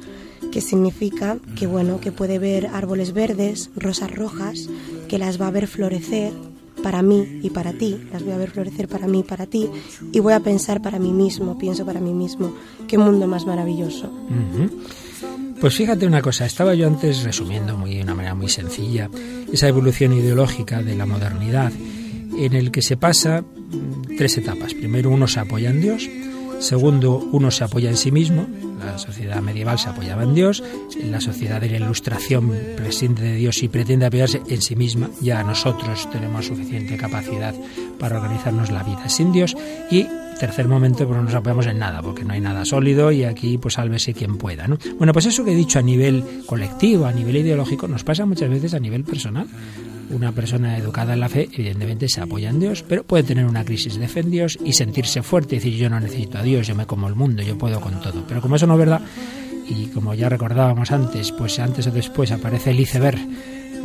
que 0.52 0.61
significa 0.61 1.38
que 1.57 1.66
bueno, 1.66 2.00
que 2.00 2.12
puede 2.12 2.38
ver 2.38 2.68
árboles 2.68 3.12
verdes, 3.12 3.70
rosas 3.76 4.11
rojas, 4.11 4.68
que 5.09 5.18
las 5.18 5.40
va 5.40 5.48
a 5.48 5.50
ver 5.50 5.66
florecer 5.66 6.33
para 6.83 7.02
mí 7.02 7.40
y 7.42 7.50
para 7.50 7.72
ti, 7.72 7.96
las 8.12 8.22
voy 8.22 8.33
a 8.33 8.37
ver 8.37 8.50
florecer 8.50 8.88
para 8.88 9.07
mí 9.07 9.20
y 9.20 9.22
para 9.22 9.46
ti, 9.46 9.68
y 10.12 10.20
voy 10.20 10.33
a 10.33 10.40
pensar 10.40 10.83
para 10.83 10.98
mí 10.98 11.12
mismo, 11.12 11.57
pienso 11.59 11.87
para 11.87 12.00
mí 12.00 12.12
mismo, 12.12 12.54
qué 12.87 12.98
mundo 12.98 13.26
más 13.26 13.46
maravilloso. 13.46 14.12
Pues 15.61 15.76
fíjate 15.76 16.07
una 16.07 16.20
cosa, 16.20 16.44
estaba 16.44 16.74
yo 16.74 16.87
antes 16.87 17.22
resumiendo 17.22 17.76
muy, 17.78 17.94
de 17.94 18.02
una 18.02 18.14
manera 18.14 18.35
muy 18.35 18.48
sencilla 18.48 19.09
esa 19.50 19.68
evolución 19.68 20.12
ideológica 20.12 20.83
de 20.83 20.94
la 20.94 21.07
modernidad, 21.07 21.72
en 22.37 22.52
el 22.52 22.70
que 22.70 22.83
se 22.83 22.96
pasa 22.96 23.40
mm, 23.42 24.16
tres 24.18 24.37
etapas. 24.37 24.74
Primero 24.74 25.11
uno 25.11 25.26
se 25.26 25.40
apoya 25.40 25.70
en 25.70 25.80
Dios, 25.80 26.09
segundo 26.59 27.18
uno 27.33 27.50
se 27.50 27.64
apoya 27.64 27.88
en 27.88 27.96
sí 27.96 28.11
mismo, 28.11 28.46
la 28.79 28.99
sociedad 28.99 29.41
medieval 29.41 29.79
se 29.79 29.89
apoyaba 29.89 30.23
en 30.23 30.35
Dios, 30.35 30.63
la 31.03 31.21
sociedad 31.21 31.61
de 31.61 31.71
la 31.71 31.77
Ilustración 31.77 32.53
prescinde 32.77 33.23
de 33.23 33.35
Dios 33.35 33.63
y 33.63 33.69
pretende 33.69 34.07
apoyarse 34.07 34.43
en 34.49 34.63
sí 34.63 34.77
misma. 34.77 35.11
Ya 35.21 35.43
nosotros 35.43 36.09
tenemos 36.11 36.47
suficiente 36.47 36.97
capacidad 36.97 37.55
para 37.99 38.19
organizarnos 38.19 38.71
la 38.71 38.83
vida 38.83 39.09
sin 39.09 39.33
Dios. 39.33 39.57
Y 39.91 40.07
tercer 40.38 40.68
momento, 40.68 41.07
pues 41.07 41.16
no 41.16 41.25
nos 41.25 41.35
apoyamos 41.35 41.66
en 41.66 41.79
nada, 41.79 42.03
porque 42.03 42.25
no 42.25 42.33
hay 42.33 42.40
nada 42.40 42.64
sólido 42.64 43.11
y 43.12 43.25
aquí 43.25 43.59
pues 43.59 43.75
sálvese 43.75 44.14
quien 44.14 44.37
pueda. 44.37 44.66
¿no? 44.66 44.79
Bueno, 44.99 45.12
pues 45.12 45.27
eso 45.27 45.44
que 45.44 45.53
he 45.53 45.57
dicho 45.57 45.79
a 45.79 45.83
nivel 45.83 46.25
colectivo, 46.47 47.07
a 47.07 47.12
nivel 47.12 47.37
ideológico, 47.37 47.88
nos 47.88 48.05
pasa 48.05 48.27
muchas 48.27 48.51
veces 48.51 48.75
a 48.75 48.81
nivel 48.81 49.05
personal 49.05 49.47
una 50.11 50.33
persona 50.33 50.77
educada 50.77 51.14
en 51.14 51.20
la 51.20 51.29
fe, 51.29 51.49
evidentemente 51.53 52.09
se 52.09 52.20
apoya 52.20 52.51
en 52.51 52.61
Dios, 52.61 52.85
pero 52.87 53.05
puede 53.05 53.25
tener 53.25 53.47
una 53.47 53.64
crisis 53.64 53.97
de 53.97 54.09
fe 54.09 54.20
en 54.20 54.31
Dios 54.31 54.59
y 54.64 54.73
sentirse 54.75 55.23
fuerte 55.23 55.57
y 55.57 55.59
decir 55.59 55.75
yo 55.75 55.88
no 55.88 55.99
necesito 55.99 56.38
a 56.38 56.42
Dios, 56.42 56.66
yo 56.66 56.75
me 56.75 56.87
como 56.87 57.09
el 57.09 57.14
mundo, 57.14 57.42
yo 57.42 57.57
puedo 57.57 57.81
con 57.81 58.01
todo. 58.01 58.25
Pero 58.27 58.40
como 58.40 58.57
eso 58.57 58.66
no 58.66 58.75
es 58.75 58.79
verdad, 58.81 59.01
y 59.68 59.87
como 59.87 60.14
ya 60.14 60.29
recordábamos 60.29 60.90
antes, 60.90 61.33
pues 61.33 61.59
antes 61.59 61.87
o 61.87 61.90
después 61.90 62.31
aparece 62.33 62.70
el 62.70 62.81
iceberg 62.81 63.18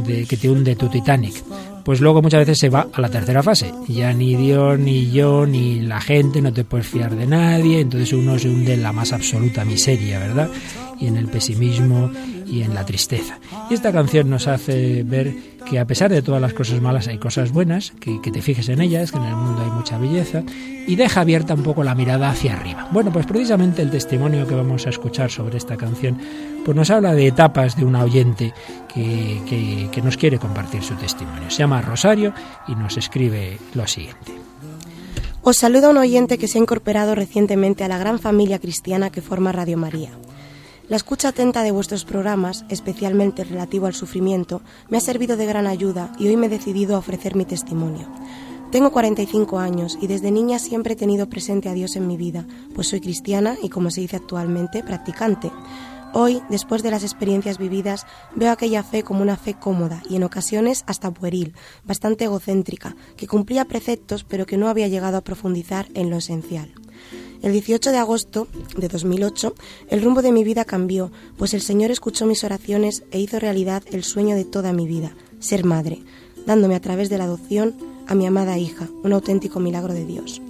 de 0.06 0.26
que 0.26 0.38
te 0.38 0.50
hunde 0.50 0.76
tu 0.76 0.88
Titanic, 0.88 1.44
pues 1.84 2.02
luego 2.02 2.22
muchas 2.22 2.42
veces 2.42 2.60
se 2.60 2.70
va 2.70 2.88
a 2.92 3.02
la 3.02 3.10
tercera 3.10 3.44
fase. 3.44 3.72
Ya 3.88 4.14
ni 4.14 4.36
Dios, 4.36 4.80
ni 4.80 5.12
yo, 5.12 5.46
ni 5.46 5.82
la 5.82 6.02
gente, 6.02 6.42
no 6.42 6.54
te 6.54 6.64
puedes 6.64 6.88
fiar 6.88 7.16
de 7.16 7.26
nadie, 7.26 7.82
entonces 7.82 8.14
uno 8.14 8.38
se 8.38 8.50
hunde 8.50 8.74
en 8.74 8.84
la 8.84 8.94
más 8.94 9.14
absoluta 9.14 9.66
miseria, 9.66 10.20
¿verdad? 10.20 10.50
Y 11.00 11.08
en 11.08 11.18
el 11.18 11.28
pesimismo 11.28 12.12
y 12.50 12.64
en 12.64 12.74
la 12.74 12.86
tristeza. 12.86 13.40
Y 13.70 13.74
esta 13.74 13.92
canción 13.92 14.30
nos 14.30 14.48
hace 14.48 15.04
ver 15.04 15.34
que 15.66 15.80
a 15.80 15.86
pesar 15.86 16.12
de 16.12 16.22
todas 16.22 16.42
las 16.42 16.54
cosas 16.54 16.82
malas 16.82 17.08
hay 17.08 17.18
cosas 17.18 17.52
buenas, 17.52 17.94
que, 18.00 18.20
te 18.20 18.42
fijes 18.42 18.70
en 18.70 18.82
ellas, 18.82 19.12
que 19.12 19.18
en 19.18 19.26
el 19.26 19.36
mundo 19.36 19.62
hay 19.64 19.72
mucha 19.72 19.98
belleza, 19.98 20.44
y 20.88 20.96
deja 20.96 21.22
abierta 21.22 21.54
un 21.54 21.64
poco 21.64 21.84
la 21.84 21.96
mirada 21.96 22.30
hacia 22.30 22.54
arriba. 22.54 22.88
Bueno, 22.92 23.12
pues 23.12 23.26
precisamente 23.26 23.82
el 23.82 23.92
testimonio 23.92 24.48
que 24.48 24.56
vamos 24.56 24.88
a 24.88 24.90
escuchar 24.90 25.30
sobre 25.30 25.58
esta 25.58 25.78
canción, 25.78 26.18
pues 26.66 26.76
nos 26.76 26.90
habla 26.90 27.14
de 27.14 27.28
etapas 27.28 27.76
de 27.76 27.86
una 27.86 28.04
oyente 28.04 28.54
que, 28.94 29.42
que, 29.48 29.90
que 29.92 30.02
nos 30.02 30.18
quiere 30.18 30.40
compartir 30.40 30.82
su 30.84 30.96
testimonio. 30.96 31.50
Se 31.50 31.60
llama 31.60 31.82
Rosario 31.82 32.34
y 32.68 32.76
nos 32.76 32.98
escribe 32.98 33.58
lo 33.76 33.86
siguiente. 33.88 34.34
Os 35.42 35.58
saluda 35.58 35.90
un 35.90 35.98
oyente 35.98 36.38
que 36.38 36.48
se 36.48 36.58
ha 36.58 36.62
incorporado 36.62 37.16
recientemente 37.16 37.84
a 37.84 37.88
la 37.88 37.98
gran 37.98 38.20
familia 38.20 38.60
cristiana 38.60 39.10
que 39.10 39.22
forma 39.22 39.52
Radio 39.52 39.78
María. 39.78 40.12
La 40.90 40.96
escucha 40.96 41.28
atenta 41.28 41.62
de 41.62 41.70
vuestros 41.70 42.04
programas, 42.04 42.66
especialmente 42.68 43.44
relativo 43.44 43.86
al 43.86 43.94
sufrimiento, 43.94 44.64
me 44.90 44.98
ha 44.98 45.02
servido 45.02 45.38
de 45.38 45.46
gran 45.46 45.68
ayuda 45.68 46.12
y 46.18 46.28
hoy 46.28 46.36
me 46.36 46.48
he 46.48 46.50
decidido 46.50 46.96
a 46.96 46.98
ofrecer 46.98 47.36
mi 47.36 47.46
testimonio. 47.46 48.08
Tengo 48.72 48.92
45 48.92 49.60
años 49.60 50.00
y 50.02 50.08
desde 50.08 50.32
niña 50.32 50.58
siempre 50.58 50.94
he 50.94 50.96
tenido 50.96 51.30
presente 51.30 51.70
a 51.70 51.74
Dios 51.74 51.96
en 51.96 52.08
mi 52.08 52.18
vida, 52.18 52.48
pues 52.74 52.88
soy 52.88 53.02
cristiana 53.02 53.56
y, 53.62 53.70
como 53.70 53.92
se 53.92 54.02
dice 54.02 54.16
actualmente, 54.16 54.82
practicante. 54.82 55.52
Hoy, 56.14 56.42
después 56.50 56.82
de 56.82 56.90
las 56.90 57.04
experiencias 57.04 57.60
vividas, 57.60 58.08
veo 58.36 58.52
aquella 58.52 58.82
fe 58.84 59.04
como 59.04 59.22
una 59.22 59.38
fe 59.38 59.54
cómoda 59.54 60.02
y 60.10 60.16
en 60.16 60.24
ocasiones 60.24 60.84
hasta 60.88 61.12
pueril, 61.12 61.54
bastante 61.84 62.26
egocéntrica, 62.26 62.96
que 63.16 63.28
cumplía 63.28 63.66
preceptos 63.66 64.24
pero 64.24 64.48
que 64.48 64.58
no 64.58 64.70
había 64.70 64.88
llegado 64.88 65.18
a 65.18 65.22
profundizar 65.22 65.88
en 65.94 66.10
lo 66.10 66.18
esencial. 66.18 66.74
El 67.44 67.54
18 67.54 67.92
de 67.92 67.98
agosto 67.98 68.48
de 68.76 68.88
2008, 68.88 69.54
el 69.90 70.02
rumbo 70.02 70.22
de 70.22 70.32
mi 70.32 70.44
vida 70.44 70.66
cambió, 70.66 71.12
pues 71.38 71.54
el 71.54 71.62
Señor 71.62 71.92
escuchó 71.92 72.26
mis 72.26 72.44
oraciones 72.44 73.04
e 73.12 73.20
hizo 73.20 73.40
realidad 73.40 73.84
el 73.92 74.04
sueño 74.04 74.36
de 74.36 74.46
toda 74.46 74.74
mi 74.74 74.88
vida, 74.88 75.16
ser 75.40 75.64
madre, 75.64 76.04
dándome 76.46 76.76
a 76.76 76.82
través 76.82 77.10
de 77.10 77.18
la 77.18 77.26
adopción 77.26 77.76
a 78.08 78.16
mi 78.16 78.26
amada 78.26 78.58
hija, 78.58 78.90
un 79.04 79.14
auténtico 79.14 79.60
milagro 79.60 79.94
de 79.94 80.06
Dios. 80.06 80.42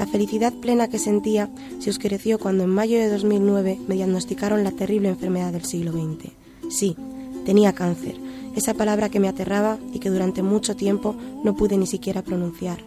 La 0.00 0.06
felicidad 0.06 0.54
plena 0.54 0.88
que 0.88 0.98
sentía 0.98 1.50
se 1.78 1.90
oscureció 1.90 2.38
cuando 2.38 2.64
en 2.64 2.70
mayo 2.70 2.96
de 2.96 3.10
2009 3.10 3.80
me 3.86 3.96
diagnosticaron 3.96 4.64
la 4.64 4.70
terrible 4.70 5.10
enfermedad 5.10 5.52
del 5.52 5.66
siglo 5.66 5.92
XX. 5.92 6.32
Sí, 6.70 6.96
tenía 7.44 7.74
cáncer, 7.74 8.14
esa 8.56 8.72
palabra 8.72 9.10
que 9.10 9.20
me 9.20 9.28
aterraba 9.28 9.76
y 9.92 9.98
que 9.98 10.08
durante 10.08 10.42
mucho 10.42 10.74
tiempo 10.74 11.14
no 11.44 11.54
pude 11.54 11.76
ni 11.76 11.86
siquiera 11.86 12.22
pronunciar. 12.22 12.78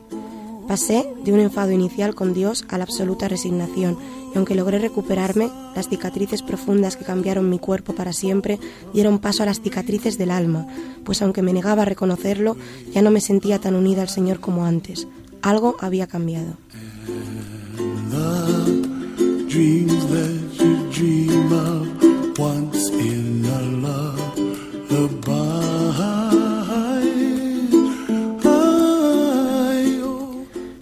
Pasé 0.68 1.06
de 1.24 1.32
un 1.32 1.40
enfado 1.40 1.70
inicial 1.70 2.16
con 2.16 2.34
Dios 2.34 2.66
a 2.70 2.80
la 2.80 2.86
absoluta 2.86 3.28
resignación, 3.28 3.96
y 4.34 4.38
aunque 4.40 4.56
logré 4.56 4.80
recuperarme, 4.80 5.52
las 5.76 5.90
cicatrices 5.90 6.42
profundas 6.42 6.98
que 6.98 7.06
cambiaron 7.06 7.48
mi 7.48 7.60
cuerpo 7.60 7.94
para 7.94 8.12
siempre 8.12 8.58
dieron 8.92 9.20
paso 9.20 9.44
a 9.44 9.46
las 9.46 9.62
cicatrices 9.62 10.18
del 10.18 10.32
alma, 10.32 10.66
pues 11.04 11.22
aunque 11.22 11.44
me 11.44 11.54
negaba 11.54 11.84
a 11.84 11.86
reconocerlo, 11.86 12.58
ya 12.92 13.04
no 13.04 13.12
me 13.12 13.22
sentía 13.22 13.60
tan 13.60 13.76
unida 13.76 14.02
al 14.02 14.10
Señor 14.10 14.40
como 14.40 14.66
antes. 14.66 15.08
Algo 15.44 15.76
había 15.82 16.08
cambiado. 16.08 16.56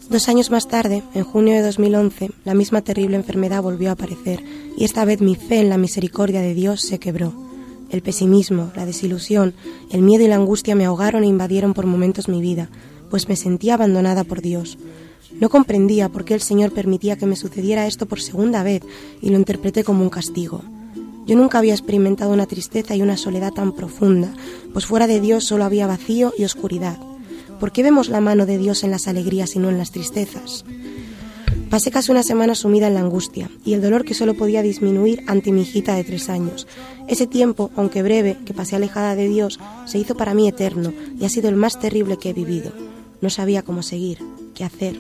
Dos 0.10 0.30
años 0.30 0.52
más 0.52 0.68
tarde, 0.68 1.02
en 1.16 1.24
junio 1.24 1.56
de 1.56 1.64
2011, 1.64 2.30
la 2.46 2.54
misma 2.54 2.82
terrible 2.82 3.16
enfermedad 3.16 3.64
volvió 3.64 3.90
a 3.90 3.94
aparecer 3.94 4.44
y 4.78 4.84
esta 4.84 5.06
vez 5.06 5.22
mi 5.22 5.34
fe 5.34 5.60
en 5.62 5.70
la 5.70 5.80
misericordia 5.80 6.42
de 6.42 6.54
Dios 6.54 6.82
se 6.82 7.00
quebró. 7.00 7.34
El 7.90 8.04
pesimismo, 8.04 8.72
la 8.76 8.86
desilusión, 8.86 9.56
el 9.90 10.04
miedo 10.04 10.24
y 10.24 10.28
la 10.28 10.36
angustia 10.36 10.76
me 10.76 10.86
ahogaron 10.86 11.24
e 11.24 11.28
invadieron 11.28 11.74
por 11.74 11.88
momentos 11.88 12.30
mi 12.30 12.42
vida, 12.42 12.70
pues 13.12 13.30
me 13.30 13.36
sentía 13.36 13.76
abandonada 13.76 14.24
por 14.24 14.42
Dios. 14.42 14.80
No 15.40 15.50
comprendía 15.50 16.10
por 16.10 16.26
qué 16.26 16.34
el 16.34 16.42
Señor 16.42 16.72
permitía 16.72 17.18
que 17.18 17.28
me 17.28 17.36
sucediera 17.36 17.86
esto 17.86 18.08
por 18.08 18.22
segunda 18.22 18.64
vez 18.64 18.82
y 19.22 19.30
lo 19.30 19.38
interpreté 19.38 19.84
como 19.84 20.02
un 20.02 20.10
castigo. 20.10 20.64
Yo 21.28 21.36
nunca 21.36 21.60
había 21.60 21.74
experimentado 21.74 22.34
una 22.34 22.48
tristeza 22.48 22.96
y 22.96 23.02
una 23.02 23.18
soledad 23.18 23.52
tan 23.52 23.74
profunda, 23.74 24.34
pues 24.74 24.86
fuera 24.86 25.06
de 25.06 25.22
Dios 25.22 25.44
solo 25.44 25.66
había 25.66 25.86
vacío 25.86 26.34
y 26.38 26.46
oscuridad. 26.46 26.98
¿Por 27.60 27.72
qué 27.72 27.84
vemos 27.84 28.10
la 28.10 28.22
mano 28.22 28.48
de 28.48 28.58
Dios 28.58 28.84
en 28.84 28.92
las 28.92 29.08
alegrías 29.08 29.56
y 29.56 29.60
no 29.60 29.70
en 29.70 29.78
las 29.78 29.92
tristezas? 29.92 30.66
Pasé 31.70 31.90
casi 31.90 32.12
una 32.12 32.24
semana 32.24 32.54
sumida 32.54 32.88
en 32.88 32.96
la 32.96 33.00
angustia 33.00 33.50
y 33.64 33.74
el 33.74 33.82
dolor 33.82 34.04
que 34.04 34.14
solo 34.14 34.34
podía 34.34 34.62
disminuir 34.62 35.24
ante 35.28 35.54
mi 35.54 35.62
hijita 35.62 35.96
de 35.96 36.04
tres 36.04 36.28
años. 36.28 36.68
Ese 37.08 37.28
tiempo, 37.28 37.72
aunque 37.76 38.04
breve, 38.04 38.38
que 38.46 38.54
pasé 38.54 38.76
alejada 38.76 39.16
de 39.16 39.30
Dios, 39.30 39.60
se 39.86 39.98
hizo 39.98 40.16
para 40.16 40.34
mí 40.34 40.50
eterno 40.50 40.92
y 41.18 41.24
ha 41.24 41.30
sido 41.30 41.48
el 41.50 41.56
más 41.56 41.80
terrible 41.80 42.18
que 42.18 42.32
he 42.32 42.34
vivido. 42.34 42.91
No 43.22 43.30
sabía 43.30 43.64
cómo 43.64 43.84
seguir, 43.84 44.20
qué 44.54 44.64
hacer. 44.64 45.00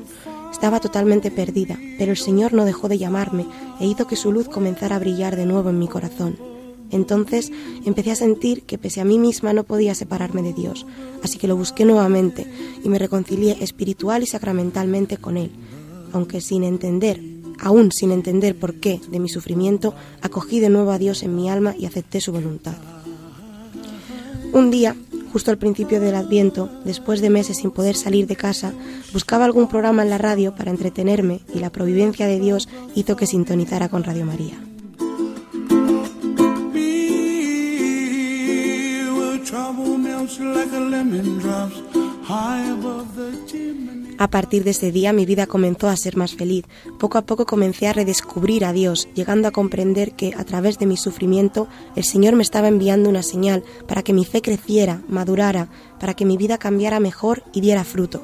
Estaba 0.51 0.79
totalmente 0.79 1.31
perdida, 1.31 1.79
pero 1.97 2.12
el 2.12 2.17
Señor 2.17 2.53
no 2.53 2.65
dejó 2.65 2.88
de 2.88 2.97
llamarme 2.97 3.45
e 3.79 3.88
hizo 3.88 4.07
que 4.07 4.15
su 4.15 4.31
luz 4.31 4.47
comenzara 4.47 4.97
a 4.97 4.99
brillar 4.99 5.36
de 5.36 5.45
nuevo 5.45 5.69
en 5.69 5.79
mi 5.79 5.88
corazón. 5.88 6.38
Entonces 6.91 7.51
empecé 7.86 8.12
a 8.12 8.15
sentir 8.15 8.63
que 8.63 8.77
pese 8.77 9.01
a 9.01 9.05
mí 9.05 9.17
misma 9.17 9.53
no 9.53 9.63
podía 9.63 9.95
separarme 9.95 10.41
de 10.41 10.53
Dios, 10.53 10.86
así 11.23 11.38
que 11.38 11.47
lo 11.47 11.55
busqué 11.55 11.86
nuevamente 11.86 12.45
y 12.84 12.89
me 12.89 12.99
reconcilié 12.99 13.57
espiritual 13.63 14.23
y 14.23 14.27
sacramentalmente 14.27 15.17
con 15.17 15.38
Él 15.38 15.51
aunque 16.13 16.41
sin 16.41 16.63
entender, 16.63 17.21
aún 17.60 17.91
sin 17.91 18.12
entender 18.12 18.57
por 18.57 18.75
qué 18.75 19.01
de 19.10 19.19
mi 19.19 19.29
sufrimiento, 19.29 19.93
acogí 20.21 20.60
de 20.60 20.69
nuevo 20.69 20.91
a 20.91 20.97
Dios 20.97 21.23
en 21.23 21.36
mi 21.36 21.49
alma 21.49 21.75
y 21.77 21.86
acepté 21.86 22.21
su 22.21 22.31
voluntad. 22.31 22.75
Un 24.53 24.71
día, 24.71 24.95
justo 25.31 25.51
al 25.51 25.57
principio 25.57 25.99
del 25.99 26.15
Adviento, 26.15 26.69
después 26.83 27.21
de 27.21 27.29
meses 27.29 27.57
sin 27.57 27.71
poder 27.71 27.95
salir 27.95 28.27
de 28.27 28.35
casa, 28.35 28.73
buscaba 29.13 29.45
algún 29.45 29.67
programa 29.67 30.03
en 30.03 30.09
la 30.09 30.17
radio 30.17 30.55
para 30.55 30.71
entretenerme 30.71 31.39
y 31.53 31.59
la 31.59 31.69
providencia 31.69 32.27
de 32.27 32.39
Dios 32.39 32.67
hizo 32.95 33.15
que 33.15 33.27
sintonizara 33.27 33.89
con 33.89 34.03
Radio 34.03 34.25
María. 34.25 34.59
A 44.21 44.27
partir 44.27 44.63
de 44.63 44.69
ese 44.69 44.91
día 44.91 45.13
mi 45.13 45.25
vida 45.25 45.47
comenzó 45.47 45.89
a 45.89 45.97
ser 45.97 46.15
más 46.15 46.36
feliz. 46.36 46.65
Poco 46.99 47.17
a 47.17 47.23
poco 47.23 47.47
comencé 47.47 47.88
a 47.88 47.93
redescubrir 47.93 48.65
a 48.65 48.71
Dios, 48.71 49.10
llegando 49.15 49.47
a 49.47 49.51
comprender 49.51 50.12
que 50.12 50.36
a 50.38 50.43
través 50.43 50.77
de 50.77 50.86
mi 50.86 50.95
sufrimiento 50.95 51.67
el 51.95 52.03
Señor 52.03 52.36
me 52.36 52.43
estaba 52.43 52.67
enviando 52.67 53.10
una 53.10 53.23
señal 53.23 53.63
para 53.88 54.03
que 54.03 54.13
mi 54.13 54.23
fe 54.23 54.43
creciera, 54.43 55.01
madurara, 55.07 55.69
para 55.99 56.13
que 56.13 56.25
mi 56.25 56.38
vida 56.38 56.60
cambiara 56.60 56.99
mejor 56.99 57.41
y 57.51 57.62
diera 57.62 57.84
fruto. 57.84 58.21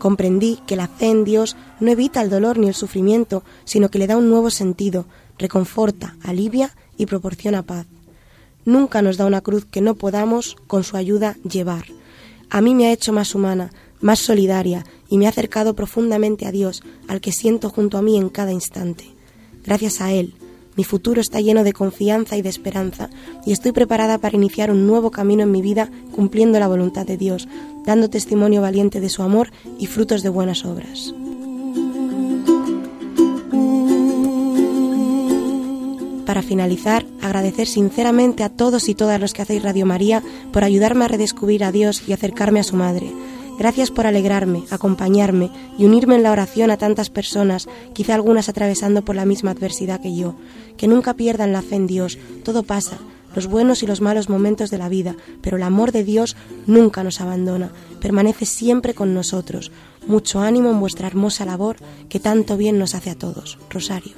Comprendí 0.00 0.58
que 0.66 0.74
la 0.74 0.88
fe 0.88 1.06
en 1.06 1.22
Dios 1.22 1.56
no 1.78 1.92
evita 1.92 2.22
el 2.22 2.28
dolor 2.28 2.58
ni 2.58 2.66
el 2.66 2.74
sufrimiento, 2.74 3.44
sino 3.64 3.88
que 3.88 4.00
le 4.00 4.08
da 4.08 4.16
un 4.16 4.30
nuevo 4.30 4.50
sentido, 4.50 5.06
reconforta, 5.38 6.16
alivia 6.24 6.74
y 6.96 7.06
proporciona 7.06 7.62
paz. 7.62 7.86
Nunca 8.64 9.00
nos 9.00 9.16
da 9.16 9.26
una 9.26 9.42
cruz 9.42 9.64
que 9.64 9.80
no 9.80 9.94
podamos, 9.94 10.56
con 10.66 10.82
su 10.82 10.96
ayuda, 10.96 11.36
llevar. 11.48 11.84
A 12.50 12.60
mí 12.60 12.74
me 12.74 12.88
ha 12.88 12.92
hecho 12.92 13.12
más 13.12 13.36
humana, 13.36 13.70
más 14.00 14.18
solidaria 14.18 14.84
y 15.10 15.18
me 15.18 15.26
ha 15.26 15.30
acercado 15.30 15.74
profundamente 15.74 16.46
a 16.46 16.52
Dios, 16.52 16.82
al 17.08 17.20
que 17.20 17.32
siento 17.32 17.68
junto 17.68 17.98
a 17.98 18.02
mí 18.02 18.16
en 18.16 18.30
cada 18.30 18.52
instante. 18.52 19.04
Gracias 19.64 20.00
a 20.00 20.12
Él, 20.12 20.34
mi 20.76 20.84
futuro 20.84 21.20
está 21.20 21.40
lleno 21.40 21.64
de 21.64 21.72
confianza 21.72 22.36
y 22.36 22.42
de 22.42 22.48
esperanza, 22.48 23.10
y 23.44 23.52
estoy 23.52 23.72
preparada 23.72 24.18
para 24.18 24.36
iniciar 24.36 24.70
un 24.70 24.86
nuevo 24.86 25.10
camino 25.10 25.42
en 25.42 25.50
mi 25.50 25.60
vida 25.60 25.90
cumpliendo 26.14 26.58
la 26.58 26.68
voluntad 26.68 27.04
de 27.04 27.16
Dios, 27.16 27.48
dando 27.84 28.08
testimonio 28.08 28.62
valiente 28.62 29.00
de 29.00 29.08
su 29.08 29.22
amor 29.22 29.50
y 29.78 29.86
frutos 29.86 30.22
de 30.22 30.28
buenas 30.28 30.64
obras. 30.64 31.12
Para 36.24 36.42
finalizar, 36.42 37.04
agradecer 37.20 37.66
sinceramente 37.66 38.44
a 38.44 38.48
todos 38.48 38.88
y 38.88 38.94
todas 38.94 39.20
los 39.20 39.34
que 39.34 39.42
hacéis 39.42 39.64
Radio 39.64 39.84
María 39.84 40.22
por 40.52 40.62
ayudarme 40.62 41.04
a 41.04 41.08
redescubrir 41.08 41.64
a 41.64 41.72
Dios 41.72 42.04
y 42.06 42.12
acercarme 42.12 42.60
a 42.60 42.62
su 42.62 42.76
Madre 42.76 43.12
Gracias 43.60 43.90
por 43.90 44.06
alegrarme, 44.06 44.64
acompañarme 44.70 45.50
y 45.76 45.84
unirme 45.84 46.14
en 46.14 46.22
la 46.22 46.32
oración 46.32 46.70
a 46.70 46.78
tantas 46.78 47.10
personas, 47.10 47.68
quizá 47.92 48.14
algunas 48.14 48.48
atravesando 48.48 49.04
por 49.04 49.16
la 49.16 49.26
misma 49.26 49.50
adversidad 49.50 50.00
que 50.00 50.16
yo. 50.16 50.34
Que 50.78 50.88
nunca 50.88 51.12
pierdan 51.12 51.52
la 51.52 51.60
fe 51.60 51.76
en 51.76 51.86
Dios. 51.86 52.16
Todo 52.42 52.62
pasa, 52.62 52.96
los 53.34 53.48
buenos 53.48 53.82
y 53.82 53.86
los 53.86 54.00
malos 54.00 54.30
momentos 54.30 54.70
de 54.70 54.78
la 54.78 54.88
vida, 54.88 55.14
pero 55.42 55.58
el 55.58 55.62
amor 55.62 55.92
de 55.92 56.04
Dios 56.04 56.38
nunca 56.66 57.04
nos 57.04 57.20
abandona, 57.20 57.70
permanece 58.00 58.46
siempre 58.46 58.94
con 58.94 59.12
nosotros. 59.12 59.72
Mucho 60.06 60.40
ánimo 60.40 60.70
en 60.70 60.80
vuestra 60.80 61.08
hermosa 61.08 61.44
labor 61.44 61.76
que 62.08 62.18
tanto 62.18 62.56
bien 62.56 62.78
nos 62.78 62.94
hace 62.94 63.10
a 63.10 63.18
todos. 63.18 63.58
Rosario. 63.68 64.14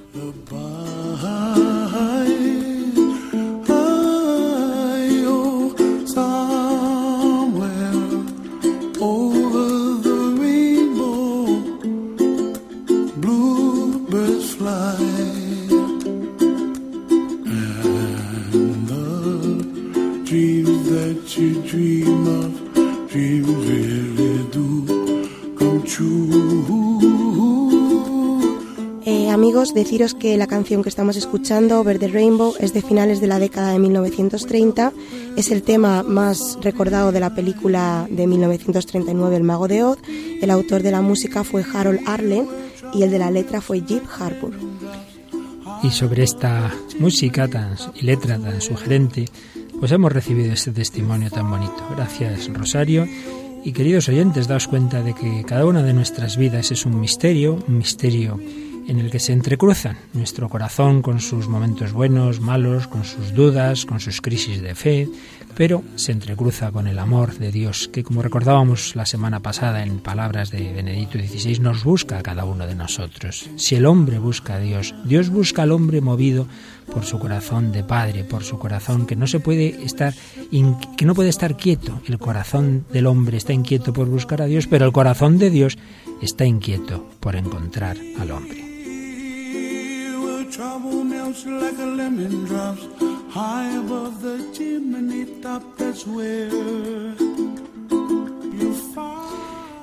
Amigos, 29.32 29.72
deciros 29.72 30.14
que 30.14 30.36
la 30.36 30.46
canción 30.46 30.82
que 30.82 30.90
estamos 30.90 31.16
escuchando, 31.16 31.80
Over 31.80 31.98
the 31.98 32.08
Rainbow, 32.08 32.54
es 32.60 32.74
de 32.74 32.82
finales 32.82 33.20
de 33.20 33.28
la 33.28 33.38
década 33.38 33.72
de 33.72 33.78
1930. 33.78 34.92
Es 35.36 35.50
el 35.50 35.62
tema 35.62 36.02
más 36.02 36.58
recordado 36.60 37.12
de 37.12 37.20
la 37.20 37.34
película 37.34 38.06
de 38.10 38.26
1939, 38.26 39.36
El 39.36 39.42
Mago 39.42 39.68
de 39.68 39.84
Oz. 39.84 39.98
El 40.06 40.50
autor 40.50 40.82
de 40.82 40.90
la 40.90 41.00
música 41.00 41.44
fue 41.44 41.64
Harold 41.64 42.00
Arlen 42.06 42.46
y 42.92 43.04
el 43.04 43.10
de 43.10 43.18
la 43.18 43.30
letra 43.30 43.62
fue 43.62 43.80
Jeep 43.80 44.04
Harbour. 44.18 44.52
Y 45.82 45.90
sobre 45.90 46.24
esta 46.24 46.72
música 46.98 47.48
tan, 47.48 47.76
y 47.94 48.02
letra 48.02 48.38
tan 48.38 48.60
sugerente, 48.60 49.24
pues 49.82 49.90
hemos 49.90 50.12
recibido 50.12 50.52
este 50.52 50.70
testimonio 50.70 51.28
tan 51.28 51.50
bonito. 51.50 51.84
Gracias, 51.90 52.48
Rosario. 52.54 53.04
Y 53.64 53.72
queridos 53.72 54.08
oyentes, 54.08 54.46
daos 54.46 54.68
cuenta 54.68 55.02
de 55.02 55.12
que 55.12 55.42
cada 55.44 55.66
una 55.66 55.82
de 55.82 55.92
nuestras 55.92 56.36
vidas 56.36 56.70
es 56.70 56.86
un 56.86 57.00
misterio, 57.00 57.58
un 57.66 57.78
misterio 57.78 58.38
en 58.86 59.00
el 59.00 59.10
que 59.10 59.18
se 59.18 59.32
entrecruzan 59.32 59.98
nuestro 60.12 60.48
corazón 60.48 61.02
con 61.02 61.18
sus 61.18 61.48
momentos 61.48 61.92
buenos, 61.92 62.40
malos, 62.40 62.86
con 62.86 63.02
sus 63.02 63.34
dudas, 63.34 63.84
con 63.84 63.98
sus 63.98 64.20
crisis 64.20 64.62
de 64.62 64.76
fe, 64.76 65.08
pero 65.56 65.82
se 65.96 66.12
entrecruza 66.12 66.70
con 66.70 66.86
el 66.86 67.00
amor 67.00 67.34
de 67.38 67.50
Dios, 67.50 67.88
que 67.88 68.04
como 68.04 68.22
recordábamos 68.22 68.94
la 68.94 69.04
semana 69.04 69.40
pasada 69.40 69.82
en 69.82 69.98
palabras 69.98 70.52
de 70.52 70.72
Benedicto 70.72 71.18
XVI, 71.18 71.58
nos 71.58 71.82
busca 71.82 72.18
a 72.18 72.22
cada 72.22 72.44
uno 72.44 72.68
de 72.68 72.76
nosotros. 72.76 73.50
Si 73.56 73.74
el 73.74 73.86
hombre 73.86 74.20
busca 74.20 74.54
a 74.54 74.60
Dios, 74.60 74.94
Dios 75.04 75.28
busca 75.28 75.62
al 75.62 75.72
hombre 75.72 76.00
movido 76.00 76.46
por 76.92 77.04
su 77.04 77.18
corazón 77.18 77.72
de 77.72 77.84
padre, 77.84 78.24
por 78.24 78.44
su 78.44 78.58
corazón 78.58 79.06
que 79.06 79.16
no 79.16 79.26
se 79.26 79.40
puede 79.40 79.84
estar 79.84 80.14
que 80.96 81.04
no 81.04 81.14
puede 81.14 81.28
estar 81.28 81.56
quieto. 81.56 82.00
El 82.06 82.18
corazón 82.18 82.84
del 82.92 83.06
hombre 83.06 83.36
está 83.36 83.52
inquieto 83.52 83.92
por 83.92 84.08
buscar 84.08 84.42
a 84.42 84.46
Dios, 84.46 84.66
pero 84.66 84.86
el 84.86 84.92
corazón 84.92 85.38
de 85.38 85.50
Dios 85.50 85.78
está 86.20 86.44
inquieto 86.44 87.06
por 87.20 87.36
encontrar 87.36 87.96
al 88.18 88.30
hombre. 88.30 88.62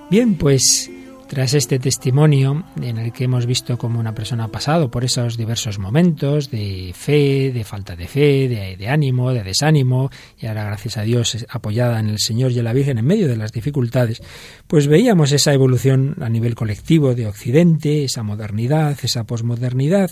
Bien, 0.10 0.36
pues 0.36 0.90
tras 1.30 1.54
este 1.54 1.78
testimonio 1.78 2.66
en 2.82 2.98
el 2.98 3.14
que 3.14 3.26
hemos 3.26 3.46
visto 3.46 3.78
cómo 3.78 4.00
una 4.00 4.16
persona 4.16 4.46
ha 4.46 4.48
pasado 4.48 4.90
por 4.90 5.04
esos 5.04 5.38
diversos 5.38 5.78
momentos 5.78 6.50
de 6.50 6.92
fe, 6.96 7.52
de 7.54 7.64
falta 7.64 7.96
de 7.96 8.08
fe, 8.08 8.76
de, 8.78 8.90
ánimo, 8.90 9.32
de 9.32 9.44
desánimo, 9.44 10.10
y 10.40 10.48
ahora 10.48 10.64
gracias 10.64 10.98
a 10.98 11.04
Dios 11.04 11.46
apoyada 11.48 12.00
en 12.00 12.10
el 12.10 12.18
Señor 12.18 12.52
y 12.52 12.58
en 12.58 12.66
la 12.66 12.74
Virgen 12.74 12.98
en 12.98 13.06
medio 13.06 13.28
de 13.28 13.38
las 13.38 13.52
dificultades, 13.52 14.24
pues 14.66 14.88
veíamos 14.88 15.32
esa 15.32 15.54
evolución 15.54 16.16
a 16.20 16.30
nivel 16.30 16.56
colectivo 16.56 17.14
de 17.14 17.28
Occidente, 17.28 18.06
esa 18.06 18.24
modernidad, 18.24 18.98
esa 19.04 19.24
posmodernidad, 19.24 20.10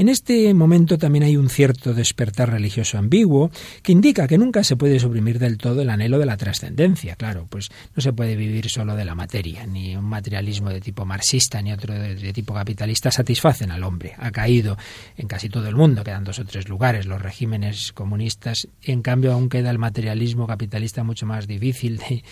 en 0.00 0.08
este 0.08 0.54
momento 0.54 0.96
también 0.96 1.24
hay 1.24 1.36
un 1.36 1.50
cierto 1.50 1.92
despertar 1.92 2.50
religioso 2.50 2.96
ambiguo 2.96 3.50
que 3.82 3.92
indica 3.92 4.26
que 4.26 4.38
nunca 4.38 4.64
se 4.64 4.74
puede 4.74 4.98
suprimir 4.98 5.38
del 5.38 5.58
todo 5.58 5.82
el 5.82 5.90
anhelo 5.90 6.18
de 6.18 6.24
la 6.24 6.38
trascendencia. 6.38 7.16
Claro, 7.16 7.46
pues 7.50 7.68
no 7.94 8.00
se 8.00 8.14
puede 8.14 8.34
vivir 8.34 8.70
solo 8.70 8.96
de 8.96 9.04
la 9.04 9.14
materia, 9.14 9.66
ni 9.66 9.94
un 9.94 10.06
materialismo 10.06 10.70
de 10.70 10.80
tipo 10.80 11.04
marxista 11.04 11.60
ni 11.60 11.70
otro 11.70 11.92
de, 11.92 12.32
tipo 12.32 12.54
capitalista 12.54 13.10
satisfacen 13.10 13.72
al 13.72 13.84
hombre. 13.84 14.14
Ha 14.16 14.30
caído 14.30 14.78
en 15.18 15.28
casi 15.28 15.50
todo 15.50 15.68
el 15.68 15.76
mundo, 15.76 16.02
quedan 16.02 16.24
dos 16.24 16.38
o 16.38 16.46
tres 16.46 16.70
lugares 16.70 17.04
los 17.04 17.20
regímenes 17.20 17.92
comunistas, 17.92 18.68
en 18.82 19.02
cambio 19.02 19.34
aún 19.34 19.50
queda 19.50 19.68
el 19.68 19.78
materialismo 19.78 20.46
capitalista 20.46 21.04
mucho 21.04 21.26
más 21.26 21.46
difícil 21.46 21.98
de, 21.98 22.24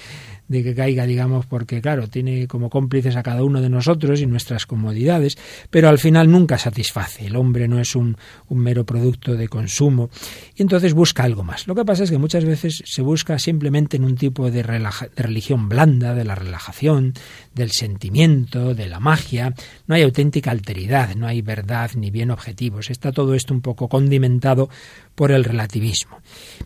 de 0.48 0.62
que 0.62 0.74
caiga, 0.74 1.06
digamos, 1.06 1.46
porque 1.46 1.80
claro, 1.80 2.08
tiene 2.08 2.48
como 2.48 2.70
cómplices 2.70 3.16
a 3.16 3.22
cada 3.22 3.44
uno 3.44 3.60
de 3.60 3.68
nosotros 3.68 4.20
y 4.20 4.26
nuestras 4.26 4.66
comodidades, 4.66 5.38
pero 5.70 5.88
al 5.88 5.98
final 5.98 6.30
nunca 6.30 6.58
satisface. 6.58 7.26
El 7.26 7.36
hombre 7.36 7.68
no 7.68 7.78
es 7.78 7.94
un, 7.94 8.16
un 8.48 8.58
mero 8.58 8.84
producto 8.84 9.34
de 9.34 9.48
consumo 9.48 10.10
y 10.56 10.62
entonces 10.62 10.94
busca 10.94 11.22
algo 11.22 11.44
más. 11.44 11.66
Lo 11.66 11.74
que 11.74 11.84
pasa 11.84 12.04
es 12.04 12.10
que 12.10 12.18
muchas 12.18 12.44
veces 12.44 12.82
se 12.84 13.02
busca 13.02 13.38
simplemente 13.38 13.96
en 13.96 14.04
un 14.04 14.16
tipo 14.16 14.50
de, 14.50 14.62
de 14.62 15.22
religión 15.22 15.68
blanda, 15.68 16.14
de 16.14 16.24
la 16.24 16.34
relajación, 16.34 17.14
del 17.58 17.72
sentimiento, 17.72 18.74
de 18.74 18.88
la 18.88 19.00
magia. 19.00 19.52
No 19.86 19.94
hay 19.94 20.02
auténtica 20.02 20.50
alteridad, 20.50 21.14
no 21.14 21.26
hay 21.26 21.42
verdad 21.42 21.90
ni 21.94 22.10
bien 22.10 22.30
objetivos. 22.30 22.88
Está 22.88 23.12
todo 23.12 23.34
esto 23.34 23.52
un 23.52 23.60
poco 23.60 23.88
condimentado 23.88 24.70
por 25.14 25.32
el 25.32 25.44
relativismo. 25.44 26.20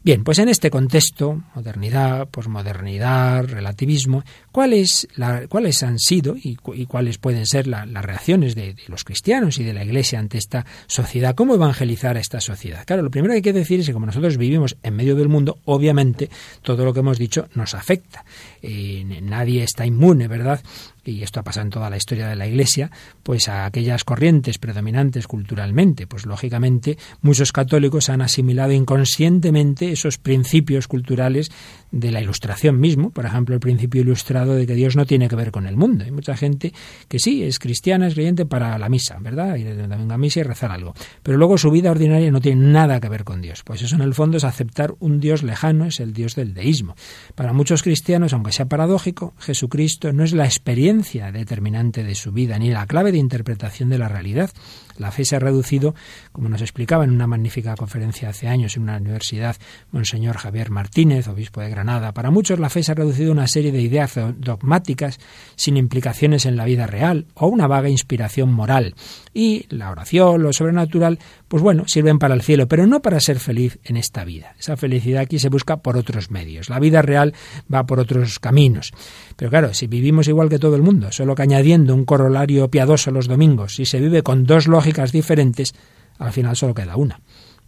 Bien, 0.05 0.23
pues 0.23 0.39
en 0.39 0.49
este 0.49 0.71
contexto, 0.71 1.43
modernidad, 1.55 2.29
posmodernidad, 2.29 3.45
relativismo, 3.47 4.23
¿cuáles, 4.53 5.09
cuáles 5.49 5.83
han 5.83 5.99
sido 5.99 6.37
y, 6.37 6.57
cuáles 6.57 7.19
pueden 7.19 7.47
ser 7.47 7.67
las 7.67 8.05
reacciones 8.05 8.55
de, 8.55 8.77
los 8.87 9.05
cristianos 9.05 9.59
y 9.59 9.65
de 9.65 9.73
la 9.73 9.85
Iglesia 9.85 10.19
ante 10.19 10.39
esta 10.39 10.65
sociedad? 10.87 11.35
¿Cómo 11.35 11.55
evangelizar 11.55 12.17
a 12.17 12.21
esta 12.21 12.41
sociedad? 12.41 12.85
Claro, 12.87 13.03
lo 13.03 13.11
primero 13.11 13.33
que 13.33 13.37
hay 13.37 13.43
que 13.43 13.53
decir 13.53 13.81
es 13.81 13.87
que 13.87 13.93
como 13.93 14.07
nosotros 14.07 14.37
vivimos 14.37 14.77
en 14.83 14.95
medio 14.95 15.17
del 15.17 15.29
mundo, 15.29 15.59
obviamente 15.65 16.31
todo 16.63 16.85
lo 16.85 16.93
que 16.93 17.01
hemos 17.01 17.19
dicho 17.19 17.49
nos 17.55 17.75
afecta. 17.75 18.25
Eh, 18.63 19.05
nadie 19.23 19.65
está 19.65 19.85
inmune, 19.87 20.29
¿verdad? 20.29 20.61
y 21.05 21.23
esto 21.23 21.41
ha 21.41 21.43
pasado 21.43 21.67
en 21.67 21.71
toda 21.71 21.91
la 21.91 21.97
historia 21.97 22.29
de 22.29 22.37
la 22.37 22.47
Iglesia, 22.47 22.91
pues 23.23 23.49
a 23.49 23.65
aquellas 23.65 24.05
corrientes 24.05 24.59
predominantes 24.59 25.27
culturalmente. 25.27 26.07
Pues 26.07 26.27
lógicamente 26.27 26.97
muchos 27.23 27.53
católicos 27.53 28.09
han 28.09 28.23
asimilado 28.23 28.73
inconscientemente 28.73 29.93
esos 29.93 30.19
principios 30.19 30.89
culturales 30.89 31.51
de 31.93 32.11
la 32.11 32.21
ilustración 32.21 32.81
mismo, 32.81 33.11
por 33.11 33.27
ejemplo, 33.27 33.55
el 33.55 33.61
principio 33.61 34.01
ilustrado 34.01 34.55
de 34.55 34.67
que 34.67 34.75
Dios 34.75 34.97
no 34.97 35.05
tiene 35.05 35.29
que 35.29 35.37
ver 35.37 35.53
con 35.53 35.67
el 35.67 35.77
mundo. 35.77 36.05
Hay 36.05 36.11
mucha 36.11 36.37
gente 36.37 36.73
que 37.07 37.19
sí, 37.19 37.45
es 37.45 37.59
cristiana, 37.59 38.09
es 38.09 38.15
creyente 38.15 38.47
para 38.47 38.79
la 38.79 38.89
misa, 38.89 39.19
¿verdad? 39.21 39.57
Ir 39.57 39.87
a 39.91 40.19
misa 40.19 40.41
y 40.41 40.43
rezar 40.43 40.73
algo. 40.73 40.95
Pero 41.23 41.37
luego 41.37 41.59
su 41.59 41.71
vida 41.71 41.91
ordinaria 41.91 42.31
no 42.31 42.41
tiene 42.41 42.67
nada 42.67 42.99
que 42.99 43.11
ver 43.11 43.25
con 43.25 43.43
Dios. 43.43 43.63
Pues 43.63 43.83
eso 43.83 43.95
en 43.95 44.03
el 44.03 44.15
fondo 44.15 44.39
es 44.39 44.45
aceptar 44.45 44.95
un 45.01 45.21
Dios 45.21 45.43
lejano, 45.43 45.85
es 45.85 46.01
el 46.01 46.15
Dios 46.15 46.35
del 46.35 46.55
deísmo. 46.55 46.97
Para 47.35 47.53
muchos 47.53 47.83
cristianos, 47.83 48.33
aunque 48.33 48.53
sea 48.53 48.67
paradójico, 48.67 49.35
Jesucristo 49.39 50.13
no 50.13 50.25
es 50.25 50.33
la 50.33 50.47
experiencia 50.47 51.31
determinante 51.31 52.05
de 52.05 52.15
su 52.15 52.33
vida, 52.33 52.59
ni 52.59 52.71
la 52.71 52.87
clave 52.87 53.13
de 53.13 53.19
interpretación 53.19 53.91
de 53.91 53.99
la 53.99 54.09
realidad. 54.09 54.51
La 54.99 55.11
fe 55.11 55.25
se 55.25 55.37
ha 55.37 55.39
reducido, 55.39 55.95
como 56.33 56.49
nos 56.49 56.61
explicaba 56.61 57.05
en 57.05 57.11
una 57.11 57.27
magnífica 57.27 57.75
conferencia 57.77 58.29
hace 58.29 58.49
años 58.49 58.77
en 58.77 58.85
una 58.85 58.97
universidad, 58.97 59.57
Monseñor 59.91 60.37
Javier 60.37 60.71
Martínez, 60.71 61.29
obispo 61.29 61.61
de 61.61 61.71
Granada. 61.71 62.13
Para 62.13 62.31
muchos 62.31 62.59
la 62.59 62.71
fe 62.71 62.83
se 62.83 62.93
ha 62.93 62.95
reducido 62.95 63.31
a 63.31 63.33
una 63.33 63.47
serie 63.47 63.73
de 63.73 63.81
ideas 63.81 64.19
dogmáticas 64.37 65.19
sin 65.57 65.77
implicaciones 65.77 66.47
en 66.47 66.57
la 66.57 66.65
vida 66.65 66.87
real 66.87 67.27
o 67.35 67.47
una 67.47 67.67
vaga 67.67 67.89
inspiración 67.89 68.53
moral. 68.53 68.95
Y 69.35 69.67
la 69.69 69.91
oración, 69.91 70.43
lo 70.43 70.53
sobrenatural, 70.53 71.19
pues 71.53 71.63
bueno, 71.63 71.85
sirven 71.87 72.19
para 72.19 72.33
el 72.33 72.41
cielo, 72.41 72.67
pero 72.67 72.87
no 72.87 73.03
para 73.03 73.21
ser 73.21 73.39
feliz 73.39 73.79
en 73.85 73.99
esta 73.99 74.25
vida. 74.25 74.55
Esa 74.59 74.79
felicidad 74.79 75.21
aquí 75.21 75.39
se 75.39 75.51
busca 75.51 75.83
por 75.83 75.99
otros 75.99 76.31
medios. 76.31 76.71
La 76.71 76.79
vida 76.79 77.03
real 77.03 77.35
va 77.71 77.85
por 77.85 78.01
otros 78.01 78.39
caminos. 78.39 78.91
Pero 79.37 79.51
claro, 79.51 79.75
si 79.75 79.87
vivimos 79.87 80.29
igual 80.29 80.49
que 80.49 80.59
todo 80.59 80.77
el 80.77 80.81
mundo, 80.81 81.13
solo 81.13 81.35
que 81.35 81.43
añadiendo 81.43 81.95
un 81.95 82.07
corolario 82.07 82.71
piadoso 82.71 83.11
los 83.11 83.29
domingos, 83.29 83.75
si 83.75 83.85
se 83.85 84.01
vive 84.01 84.23
con 84.23 84.45
dos 84.45 84.67
lógicas 84.67 85.13
diferentes, 85.13 85.75
al 86.19 86.33
final 86.33 86.57
solo 86.57 86.73
queda 86.73 86.97
una 86.97 87.21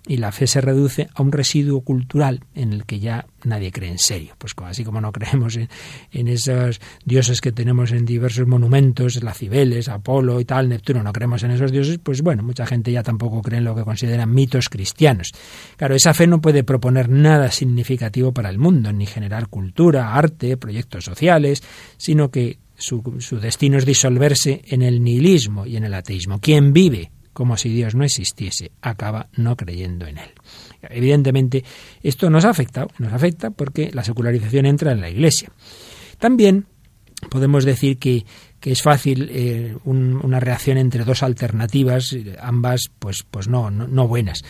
y 0.06 0.18
la 0.18 0.32
fe 0.32 0.46
se 0.46 0.60
reduce 0.60 1.08
a 1.14 1.22
un 1.22 1.32
residuo 1.32 1.80
cultural 1.80 2.40
en 2.54 2.72
el 2.72 2.84
que 2.84 3.00
ya 3.00 3.26
nadie 3.44 3.72
cree 3.72 3.90
en 3.90 3.98
serio. 3.98 4.34
Pues 4.38 4.54
así 4.64 4.84
como 4.84 5.00
no 5.00 5.12
creemos 5.12 5.56
en, 5.56 6.28
esos 6.28 6.80
dioses 7.04 7.40
que 7.40 7.52
tenemos 7.52 7.92
en 7.92 8.04
diversos 8.04 8.46
monumentos, 8.46 9.22
las 9.22 9.38
Cibeles, 9.38 9.88
Apolo 9.88 10.40
y 10.40 10.44
tal, 10.44 10.68
Neptuno, 10.68 11.02
no 11.02 11.12
creemos 11.12 11.42
en 11.42 11.52
esos 11.52 11.72
dioses, 11.72 11.98
pues 12.02 12.22
bueno, 12.22 12.42
mucha 12.42 12.66
gente 12.66 12.92
ya 12.92 13.02
tampoco 13.02 13.40
cree 13.40 13.58
en 13.58 13.64
lo 13.64 13.74
que 13.74 13.84
consideran 13.84 14.32
mitos 14.32 14.68
cristianos. 14.68 15.32
Claro, 15.76 15.94
esa 15.94 16.12
fe 16.12 16.26
no 16.26 16.40
puede 16.40 16.64
proponer 16.64 17.08
nada 17.08 17.50
significativo 17.50 18.32
para 18.32 18.50
el 18.50 18.58
mundo, 18.58 18.92
ni 18.92 19.06
generar 19.06 19.48
cultura, 19.48 20.14
arte, 20.14 20.56
proyectos 20.56 21.04
sociales, 21.04 21.62
sino 21.96 22.30
que 22.30 22.58
su, 22.76 23.02
su 23.20 23.38
destino 23.38 23.78
es 23.78 23.86
disolverse 23.86 24.62
en 24.66 24.82
el 24.82 25.02
nihilismo 25.02 25.64
y 25.64 25.76
en 25.76 25.84
el 25.84 25.94
ateísmo. 25.94 26.40
Quien 26.40 26.72
vive 26.72 27.10
como 27.34 27.58
si 27.58 27.68
Dios 27.68 27.94
no 27.94 28.04
existiese, 28.04 28.70
acaba 28.80 29.28
no 29.36 29.56
creyendo 29.56 30.06
en 30.06 30.16
él. 30.16 30.30
Evidentemente, 30.80 31.64
esto 32.02 32.30
nos 32.30 32.46
afecta, 32.46 32.86
nos 32.98 33.12
afecta 33.12 33.50
porque 33.50 33.90
la 33.92 34.04
secularización 34.04 34.64
entra 34.64 34.92
en 34.92 35.02
la 35.02 35.10
Iglesia. 35.10 35.50
También 36.18 36.66
podemos 37.28 37.64
decir 37.64 37.98
que, 37.98 38.24
es 38.62 38.80
fácil 38.80 39.28
eh, 39.30 39.76
una 39.84 40.40
reacción 40.40 40.78
entre 40.78 41.04
dos 41.04 41.22
alternativas, 41.22 42.16
ambas 42.40 42.90
pues, 42.98 43.22
pues 43.30 43.46
no, 43.46 43.70
no 43.70 44.08
buenas. 44.08 44.42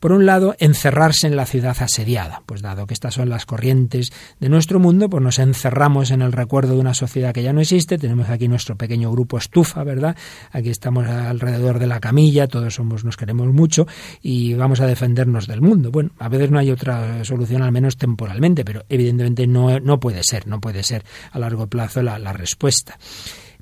Por 0.00 0.12
un 0.12 0.24
lado, 0.24 0.56
encerrarse 0.58 1.26
en 1.26 1.36
la 1.36 1.44
ciudad 1.46 1.76
asediada, 1.78 2.42
pues 2.46 2.62
dado 2.62 2.86
que 2.86 2.94
estas 2.94 3.14
son 3.14 3.28
las 3.28 3.44
corrientes 3.44 4.12
de 4.40 4.48
nuestro 4.48 4.80
mundo, 4.80 5.10
pues 5.10 5.22
nos 5.22 5.38
encerramos 5.38 6.10
en 6.10 6.22
el 6.22 6.32
recuerdo 6.32 6.74
de 6.74 6.80
una 6.80 6.94
sociedad 6.94 7.34
que 7.34 7.42
ya 7.42 7.52
no 7.52 7.60
existe, 7.60 7.98
tenemos 7.98 8.30
aquí 8.30 8.48
nuestro 8.48 8.76
pequeño 8.76 9.12
grupo 9.12 9.36
estufa, 9.36 9.84
¿verdad? 9.84 10.16
Aquí 10.52 10.70
estamos 10.70 11.06
alrededor 11.06 11.78
de 11.78 11.86
la 11.86 12.00
camilla, 12.00 12.48
todos 12.48 12.74
somos 12.74 13.04
nos 13.04 13.16
queremos 13.18 13.48
mucho 13.48 13.86
y 14.22 14.54
vamos 14.54 14.80
a 14.80 14.86
defendernos 14.86 15.46
del 15.46 15.60
mundo. 15.60 15.90
Bueno, 15.90 16.10
a 16.18 16.28
veces 16.28 16.50
no 16.50 16.58
hay 16.58 16.70
otra 16.70 17.22
solución, 17.24 17.62
al 17.62 17.72
menos 17.72 17.96
temporalmente, 17.96 18.64
pero 18.64 18.84
evidentemente 18.88 19.46
no, 19.46 19.80
no 19.80 20.00
puede 20.00 20.22
ser, 20.24 20.46
no 20.46 20.60
puede 20.60 20.82
ser 20.82 21.04
a 21.30 21.38
largo 21.38 21.66
plazo 21.66 22.02
la, 22.02 22.18
la 22.18 22.32
respuesta. 22.32 22.98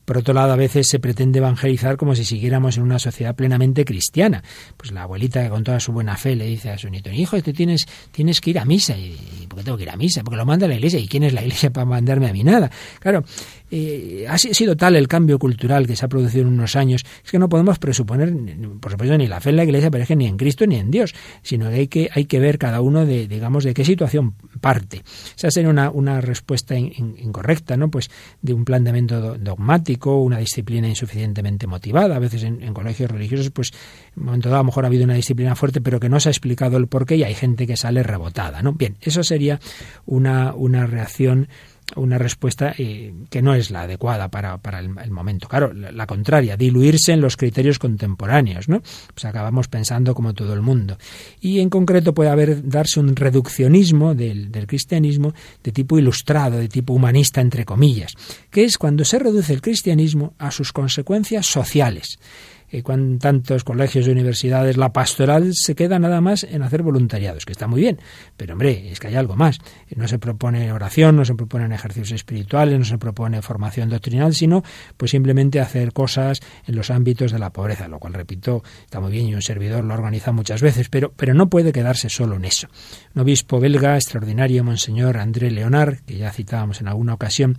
Por 0.08 0.16
otro 0.16 0.32
lado, 0.32 0.54
a 0.54 0.56
veces 0.56 0.88
se 0.88 1.00
pretende 1.00 1.38
evangelizar 1.38 1.98
como 1.98 2.14
si 2.14 2.24
siguiéramos 2.24 2.78
en 2.78 2.82
una 2.82 2.98
sociedad 2.98 3.34
plenamente 3.34 3.84
cristiana. 3.84 4.42
Pues 4.74 4.90
la 4.90 5.02
abuelita 5.02 5.42
que 5.42 5.50
con 5.50 5.62
toda 5.62 5.80
su 5.80 5.92
buena 5.92 6.16
fe 6.16 6.34
le 6.34 6.46
dice 6.46 6.70
a 6.70 6.78
su 6.78 6.88
nieto, 6.88 7.10
hijo, 7.10 7.42
tú 7.42 7.52
tienes, 7.52 7.84
tienes 8.10 8.40
que 8.40 8.48
ir 8.48 8.58
a 8.58 8.64
misa. 8.64 8.96
¿Y 8.96 9.46
por 9.50 9.58
qué 9.58 9.64
tengo 9.66 9.76
que 9.76 9.82
ir 9.82 9.90
a 9.90 9.96
misa? 9.96 10.24
Porque 10.24 10.38
lo 10.38 10.46
manda 10.46 10.66
la 10.66 10.76
iglesia. 10.76 10.98
¿Y 10.98 11.08
quién 11.08 11.24
es 11.24 11.34
la 11.34 11.42
iglesia 11.42 11.70
para 11.74 11.84
mandarme 11.84 12.26
a 12.26 12.32
mí 12.32 12.42
nada? 12.42 12.70
Claro, 13.00 13.22
eh, 13.70 14.26
ha 14.28 14.38
sido 14.38 14.76
tal 14.76 14.96
el 14.96 15.08
cambio 15.08 15.38
cultural 15.38 15.86
que 15.86 15.96
se 15.96 16.04
ha 16.04 16.08
producido 16.08 16.42
en 16.42 16.48
unos 16.48 16.76
años, 16.76 17.04
es 17.24 17.30
que 17.30 17.38
no 17.38 17.48
podemos 17.48 17.78
presuponer, 17.78 18.32
por 18.80 18.92
supuesto, 18.92 19.16
ni 19.18 19.26
la 19.26 19.40
fe 19.40 19.50
en 19.50 19.56
la 19.56 19.64
Iglesia, 19.64 19.90
pero 19.90 20.04
ni 20.16 20.26
en 20.26 20.36
Cristo 20.36 20.66
ni 20.66 20.76
en 20.76 20.90
Dios, 20.90 21.14
sino 21.42 21.68
que 21.68 21.74
hay 21.74 21.88
que, 21.88 22.10
hay 22.12 22.24
que 22.24 22.38
ver 22.38 22.58
cada 22.58 22.80
uno 22.80 23.04
de, 23.04 23.28
digamos, 23.28 23.64
de 23.64 23.74
qué 23.74 23.84
situación 23.84 24.34
parte. 24.60 25.02
Esa 25.36 25.50
sería 25.50 25.70
una, 25.70 26.20
respuesta 26.20 26.76
incorrecta, 26.76 27.76
¿no? 27.76 27.90
Pues 27.90 28.10
de 28.42 28.54
un 28.54 28.64
planteamiento 28.64 29.36
dogmático, 29.38 30.20
una 30.20 30.38
disciplina 30.38 30.88
insuficientemente 30.88 31.66
motivada. 31.66 32.16
A 32.16 32.18
veces 32.18 32.42
en, 32.42 32.72
colegios 32.72 33.10
religiosos, 33.10 33.50
pues, 33.50 33.72
en 34.16 34.22
un 34.22 34.26
momento 34.26 34.48
dado 34.48 34.60
a 34.60 34.62
lo 34.62 34.66
mejor 34.66 34.84
ha 34.84 34.88
habido 34.88 35.04
una 35.04 35.14
disciplina 35.14 35.54
fuerte, 35.54 35.80
pero 35.80 36.00
que 36.00 36.08
no 36.08 36.20
se 36.20 36.28
ha 36.28 36.32
explicado 36.32 36.76
el 36.76 36.86
porqué 36.86 37.16
y 37.16 37.24
hay 37.24 37.34
gente 37.34 37.66
que 37.66 37.76
sale 37.76 38.02
rebotada, 38.02 38.62
¿no? 38.62 38.72
Bien, 38.72 38.96
eso 39.00 39.22
sería 39.22 39.60
una 40.06 40.86
reacción 40.86 41.48
una 41.96 42.18
respuesta 42.18 42.74
eh, 42.76 43.12
que 43.30 43.42
no 43.42 43.54
es 43.54 43.70
la 43.70 43.82
adecuada 43.82 44.28
para, 44.28 44.58
el, 44.78 45.10
momento. 45.10 45.48
Claro, 45.48 45.72
la, 45.72 46.06
contraria, 46.06 46.56
diluirse 46.56 47.12
en 47.12 47.20
los 47.20 47.36
criterios 47.36 47.78
contemporáneos, 47.78 48.68
¿no? 48.68 48.80
Pues 48.80 49.24
acabamos 49.24 49.68
pensando 49.68 50.14
como 50.14 50.34
todo 50.34 50.54
el 50.54 50.62
mundo. 50.62 50.98
Y 51.40 51.60
en 51.60 51.70
concreto 51.70 52.14
puede 52.14 52.30
haber, 52.30 52.68
darse 52.68 53.00
un 53.00 53.16
reduccionismo 53.16 54.14
del, 54.14 54.50
del 54.50 54.66
cristianismo 54.66 55.34
de 55.62 55.72
tipo 55.72 55.98
ilustrado, 55.98 56.58
de 56.58 56.68
tipo 56.68 56.92
humanista, 56.92 57.40
entre 57.40 57.64
comillas, 57.64 58.12
que 58.50 58.64
es 58.64 58.78
cuando 58.78 59.04
se 59.04 59.18
reduce 59.18 59.52
el 59.52 59.62
cristianismo 59.62 60.34
a 60.38 60.50
sus 60.50 60.72
consecuencias 60.72 61.46
sociales 61.46 62.18
eh, 62.70 62.82
con 62.82 63.18
tantos 63.18 63.64
colegios 63.64 64.06
y 64.06 64.10
universidades, 64.10 64.76
la 64.76 64.92
pastoral 64.92 65.54
se 65.54 65.74
queda 65.74 65.98
nada 65.98 66.20
más 66.20 66.44
en 66.44 66.62
hacer 66.62 66.82
voluntariados, 66.82 67.46
que 67.46 67.52
está 67.52 67.66
muy 67.66 67.80
bien, 67.80 67.98
pero 68.36 68.52
hombre, 68.52 68.90
es 68.90 69.00
que 69.00 69.08
hay 69.08 69.16
algo 69.16 69.36
más. 69.36 69.58
No 69.94 70.06
se 70.06 70.18
propone 70.18 70.72
oración, 70.72 71.16
no 71.16 71.24
se 71.24 71.34
proponen 71.34 71.72
ejercicios 71.72 72.12
espirituales, 72.12 72.78
no 72.78 72.84
se 72.84 72.98
propone 72.98 73.42
formación 73.42 73.88
doctrinal, 73.88 74.34
sino 74.34 74.62
pues 74.96 75.10
simplemente 75.10 75.60
hacer 75.60 75.92
cosas 75.92 76.40
en 76.66 76.76
los 76.76 76.90
ámbitos 76.90 77.32
de 77.32 77.38
la 77.38 77.50
pobreza, 77.50 77.88
lo 77.88 77.98
cual, 77.98 78.14
repito, 78.14 78.62
está 78.84 79.00
muy 79.00 79.12
bien 79.12 79.26
y 79.28 79.34
un 79.34 79.42
servidor 79.42 79.84
lo 79.84 79.94
organiza 79.94 80.32
muchas 80.32 80.62
veces, 80.62 80.88
pero, 80.88 81.12
pero 81.16 81.34
no 81.34 81.48
puede 81.48 81.72
quedarse 81.72 82.08
solo 82.08 82.36
en 82.36 82.44
eso. 82.44 82.68
Un 83.14 83.22
obispo 83.22 83.60
belga 83.60 83.96
extraordinario, 83.96 84.64
Monseñor 84.64 85.16
André 85.16 85.50
Leonard, 85.50 85.98
que 86.06 86.16
ya 86.16 86.32
citábamos 86.32 86.80
en 86.80 86.88
alguna 86.88 87.14
ocasión, 87.14 87.56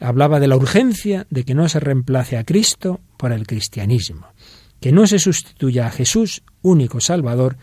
hablaba 0.00 0.40
de 0.40 0.48
la 0.48 0.56
urgencia 0.56 1.26
de 1.30 1.44
que 1.44 1.54
no 1.54 1.68
se 1.68 1.80
reemplace 1.80 2.36
a 2.36 2.44
Cristo 2.44 3.00
por 3.16 3.32
el 3.32 3.46
cristianismo, 3.46 4.26
que 4.84 4.92
no 4.92 5.06
se 5.06 5.18
sustituya 5.18 5.86
a 5.86 5.90
Jesús, 5.90 6.42
único 6.60 7.00
Salvador, 7.00 7.56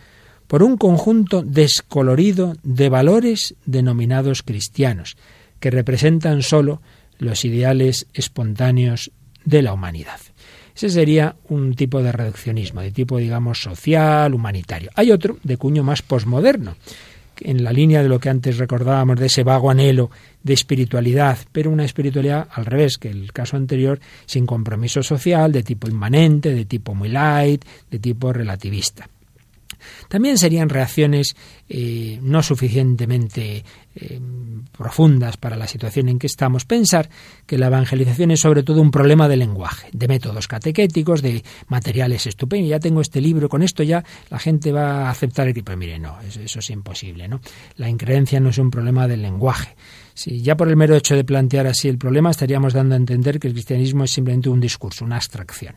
por 0.48 0.64
un 0.64 0.76
conjunto 0.76 1.44
descolorido 1.44 2.56
de 2.64 2.90
valores 2.90 3.54
denominados 3.64 4.42
cristianos, 4.42 5.18
que 5.60 5.70
representan 5.70 6.42
solo 6.42 6.82
los 7.20 7.46
ideales 7.46 8.08
espontáneos 8.16 9.12
de 9.46 9.62
la 9.62 9.72
humanidad. 9.72 10.20
Ese 10.76 10.90
sería 10.90 11.36
un 11.48 11.76
tipo 11.76 12.02
de 12.02 12.12
reduccionismo, 12.12 12.82
de 12.82 12.90
tipo, 12.90 13.20
digamos, 13.20 13.62
social, 13.62 14.34
humanitario. 14.34 14.90
Hay 14.96 15.12
otro 15.12 15.38
de 15.44 15.58
cuño 15.58 15.84
más 15.84 16.02
posmoderno, 16.02 16.76
en 17.40 17.64
la 17.64 17.72
línea 17.72 18.02
de 18.02 18.10
lo 18.10 18.20
que 18.20 18.30
antes 18.30 18.58
recordábamos, 18.58 19.20
de 19.20 19.28
ese 19.28 19.44
vago 19.44 19.70
anhelo 19.70 20.10
de 20.44 20.54
espiritualidad, 20.54 21.38
pero 21.52 21.70
una 21.70 21.86
espiritualidad 21.86 22.48
al 22.52 22.66
revés 22.66 22.98
que 22.98 23.10
el 23.10 23.32
caso 23.32 23.58
anterior, 23.58 24.00
sin 24.26 24.46
compromiso 24.46 25.04
social, 25.04 25.52
de 25.52 25.64
tipo 25.64 25.88
inmanente, 25.88 26.54
de 26.54 26.66
tipo 26.66 26.96
muy 26.96 27.10
light, 27.10 27.64
de 27.90 28.00
tipo 28.00 28.34
relativista. 28.34 29.08
También 30.08 30.38
serían 30.38 30.70
reacciones 30.70 31.36
eh, 31.70 32.20
no 32.22 32.44
suficientemente 32.44 33.64
eh, 33.96 34.20
profundas 34.78 35.38
para 35.38 35.56
la 35.56 35.68
situación 35.68 36.10
en 36.10 36.20
que 36.20 36.28
estamos 36.28 36.66
pensar 36.66 37.10
que 37.46 37.58
la 37.58 37.68
evangelización 37.68 38.32
es 38.32 38.42
sobre 38.42 38.64
todo 38.64 38.82
un 38.82 38.92
problema 38.92 39.28
de 39.28 39.38
lenguaje, 39.38 39.90
de 39.92 40.08
métodos 40.08 40.48
catequéticos, 40.48 41.22
de 41.22 41.44
materiales 41.68 42.28
estupendos. 42.28 42.70
Ya 42.70 42.80
tengo 42.80 43.02
este 43.02 43.22
libro, 43.22 43.50
con 43.50 43.64
esto 43.64 43.84
ya 43.84 44.04
la 44.30 44.40
gente 44.40 44.72
va 44.72 45.08
a 45.08 45.10
aceptar 45.10 45.48
el 45.48 45.54
tipo. 45.54 45.76
Mire, 45.76 46.00
no, 46.00 46.20
eso, 46.22 46.42
eso 46.42 46.60
es 46.60 46.70
imposible, 46.70 47.28
¿no? 47.28 47.42
La 47.78 47.90
increencia 47.90 48.40
no 48.40 48.50
es 48.50 48.58
un 48.58 48.70
problema 48.70 49.08
del 49.08 49.22
lenguaje. 49.22 49.76
Si 50.22 50.40
ya 50.44 50.56
por 50.56 50.70
el 50.70 50.76
mero 50.76 50.96
hecho 50.96 51.16
de 51.16 51.24
plantear 51.24 51.66
así 51.66 51.88
el 51.88 51.98
problema 51.98 52.30
estaríamos 52.30 52.74
dando 52.74 52.94
a 52.94 52.98
entender 52.98 53.40
que 53.40 53.48
el 53.48 53.54
cristianismo 53.54 54.04
es 54.04 54.12
simplemente 54.12 54.50
un 54.50 54.60
discurso, 54.60 55.04
una 55.04 55.16
abstracción. 55.16 55.74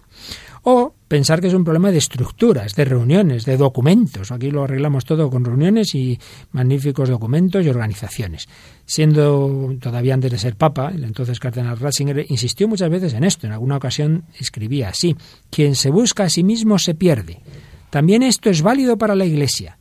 O 0.64 0.95
pensar 1.09 1.40
que 1.40 1.47
es 1.47 1.55
un 1.55 1.64
problema 1.64 1.90
de 1.90 1.97
estructuras, 1.97 2.74
de 2.74 2.84
reuniones, 2.84 3.47
de 3.47 3.57
documentos. 3.57 4.30
Aquí 4.30 4.51
lo 4.51 4.64
arreglamos 4.64 5.07
todo 5.07 5.30
con 5.30 5.47
reuniones 5.47 5.95
y 5.95 6.18
magníficos 6.53 7.09
documentos 7.09 7.64
y 7.64 7.70
organizaciones. 7.70 8.47
Siendo 8.84 9.74
todavía 9.80 10.12
antes 10.12 10.32
de 10.32 10.38
ser 10.38 10.57
papa, 10.57 10.90
el 10.95 11.05
entonces 11.05 11.40
cardenal 11.40 11.78
Ratzinger 11.78 12.26
insistió 12.28 12.68
muchas 12.68 12.90
veces 12.90 13.14
en 13.14 13.24
esto. 13.24 13.47
En 13.47 13.55
alguna 13.55 13.78
ocasión 13.78 14.24
escribía 14.38 14.90
así: 14.90 15.16
quien 15.49 15.74
se 15.74 15.88
busca 15.88 16.24
a 16.24 16.28
sí 16.28 16.45
mismo 16.45 16.78
se 16.78 16.95
pierde. 16.95 17.40
También 17.88 18.22
esto 18.22 18.51
es 18.51 18.61
válido 18.61 18.99
para 18.99 19.14
la 19.14 19.24
Iglesia. 19.24 19.78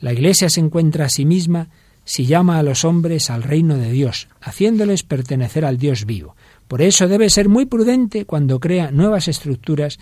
La 0.00 0.12
Iglesia 0.12 0.50
se 0.50 0.58
encuentra 0.58 1.04
a 1.04 1.10
sí 1.10 1.24
misma 1.24 1.68
si 2.10 2.26
llama 2.26 2.58
a 2.58 2.64
los 2.64 2.84
hombres 2.84 3.30
al 3.30 3.44
reino 3.44 3.76
de 3.76 3.92
Dios, 3.92 4.26
haciéndoles 4.40 5.04
pertenecer 5.04 5.64
al 5.64 5.78
Dios 5.78 6.06
vivo. 6.06 6.34
Por 6.66 6.82
eso 6.82 7.06
debe 7.06 7.30
ser 7.30 7.48
muy 7.48 7.66
prudente 7.66 8.24
cuando 8.24 8.58
crea 8.58 8.90
nuevas 8.90 9.28
estructuras 9.28 9.96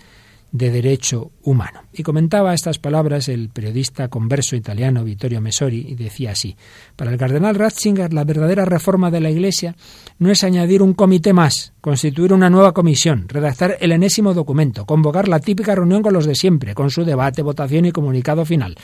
de 0.51 0.71
derecho 0.71 1.29
humano. 1.43 1.83
Y 1.93 2.01
comentaba 2.01 2.55
estas 2.55 2.79
palabras 2.79 3.29
el 3.29 3.49
periodista 3.49 4.07
converso 4.07 4.55
italiano 4.55 5.03
Vittorio 5.03 5.39
Messori 5.39 5.85
y 5.87 5.93
decía 5.93 6.31
así: 6.31 6.55
Para 6.95 7.11
el 7.11 7.19
cardenal 7.19 7.53
Ratzinger, 7.53 8.11
la 8.11 8.23
verdadera 8.23 8.65
reforma 8.65 9.11
de 9.11 9.19
la 9.19 9.29
Iglesia 9.29 9.75
no 10.17 10.31
es 10.31 10.43
añadir 10.43 10.81
un 10.81 10.95
comité 10.95 11.31
más, 11.31 11.73
constituir 11.79 12.33
una 12.33 12.49
nueva 12.49 12.73
comisión, 12.73 13.29
redactar 13.29 13.77
el 13.81 13.91
enésimo 13.91 14.33
documento, 14.33 14.87
convocar 14.87 15.27
la 15.27 15.39
típica 15.41 15.75
reunión 15.75 16.01
con 16.01 16.13
los 16.13 16.25
de 16.25 16.33
siempre, 16.33 16.73
con 16.73 16.89
su 16.89 17.05
debate, 17.05 17.43
votación 17.43 17.85
y 17.85 17.91
comunicado 17.91 18.45
final. 18.45 18.75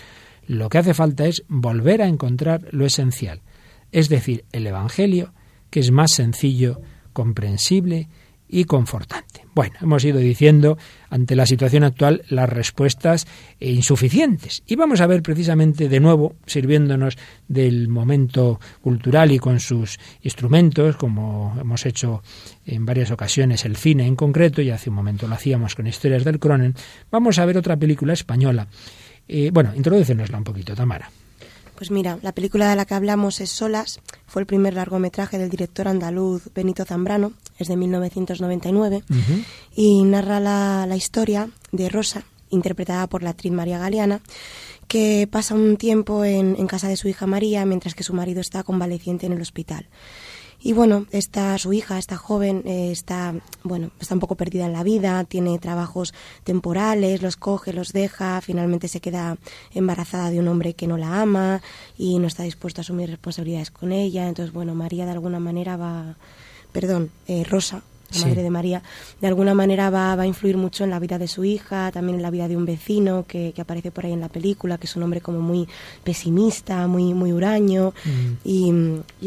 Lo 0.48 0.70
que 0.70 0.78
hace 0.78 0.94
falta 0.94 1.26
es 1.26 1.44
volver 1.48 2.02
a 2.02 2.08
encontrar 2.08 2.68
lo 2.72 2.86
esencial, 2.86 3.42
es 3.92 4.10
decir, 4.10 4.46
el 4.52 4.68
Evangelio, 4.68 5.34
que 5.70 5.80
es 5.80 5.92
más 5.92 6.12
sencillo 6.12 6.82
comprensible 7.14 8.10
y 8.48 8.66
confortante. 8.66 9.46
Bueno, 9.56 9.76
hemos 9.82 10.04
ido 10.04 10.20
diciendo 10.20 10.78
ante 11.10 11.36
la 11.36 11.46
situación 11.46 11.84
actual 11.84 12.24
las 12.30 12.50
respuestas 12.50 13.26
insuficientes. 13.60 14.64
Y 14.68 14.76
vamos 14.76 15.02
a 15.02 15.08
ver 15.08 15.24
precisamente 15.24 15.88
de 15.88 16.00
nuevo, 16.00 16.36
sirviéndonos 16.46 17.18
del 17.48 17.88
momento 17.88 18.60
cultural 18.82 19.32
y 19.32 19.40
con 19.40 19.60
sus 19.60 19.98
instrumentos, 20.22 20.98
como 20.98 21.56
hemos 21.60 21.86
hecho 21.86 22.22
en 22.66 22.86
varias 22.86 23.12
ocasiones 23.12 23.66
el 23.66 23.78
cine 23.78 24.06
en 24.06 24.16
concreto, 24.16 24.62
y 24.62 24.70
hace 24.70 24.90
un 24.90 24.98
momento 24.98 25.28
lo 25.28 25.36
hacíamos 25.36 25.74
con 25.74 25.88
historias 25.88 26.24
del 26.24 26.40
Cronen, 26.40 26.76
vamos 27.10 27.40
a 27.40 27.46
ver 27.46 27.58
otra 27.58 27.78
película 27.78 28.14
española. 28.14 28.68
Eh, 29.28 29.50
bueno, 29.52 29.74
introdúcenosla 29.76 30.38
un 30.38 30.44
poquito, 30.44 30.76
Tamara. 30.76 31.10
Pues 31.76 31.92
mira, 31.92 32.18
la 32.22 32.32
película 32.32 32.70
de 32.70 32.76
la 32.76 32.86
que 32.86 32.94
hablamos 32.94 33.42
es 33.42 33.50
Solas, 33.50 34.00
fue 34.28 34.42
el 34.42 34.46
primer 34.46 34.76
largometraje 34.76 35.38
del 35.38 35.50
director 35.50 35.90
andaluz 35.90 36.48
Benito 36.56 36.86
Zambrano, 36.86 37.34
es 37.60 37.68
de 37.68 37.76
1999, 37.76 39.04
y 39.76 40.04
narra 40.04 40.40
la, 40.40 40.96
historia 40.96 41.50
de 41.74 41.90
Rosa, 41.90 42.24
interpretada 42.50 43.08
por 43.08 43.24
la 43.24 43.32
actriz 43.32 43.52
María 43.52 43.78
Galeana, 43.78 44.22
que 44.88 45.28
pasa 45.30 45.54
un 45.54 45.76
tiempo 45.76 46.24
en, 46.24 46.56
en 46.58 46.68
casa 46.68 46.88
de 46.88 46.96
su 46.96 47.10
hija 47.10 47.28
María 47.28 47.66
mientras 47.66 47.94
que 47.94 48.04
su 48.04 48.14
marido 48.14 48.40
está 48.40 48.64
convaleciente 48.64 49.26
en 49.26 49.34
el 49.34 49.42
hospital. 49.42 49.88
Y 50.66 50.74
bueno, 50.74 51.06
esta, 51.12 51.56
su 51.60 51.74
hija, 51.74 52.00
esta 52.00 52.18
joven, 52.18 52.64
eh, 52.66 52.90
está, 52.92 53.36
bueno, 53.62 53.92
está 54.00 54.16
un 54.16 54.20
poco 54.20 54.34
perdida 54.34 54.66
en 54.66 54.74
la 54.74 54.82
vida, 54.82 55.24
tiene 55.24 55.60
trabajos 55.60 56.12
temporales, 56.44 57.22
los 57.22 57.38
coge, 57.38 57.72
los 57.72 57.94
deja, 57.94 58.42
finalmente 58.42 58.88
se 58.88 59.00
queda 59.00 59.38
embarazada 59.76 60.32
de 60.32 60.40
un 60.40 60.48
hombre 60.48 60.74
que 60.74 60.88
no 60.88 60.98
la 60.98 61.22
ama 61.22 61.62
y 62.00 62.18
no 62.18 62.26
está 62.26 62.42
dispuesto 62.42 62.82
a 62.82 62.82
asumir 62.82 63.12
responsabilidades 63.12 63.70
con 63.70 63.92
ella. 63.92 64.28
Entonces, 64.28 64.56
bueno, 64.56 64.74
María 64.74 65.06
de 65.06 65.12
alguna 65.12 65.40
manera 65.40 65.78
va, 65.78 66.16
perdón, 66.72 67.12
eh, 67.28 67.44
Rosa, 67.44 67.84
la 68.14 68.28
madre 68.28 68.44
de 68.44 68.50
María, 68.50 68.84
de 69.22 69.28
alguna 69.28 69.54
manera 69.54 69.90
va, 69.90 70.14
a 70.14 70.26
influir 70.26 70.58
mucho 70.58 70.84
en 70.84 70.90
la 70.90 71.00
vida 71.00 71.18
de 71.18 71.28
su 71.28 71.44
hija, 71.44 71.92
también 71.92 72.18
en 72.18 72.22
la 72.22 72.30
vida 72.30 72.48
de 72.48 72.58
un 72.58 72.66
vecino 72.66 73.26
que, 73.28 73.54
aparece 73.58 73.92
por 73.92 74.06
ahí 74.06 74.14
en 74.14 74.22
la 74.22 74.30
película, 74.30 74.78
que 74.78 74.86
es 74.86 74.96
un 74.96 75.04
hombre 75.04 75.22
como 75.22 75.40
muy 75.40 75.68
pesimista, 76.04 76.88
muy, 76.88 77.14
muy 77.14 77.34
huraño, 77.34 77.94
mm. 78.06 78.48
y, 78.48 78.74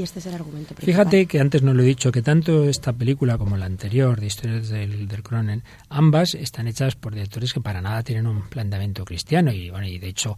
este 0.00 0.20
es 0.20 0.26
el 0.26 0.34
argumento 0.34 0.74
principal. 0.74 1.04
Fíjate 1.04 1.26
que 1.26 1.40
antes 1.40 1.62
no 1.62 1.74
lo 1.74 1.82
he 1.82 1.86
dicho, 1.86 2.12
que 2.12 2.22
tanto 2.22 2.64
esta 2.64 2.92
película 2.92 3.36
como 3.36 3.56
la 3.56 3.66
anterior, 3.66 4.20
de 4.20 4.26
Historias 4.26 4.68
del, 4.68 5.08
del 5.08 5.22
Cronen, 5.22 5.62
ambas 5.88 6.34
están 6.34 6.68
hechas 6.68 6.94
por 6.94 7.14
directores 7.14 7.52
que 7.52 7.60
para 7.60 7.80
nada 7.80 8.02
tienen 8.02 8.26
un 8.26 8.48
planteamiento 8.48 9.04
cristiano, 9.04 9.52
y 9.52 9.70
bueno, 9.70 9.86
y 9.86 9.98
de 9.98 10.08
hecho 10.08 10.36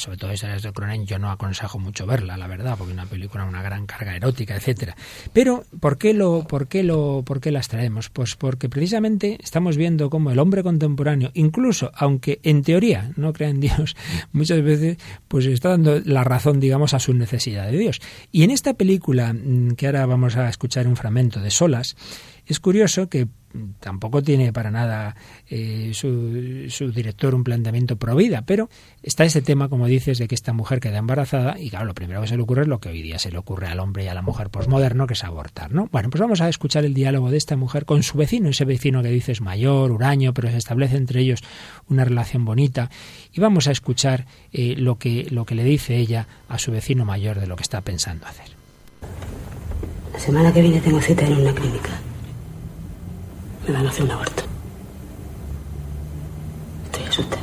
sobre 0.00 0.16
todo 0.16 0.30
esa 0.30 0.48
de 0.48 0.72
Cronen, 0.72 1.06
yo 1.06 1.18
no 1.18 1.30
aconsejo 1.30 1.78
mucho 1.78 2.06
verla, 2.06 2.36
la 2.36 2.46
verdad, 2.46 2.76
porque 2.76 2.92
una 2.92 3.06
película 3.06 3.44
una 3.44 3.62
gran 3.62 3.86
carga 3.86 4.16
erótica, 4.16 4.56
etcétera. 4.56 4.96
Pero 5.32 5.64
¿por 5.80 5.98
qué 5.98 6.14
lo 6.14 6.44
por 6.46 6.68
qué 6.68 6.82
lo 6.82 7.22
por 7.24 7.40
qué 7.40 7.50
las 7.50 7.68
traemos? 7.68 8.08
Pues 8.10 8.36
porque 8.36 8.68
precisamente 8.68 9.38
estamos 9.42 9.76
viendo 9.76 10.10
cómo 10.10 10.30
el 10.30 10.38
hombre 10.38 10.62
contemporáneo, 10.62 11.30
incluso 11.34 11.90
aunque 11.94 12.40
en 12.42 12.62
teoría 12.62 13.12
no 13.16 13.32
crea 13.32 13.50
en 13.50 13.60
Dios, 13.60 13.96
muchas 14.32 14.62
veces 14.62 14.98
pues 15.28 15.46
está 15.46 15.70
dando 15.70 16.00
la 16.04 16.24
razón, 16.24 16.60
digamos, 16.60 16.94
a 16.94 16.98
su 16.98 17.14
necesidad 17.14 17.70
de 17.70 17.78
Dios. 17.78 18.00
Y 18.32 18.42
en 18.42 18.50
esta 18.50 18.74
película 18.74 19.32
mm, 19.32 19.72
que 19.72 19.86
ahora 19.86 20.06
vamos 20.06 20.36
a 20.36 20.48
escuchar 20.48 20.86
un 20.86 20.96
fragmento 20.96 21.40
de 21.40 21.50
Solas, 21.50 21.96
es 22.52 22.60
curioso 22.60 23.08
que 23.08 23.28
tampoco 23.80 24.22
tiene 24.22 24.52
para 24.52 24.70
nada 24.70 25.16
eh, 25.48 25.90
su, 25.92 26.92
director 26.92 27.34
un 27.34 27.44
planteamiento 27.44 27.96
pro 27.96 28.14
vida, 28.14 28.42
pero 28.46 28.68
está 29.02 29.24
ese 29.24 29.42
tema, 29.42 29.68
como 29.68 29.86
dices, 29.86 30.18
de 30.18 30.28
que 30.28 30.34
esta 30.34 30.52
mujer 30.52 30.80
queda 30.80 30.98
embarazada 30.98 31.58
y 31.58 31.70
claro, 31.70 31.86
lo 31.86 31.94
primero 31.94 32.20
que 32.20 32.28
se 32.28 32.36
le 32.36 32.42
ocurre 32.42 32.62
es 32.62 32.68
lo 32.68 32.78
que 32.78 32.88
hoy 32.88 33.02
día 33.02 33.18
se 33.18 33.30
le 33.30 33.38
ocurre 33.38 33.68
al 33.68 33.80
hombre 33.80 34.04
y 34.04 34.08
a 34.08 34.14
la 34.14 34.22
mujer 34.22 34.50
posmoderno, 34.50 35.06
que 35.06 35.14
es 35.14 35.24
abortar, 35.24 35.72
¿no? 35.72 35.88
Bueno, 35.90 36.10
pues 36.10 36.20
vamos 36.20 36.40
a 36.40 36.48
escuchar 36.48 36.84
el 36.84 36.94
diálogo 36.94 37.30
de 37.30 37.38
esta 37.38 37.56
mujer 37.56 37.84
con 37.84 38.02
su 38.02 38.16
vecino, 38.18 38.48
ese 38.48 38.64
vecino 38.64 39.02
que 39.02 39.10
dices 39.10 39.40
mayor, 39.40 39.90
huraño, 39.90 40.32
pero 40.32 40.50
se 40.50 40.56
establece 40.56 40.96
entre 40.96 41.20
ellos 41.20 41.42
una 41.88 42.04
relación 42.04 42.44
bonita 42.44 42.90
y 43.32 43.40
vamos 43.40 43.66
a 43.66 43.72
escuchar 43.72 44.26
eh, 44.52 44.74
lo, 44.76 44.98
que, 44.98 45.26
lo 45.30 45.44
que 45.44 45.54
le 45.54 45.64
dice 45.64 45.96
ella 45.96 46.26
a 46.48 46.58
su 46.58 46.70
vecino 46.70 47.04
mayor 47.04 47.40
de 47.40 47.46
lo 47.46 47.56
que 47.56 47.62
está 47.62 47.80
pensando 47.80 48.26
hacer. 48.26 48.46
La 50.12 50.18
semana 50.18 50.52
que 50.52 50.60
viene 50.60 50.80
tengo 50.80 51.00
cita 51.00 51.26
en 51.26 51.32
una 51.32 51.54
clínica 51.54 52.00
me 53.66 53.72
van 53.72 53.86
a 53.86 53.90
hacer 53.90 54.04
un 54.04 54.10
aborto. 54.10 54.42
Estoy 56.86 57.04
asustada. 57.04 57.42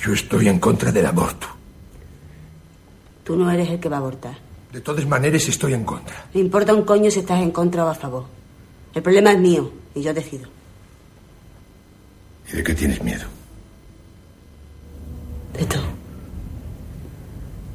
Yo 0.00 0.12
estoy 0.12 0.48
en 0.48 0.58
contra 0.58 0.92
del 0.92 1.06
aborto. 1.06 1.46
Tú 3.24 3.36
no 3.36 3.50
eres 3.50 3.68
el 3.70 3.80
que 3.80 3.88
va 3.88 3.96
a 3.96 4.00
abortar. 4.00 4.38
De 4.72 4.80
todas 4.80 5.06
maneras, 5.06 5.48
estoy 5.48 5.74
en 5.74 5.84
contra. 5.84 6.26
Me 6.34 6.40
importa 6.40 6.74
un 6.74 6.84
coño 6.84 7.10
si 7.10 7.20
estás 7.20 7.40
en 7.40 7.50
contra 7.50 7.84
o 7.84 7.88
a 7.88 7.94
favor. 7.94 8.24
El 8.94 9.02
problema 9.02 9.32
es 9.32 9.38
mío 9.38 9.72
y 9.94 10.02
yo 10.02 10.14
decido. 10.14 10.48
¿Y 12.52 12.56
de 12.56 12.62
qué 12.62 12.74
tienes 12.74 13.02
miedo? 13.02 13.24
De 15.54 15.64
todo. 15.66 15.82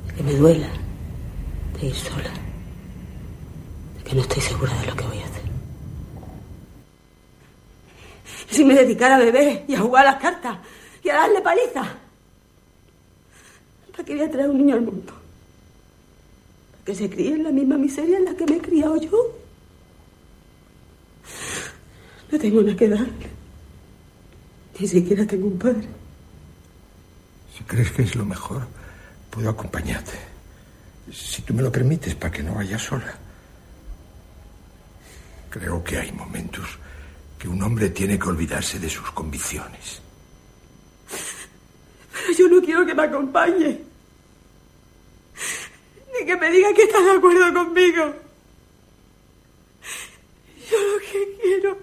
De 0.08 0.14
que 0.14 0.24
me 0.24 0.34
duela. 0.34 0.70
De 1.80 1.88
ir 1.88 1.96
sola. 1.96 2.32
De 3.98 4.04
que 4.04 4.16
no 4.16 4.22
estoy 4.22 4.42
segura 4.42 4.74
de 4.80 4.88
lo 4.88 4.96
que 4.96 5.04
voy 5.04 5.20
a 5.20 5.26
hacer 5.26 5.42
si 8.52 8.66
me 8.66 8.76
dedicara 8.76 9.16
a 9.16 9.20
beber 9.20 9.64
y 9.68 9.76
a 9.76 9.80
jugar 9.80 10.06
a 10.06 10.12
las 10.12 10.22
cartas 10.22 10.58
y 11.04 11.10
a 11.10 11.16
darle 11.16 11.42
paliza. 11.42 11.84
¿Para 13.92 14.04
qué 14.04 14.16
voy 14.16 14.24
a 14.24 14.32
traer 14.32 14.50
un 14.50 14.58
niño 14.58 14.76
al 14.76 14.82
mundo? 14.82 15.14
¿Para 16.72 16.84
que 16.86 16.96
se 16.96 17.10
críe 17.10 17.34
en 17.34 17.44
la 17.44 17.52
misma 17.52 17.78
miseria 17.78 18.18
en 18.18 18.26
la 18.26 18.36
que 18.36 18.46
me 18.46 18.58
he 18.58 18.62
criado 18.62 18.98
yo? 18.98 19.38
No 22.32 22.40
tengo 22.40 22.62
nada 22.62 22.76
que 22.76 22.90
darle. 22.90 23.30
Ni 24.80 24.88
siquiera 24.88 25.26
tengo 25.26 25.48
un 25.48 25.58
padre. 25.58 25.88
Si 27.56 27.64
crees 27.64 27.92
que 27.92 28.04
es 28.04 28.16
lo 28.16 28.26
mejor, 28.26 28.68
puedo 29.30 29.50
acompañarte. 29.50 30.18
Si 31.12 31.42
tú 31.42 31.54
me 31.54 31.62
lo 31.62 31.72
permites, 31.72 32.16
para 32.16 32.32
que 32.32 32.44
no 32.44 32.56
vayas 32.56 32.82
sola. 32.82 33.14
Creo 35.50 35.84
que 35.84 35.98
hay 35.98 36.12
momentos 36.14 36.80
que 37.42 37.48
un 37.48 37.60
hombre 37.64 37.90
tiene 37.90 38.20
que 38.20 38.30
olvidarse 38.30 38.78
de 38.78 38.88
sus 38.88 39.10
convicciones. 39.14 40.00
Pero 42.14 42.38
yo 42.38 42.48
no 42.48 42.62
quiero 42.62 42.86
que 42.86 42.94
me 42.94 43.02
acompañe. 43.02 43.82
Ni 46.14 46.26
que 46.28 46.38
me 46.38 46.52
diga 46.52 46.72
que 46.72 46.84
está 46.84 47.02
de 47.02 47.12
acuerdo 47.14 47.52
conmigo. 47.52 48.14
Yo 50.70 50.78
lo 50.78 51.00
que 51.00 51.38
quiero 51.42 51.78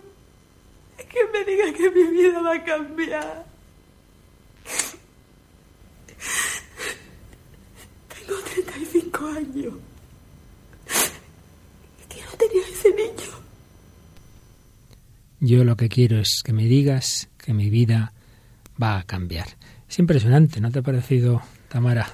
es 0.97 1.07
que 1.07 1.27
me 1.33 1.45
diga 1.45 1.73
que 1.73 1.91
mi 1.91 2.05
vida 2.05 2.41
va 2.41 2.55
a 2.55 2.65
cambiar. 2.65 3.47
Tengo 8.15 8.41
35 8.55 9.27
años. 9.27 9.75
Quiero 12.09 12.31
tener 12.39 12.63
ese 12.63 12.95
niño. 12.95 13.38
Yo 15.41 15.65
lo 15.65 15.77
que 15.77 15.89
quiero 15.89 16.19
es 16.19 16.43
que 16.45 16.53
me 16.53 16.65
digas 16.65 17.29
que 17.39 17.55
mi 17.55 17.71
vida 17.71 18.13
va 18.81 18.99
a 18.99 19.05
cambiar. 19.05 19.47
Es 19.89 19.99
impresionante, 19.99 20.61
¿no 20.61 20.71
te 20.71 20.81
ha 20.81 20.83
parecido, 20.83 21.43
Tamara? 21.69 22.09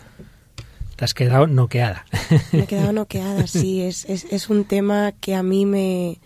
Te 0.96 1.04
has 1.04 1.14
quedado 1.14 1.46
noqueada. 1.46 2.04
Me 2.52 2.60
he 2.60 2.66
quedado 2.66 2.92
noqueada, 2.92 3.46
sí. 3.46 3.80
Es, 3.82 4.04
es, 4.04 4.24
es 4.30 4.48
un 4.48 4.64
tema 4.64 5.12
que 5.12 5.34
a 5.34 5.42
mí 5.42 5.66
me, 5.66 6.20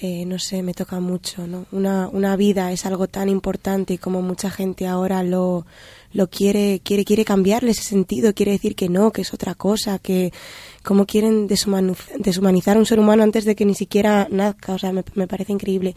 eh, 0.00 0.26
no 0.26 0.40
sé, 0.40 0.62
me 0.64 0.74
toca 0.74 0.98
mucho, 0.98 1.46
¿no? 1.46 1.66
Una, 1.70 2.08
una 2.08 2.34
vida 2.36 2.72
es 2.72 2.84
algo 2.84 3.06
tan 3.06 3.28
importante 3.28 3.94
y 3.94 3.98
como 3.98 4.22
mucha 4.22 4.50
gente 4.50 4.88
ahora 4.88 5.22
lo, 5.22 5.66
lo 6.12 6.28
quiere, 6.28 6.80
quiere, 6.82 7.04
quiere 7.04 7.24
cambiarle 7.24 7.70
ese 7.70 7.84
sentido, 7.84 8.34
quiere 8.34 8.50
decir 8.52 8.74
que 8.74 8.88
no, 8.88 9.12
que 9.12 9.22
es 9.22 9.32
otra 9.32 9.54
cosa, 9.54 10.00
que 10.00 10.32
como 10.82 11.06
quieren 11.06 11.46
deshumanizar 11.46 12.76
a 12.76 12.80
un 12.80 12.86
ser 12.86 12.98
humano 12.98 13.22
antes 13.22 13.44
de 13.44 13.54
que 13.54 13.64
ni 13.64 13.74
siquiera 13.74 14.26
nazca, 14.32 14.74
o 14.74 14.78
sea, 14.78 14.92
me, 14.92 15.04
me, 15.14 15.28
parece 15.28 15.52
increíble. 15.52 15.94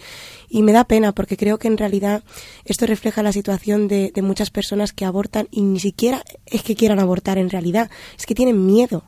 Y 0.47 0.61
me 0.61 0.73
da 0.73 0.83
pena 0.83 1.11
porque 1.11 1.35
creo 1.35 1.57
que 1.57 1.67
en 1.67 1.77
realidad 1.77 2.23
esto 2.65 2.85
refleja 2.85 3.23
la 3.23 3.31
situación 3.31 3.87
de, 3.87 4.11
de 4.13 4.21
muchas 4.21 4.51
personas 4.51 4.93
que 4.93 5.05
abortan 5.05 5.47
y 5.49 5.63
ni 5.63 5.79
siquiera 5.79 6.23
es 6.45 6.61
que 6.61 6.75
quieran 6.75 6.99
abortar 6.99 7.39
en 7.39 7.49
realidad, 7.49 7.89
es 8.15 8.27
que 8.27 8.35
tienen 8.35 8.63
miedo 8.63 9.05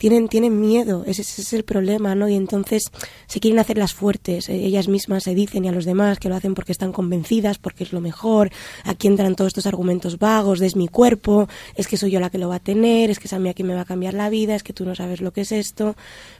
tienen, 0.00 0.28
tienen 0.28 0.58
miedo, 0.58 1.04
ese, 1.06 1.20
ese, 1.20 1.42
es 1.42 1.52
el 1.52 1.62
problema, 1.62 2.14
¿no? 2.14 2.26
Y 2.26 2.34
entonces 2.34 2.90
se 3.26 3.38
quieren 3.38 3.58
hacer 3.58 3.76
las 3.76 3.92
fuertes, 3.92 4.48
eh, 4.48 4.54
ellas 4.54 4.88
mismas 4.88 5.24
se 5.24 5.34
dicen 5.34 5.66
y 5.66 5.68
a 5.68 5.72
los 5.72 5.84
demás 5.84 6.18
que 6.18 6.30
lo 6.30 6.36
hacen 6.36 6.54
porque 6.54 6.72
están 6.72 6.90
convencidas, 6.90 7.58
porque 7.58 7.84
es 7.84 7.92
lo 7.92 8.00
mejor, 8.00 8.50
aquí 8.84 9.08
entran 9.08 9.36
todos 9.36 9.48
estos 9.48 9.66
argumentos 9.66 10.18
vagos 10.18 10.58
de 10.58 10.68
es 10.68 10.74
mi 10.74 10.88
cuerpo, 10.88 11.48
es 11.74 11.86
que 11.86 11.98
soy 11.98 12.12
yo 12.12 12.18
la 12.18 12.30
que 12.30 12.38
lo 12.38 12.48
va 12.48 12.54
a 12.54 12.60
tener, 12.60 13.10
es 13.10 13.18
que 13.18 13.26
es 13.26 13.32
a 13.34 13.38
mí 13.38 13.50
a 13.50 13.52
quien 13.52 13.68
me 13.68 13.74
va 13.74 13.82
a 13.82 13.84
cambiar 13.84 14.14
la 14.14 14.30
vida, 14.30 14.54
es 14.54 14.62
que 14.62 14.72
tú 14.72 14.86
no 14.86 14.94
sabes 14.94 15.20
lo 15.20 15.34
que 15.34 15.42
es 15.42 15.52
esto, 15.52 15.96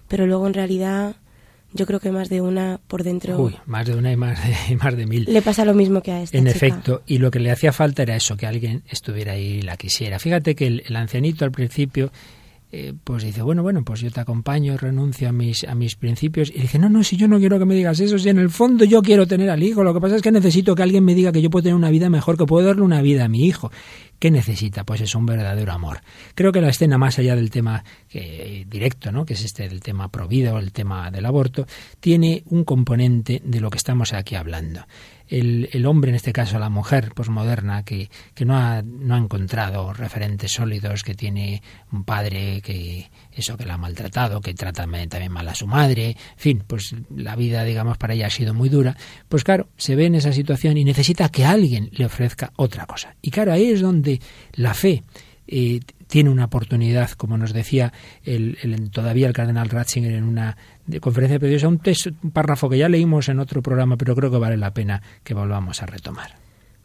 pero 0.08 0.26
luego 0.26 0.46
en 0.46 0.54
realidad 0.54 1.16
yo 1.74 1.84
creo 1.84 2.00
que 2.00 2.10
más 2.12 2.30
de 2.30 2.40
una 2.40 2.80
por 2.88 3.04
dentro. 3.04 3.38
Uy, 3.42 3.56
más 3.66 3.86
de 3.86 3.94
una 3.94 4.10
y 4.10 4.16
más 4.16 4.42
de, 4.42 4.72
y 4.72 4.76
más 4.76 4.96
de 4.96 5.04
mil. 5.04 5.26
Le 5.28 5.42
pasa 5.42 5.66
lo 5.66 5.74
mismo 5.74 6.00
que 6.00 6.12
a 6.12 6.22
esta. 6.22 6.38
En 6.38 6.46
chica. 6.46 6.56
efecto, 6.56 7.02
y 7.06 7.18
lo 7.18 7.30
que 7.30 7.40
le 7.40 7.50
hacía 7.50 7.74
falta 7.74 8.04
era 8.04 8.16
eso, 8.16 8.38
que 8.38 8.46
alguien 8.46 8.84
estuviera 8.88 9.32
ahí 9.32 9.58
y 9.58 9.62
la 9.62 9.76
quisiera. 9.76 10.18
Fíjate 10.18 10.54
que 10.54 10.66
el, 10.66 10.82
el 10.86 10.96
ancianito 10.96 11.44
al 11.44 11.52
principio 11.52 12.10
eh, 12.72 12.94
pues 13.02 13.24
dice, 13.24 13.42
bueno, 13.42 13.62
bueno, 13.62 13.82
pues 13.84 14.00
yo 14.00 14.10
te 14.10 14.20
acompaño, 14.20 14.76
renuncio 14.76 15.28
a 15.28 15.32
mis, 15.32 15.64
a 15.64 15.74
mis 15.74 15.96
principios. 15.96 16.50
Y 16.54 16.60
dice, 16.60 16.78
no, 16.78 16.88
no, 16.88 17.02
si 17.02 17.16
yo 17.16 17.26
no 17.26 17.38
quiero 17.38 17.58
que 17.58 17.64
me 17.64 17.74
digas 17.74 17.98
eso, 17.98 18.18
si 18.18 18.28
en 18.28 18.38
el 18.38 18.50
fondo 18.50 18.84
yo 18.84 19.02
quiero 19.02 19.26
tener 19.26 19.50
al 19.50 19.62
hijo, 19.62 19.82
lo 19.82 19.92
que 19.92 20.00
pasa 20.00 20.16
es 20.16 20.22
que 20.22 20.30
necesito 20.30 20.74
que 20.74 20.82
alguien 20.82 21.04
me 21.04 21.14
diga 21.14 21.32
que 21.32 21.42
yo 21.42 21.50
puedo 21.50 21.64
tener 21.64 21.74
una 21.74 21.90
vida 21.90 22.08
mejor, 22.08 22.36
que 22.38 22.46
puedo 22.46 22.66
darle 22.66 22.82
una 22.82 23.02
vida 23.02 23.24
a 23.24 23.28
mi 23.28 23.44
hijo. 23.44 23.72
¿Qué 24.20 24.30
necesita? 24.30 24.84
Pues 24.84 25.00
es 25.00 25.14
un 25.14 25.26
verdadero 25.26 25.72
amor. 25.72 26.02
Creo 26.34 26.52
que 26.52 26.60
la 26.60 26.68
escena, 26.68 26.98
más 26.98 27.18
allá 27.18 27.34
del 27.34 27.50
tema 27.50 27.82
directo, 28.10 29.10
¿no? 29.12 29.24
que 29.24 29.32
es 29.32 29.44
este 29.44 29.66
del 29.66 29.80
tema 29.80 30.08
prohibido, 30.08 30.58
el 30.58 30.72
tema 30.72 31.10
del 31.10 31.24
aborto, 31.24 31.66
tiene 32.00 32.42
un 32.50 32.64
componente 32.64 33.40
de 33.42 33.60
lo 33.60 33.70
que 33.70 33.78
estamos 33.78 34.12
aquí 34.12 34.34
hablando 34.34 34.84
el, 35.30 35.68
el, 35.72 35.86
hombre, 35.86 36.10
en 36.10 36.16
este 36.16 36.32
caso 36.32 36.58
la 36.58 36.68
mujer 36.68 37.12
posmoderna, 37.14 37.84
que, 37.84 38.10
que 38.34 38.44
no, 38.44 38.56
ha, 38.56 38.82
no 38.82 39.14
ha 39.14 39.18
encontrado 39.18 39.92
referentes 39.92 40.52
sólidos, 40.52 41.02
que 41.02 41.14
tiene 41.14 41.62
un 41.92 42.04
padre 42.04 42.60
que 42.62 43.10
eso 43.32 43.56
que 43.56 43.64
la 43.64 43.74
ha 43.74 43.78
maltratado, 43.78 44.40
que 44.40 44.54
trata 44.54 44.82
también 44.82 45.32
mal 45.32 45.48
a 45.48 45.54
su 45.54 45.66
madre, 45.66 46.10
en 46.10 46.16
fin, 46.36 46.64
pues 46.66 46.94
la 47.14 47.36
vida, 47.36 47.64
digamos, 47.64 47.96
para 47.96 48.14
ella 48.14 48.26
ha 48.26 48.30
sido 48.30 48.54
muy 48.54 48.68
dura, 48.68 48.96
pues 49.28 49.44
claro, 49.44 49.68
se 49.76 49.94
ve 49.94 50.06
en 50.06 50.16
esa 50.16 50.32
situación 50.32 50.76
y 50.76 50.84
necesita 50.84 51.28
que 51.28 51.44
alguien 51.44 51.88
le 51.92 52.06
ofrezca 52.06 52.52
otra 52.56 52.86
cosa. 52.86 53.14
Y 53.22 53.30
claro, 53.30 53.52
ahí 53.52 53.70
es 53.70 53.80
donde 53.80 54.20
la 54.54 54.74
fe 54.74 55.04
eh, 55.46 55.80
tiene 56.10 56.28
una 56.28 56.46
oportunidad, 56.46 57.10
como 57.12 57.38
nos 57.38 57.52
decía 57.52 57.92
el, 58.24 58.90
todavía 58.90 59.28
el 59.28 59.32
cardenal 59.32 59.70
Ratzinger 59.70 60.12
en 60.12 60.24
una 60.24 60.56
conferencia 61.00 61.38
de 61.38 61.66
un, 61.66 61.80
un 62.22 62.30
párrafo 62.32 62.68
que 62.68 62.78
ya 62.78 62.88
leímos 62.88 63.28
en 63.28 63.38
otro 63.38 63.62
programa, 63.62 63.96
pero 63.96 64.14
creo 64.16 64.30
que 64.30 64.38
vale 64.38 64.56
la 64.56 64.74
pena 64.74 65.00
que 65.22 65.34
volvamos 65.34 65.82
a 65.82 65.86
retomar. 65.86 66.36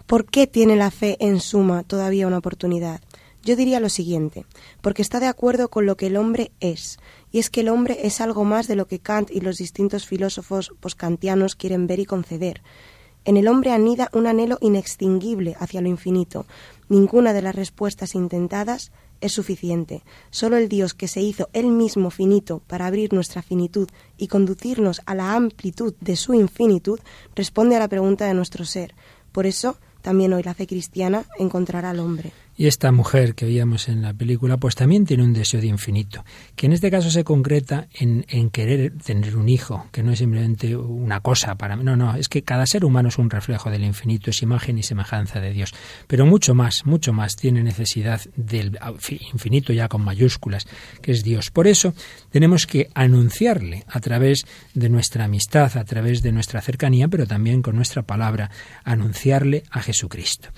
¿Por 0.06 0.26
qué 0.26 0.46
tiene 0.46 0.76
la 0.76 0.92
fe 0.92 1.18
en 1.20 1.40
suma 1.40 1.82
todavía 1.82 2.28
una 2.28 2.38
oportunidad? 2.38 3.02
Yo 3.44 3.56
diría 3.56 3.80
lo 3.80 3.90
siguiente, 3.90 4.46
porque 4.82 5.02
está 5.02 5.20
de 5.20 5.28
acuerdo 5.28 5.70
con 5.70 5.88
lo 5.88 5.98
que 5.98 6.08
el 6.08 6.18
hombre 6.18 6.52
es, 6.60 7.00
y 7.32 7.40
es 7.40 7.50
que 7.50 7.62
el 7.62 7.70
hombre 7.70 8.00
es 8.04 8.22
algo 8.22 8.44
más 8.44 8.68
de 8.68 8.76
lo 8.76 8.88
que 8.88 9.00
Kant 9.00 9.32
y 9.32 9.42
los 9.42 9.58
distintos 9.58 10.06
filósofos 10.06 10.72
poskantianos 10.80 11.56
quieren 11.56 11.88
ver 11.88 12.00
y 12.00 12.06
conceder. 12.06 12.62
En 13.24 13.38
el 13.38 13.48
hombre 13.48 13.72
anida 13.72 14.10
un 14.14 14.28
anhelo 14.28 14.60
inextinguible 14.62 15.56
hacia 15.60 15.82
lo 15.82 15.90
infinito. 15.90 16.46
Ninguna 16.88 17.34
de 17.34 17.42
las 17.42 17.56
respuestas 17.56 18.16
intentadas 18.16 18.92
es 19.22 19.32
suficiente. 19.32 20.04
Solo 20.30 20.58
el 20.58 20.70
Dios 20.70 20.94
que 20.94 21.08
se 21.08 21.22
hizo 21.22 21.50
él 21.54 21.68
mismo 21.68 22.12
finito 22.12 22.62
para 22.68 22.86
abrir 22.86 23.14
nuestra 23.14 23.42
finitud 23.42 23.90
y 24.18 24.28
conducirnos 24.28 25.02
a 25.06 25.16
la 25.16 25.34
amplitud 25.34 25.96
de 26.00 26.16
su 26.16 26.34
infinitud 26.34 27.00
responde 27.36 27.76
a 27.76 27.80
la 27.80 27.88
pregunta 27.88 28.26
de 28.26 28.34
nuestro 28.34 28.66
ser. 28.66 28.94
Por 29.32 29.46
eso, 29.46 29.78
también 30.02 30.34
hoy 30.34 30.44
la 30.44 30.54
fe 30.54 30.68
cristiana 30.68 31.26
encontrará 31.40 31.90
al 31.90 32.00
hombre. 32.00 32.32
Y 32.58 32.68
esta 32.68 32.92
mujer 32.92 33.36
que 33.36 33.46
oíamos 33.46 33.90
en 33.90 34.02
la 34.02 34.14
película, 34.14 34.58
pues 34.58 34.76
también 34.76 35.06
tiene 35.06 35.24
un 35.24 35.34
deseo 35.34 35.60
de 35.60 35.68
infinito, 35.68 36.24
que 36.56 36.68
en 36.68 36.74
este 36.74 36.90
caso 36.90 37.10
se 37.10 37.24
concreta 37.24 37.88
en, 37.94 38.26
en, 38.30 38.50
querer 38.50 38.94
tener 39.04 39.36
un 39.36 39.50
hijo, 39.50 39.88
que 39.92 40.04
no 40.04 40.12
es 40.12 40.20
simplemente 40.20 40.76
una 40.78 41.20
cosa 41.20 41.56
para 41.56 41.76
mí. 41.76 41.84
No, 41.84 41.98
no, 41.98 42.16
es 42.16 42.30
que 42.30 42.44
cada 42.44 42.66
ser 42.66 42.86
humano 42.86 43.10
es 43.10 43.18
un 43.18 43.30
reflejo 43.30 43.70
del 43.70 43.84
infinito, 43.84 44.30
es 44.30 44.42
imagen 44.42 44.78
y 44.78 44.84
semejanza 44.84 45.42
de 45.42 45.52
Dios. 45.52 45.74
Pero 46.08 46.26
mucho 46.26 46.56
más, 46.56 46.86
mucho 46.86 47.12
más 47.12 47.36
tiene 47.36 47.62
necesidad 47.62 48.22
del 48.36 48.80
infinito 49.34 49.74
ya 49.74 49.90
con 49.90 50.04
mayúsculas, 50.04 50.66
que 51.02 51.12
es 51.12 51.24
Dios. 51.24 51.52
Por 51.52 51.68
eso 51.68 51.94
tenemos 52.32 52.68
que 52.68 52.90
anunciarle 52.94 53.84
a 53.88 54.00
través 54.00 54.46
de 54.74 54.90
nuestra 54.90 55.26
amistad, 55.26 55.76
a 55.78 55.84
través 55.84 56.22
de 56.22 56.32
nuestra 56.32 56.62
cercanía, 56.62 57.08
pero 57.08 57.28
también 57.28 57.62
con 57.62 57.76
nuestra 57.76 58.04
palabra, 58.04 58.50
anunciarle 58.84 59.64
a 59.72 59.82
Jesucristo. 59.82 60.50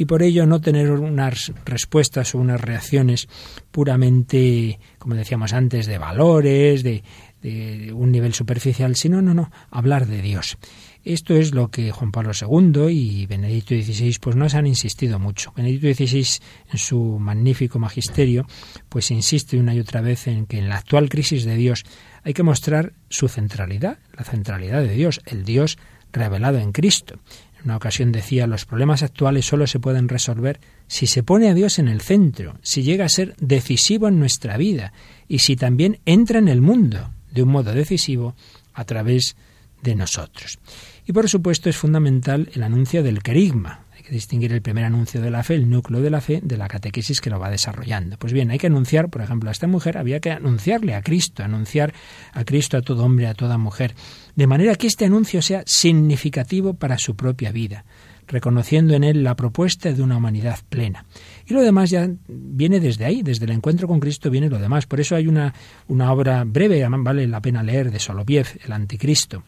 Y 0.00 0.06
por 0.06 0.22
ello 0.22 0.46
no 0.46 0.62
tener 0.62 0.90
unas 0.92 1.52
respuestas 1.66 2.34
o 2.34 2.38
unas 2.38 2.58
reacciones 2.58 3.28
puramente, 3.70 4.80
como 4.98 5.14
decíamos 5.14 5.52
antes, 5.52 5.84
de 5.84 5.98
valores, 5.98 6.82
de, 6.82 7.02
de 7.42 7.92
un 7.92 8.10
nivel 8.10 8.32
superficial, 8.32 8.96
sino, 8.96 9.20
no, 9.20 9.34
no, 9.34 9.50
hablar 9.70 10.06
de 10.06 10.22
Dios. 10.22 10.56
Esto 11.04 11.34
es 11.34 11.52
lo 11.52 11.68
que 11.68 11.92
Juan 11.92 12.12
Pablo 12.12 12.32
II 12.32 12.88
y 12.90 13.26
Benedicto 13.26 13.74
XVI 13.74 14.16
pues 14.22 14.36
nos 14.36 14.54
han 14.54 14.66
insistido 14.66 15.18
mucho. 15.18 15.52
Benedicto 15.54 15.88
XVI 15.88 16.42
en 16.72 16.78
su 16.78 17.18
magnífico 17.18 17.78
magisterio 17.78 18.46
pues 18.88 19.10
insiste 19.10 19.58
una 19.58 19.74
y 19.74 19.80
otra 19.80 20.00
vez 20.00 20.28
en 20.28 20.46
que 20.46 20.56
en 20.56 20.70
la 20.70 20.76
actual 20.76 21.10
crisis 21.10 21.44
de 21.44 21.56
Dios 21.56 21.84
hay 22.22 22.32
que 22.32 22.42
mostrar 22.42 22.94
su 23.10 23.28
centralidad, 23.28 23.98
la 24.16 24.24
centralidad 24.24 24.80
de 24.80 24.94
Dios, 24.94 25.20
el 25.26 25.44
Dios 25.44 25.76
revelado 26.12 26.58
en 26.58 26.72
Cristo. 26.72 27.18
En 27.60 27.66
una 27.66 27.76
ocasión 27.76 28.10
decía, 28.10 28.46
los 28.46 28.64
problemas 28.64 29.02
actuales 29.02 29.44
solo 29.44 29.66
se 29.66 29.80
pueden 29.80 30.08
resolver 30.08 30.60
si 30.86 31.06
se 31.06 31.22
pone 31.22 31.48
a 31.48 31.54
Dios 31.54 31.78
en 31.78 31.88
el 31.88 32.00
centro, 32.00 32.58
si 32.62 32.82
llega 32.82 33.04
a 33.04 33.10
ser 33.10 33.36
decisivo 33.38 34.08
en 34.08 34.18
nuestra 34.18 34.56
vida 34.56 34.92
y 35.28 35.40
si 35.40 35.56
también 35.56 36.00
entra 36.06 36.38
en 36.38 36.48
el 36.48 36.62
mundo 36.62 37.10
de 37.30 37.42
un 37.42 37.50
modo 37.50 37.72
decisivo 37.72 38.34
a 38.72 38.84
través 38.84 39.36
de 39.82 39.94
nosotros. 39.94 40.58
Y 41.06 41.12
por 41.12 41.28
supuesto 41.28 41.68
es 41.68 41.76
fundamental 41.76 42.48
el 42.54 42.62
anuncio 42.62 43.02
del 43.02 43.22
querigma. 43.22 43.84
Distinguir 44.10 44.52
el 44.52 44.60
primer 44.60 44.84
anuncio 44.84 45.20
de 45.20 45.30
la 45.30 45.42
fe, 45.42 45.54
el 45.54 45.70
núcleo 45.70 46.00
de 46.00 46.10
la 46.10 46.20
fe, 46.20 46.40
de 46.42 46.56
la 46.56 46.68
catequesis 46.68 47.20
que 47.20 47.30
lo 47.30 47.38
va 47.38 47.48
desarrollando. 47.50 48.16
Pues 48.18 48.32
bien, 48.32 48.50
hay 48.50 48.58
que 48.58 48.66
anunciar, 48.66 49.08
por 49.08 49.22
ejemplo, 49.22 49.48
a 49.48 49.52
esta 49.52 49.66
mujer 49.66 49.96
había 49.96 50.20
que 50.20 50.32
anunciarle 50.32 50.94
a 50.94 51.02
Cristo, 51.02 51.44
anunciar 51.44 51.94
a 52.32 52.44
Cristo 52.44 52.76
a 52.76 52.82
todo 52.82 53.04
hombre, 53.04 53.28
a 53.28 53.34
toda 53.34 53.56
mujer, 53.56 53.94
de 54.34 54.46
manera 54.46 54.74
que 54.74 54.88
este 54.88 55.04
anuncio 55.04 55.42
sea 55.42 55.62
significativo 55.66 56.74
para 56.74 56.98
su 56.98 57.14
propia 57.14 57.52
vida 57.52 57.84
reconociendo 58.30 58.94
en 58.94 59.04
él 59.04 59.22
la 59.22 59.34
propuesta 59.36 59.92
de 59.92 60.02
una 60.02 60.16
humanidad 60.16 60.58
plena. 60.68 61.04
Y 61.46 61.54
lo 61.54 61.62
demás 61.62 61.90
ya 61.90 62.08
viene 62.28 62.80
desde 62.80 63.04
ahí, 63.04 63.22
desde 63.22 63.44
el 63.44 63.50
encuentro 63.50 63.88
con 63.88 64.00
Cristo 64.00 64.30
viene 64.30 64.48
lo 64.48 64.58
demás. 64.58 64.86
Por 64.86 65.00
eso 65.00 65.16
hay 65.16 65.26
una, 65.26 65.52
una 65.88 66.12
obra 66.12 66.44
breve, 66.44 66.86
vale 66.88 67.26
la 67.26 67.40
pena 67.42 67.62
leer, 67.62 67.90
de 67.90 67.98
Soloviev, 67.98 68.46
El 68.64 68.72
Anticristo, 68.72 69.42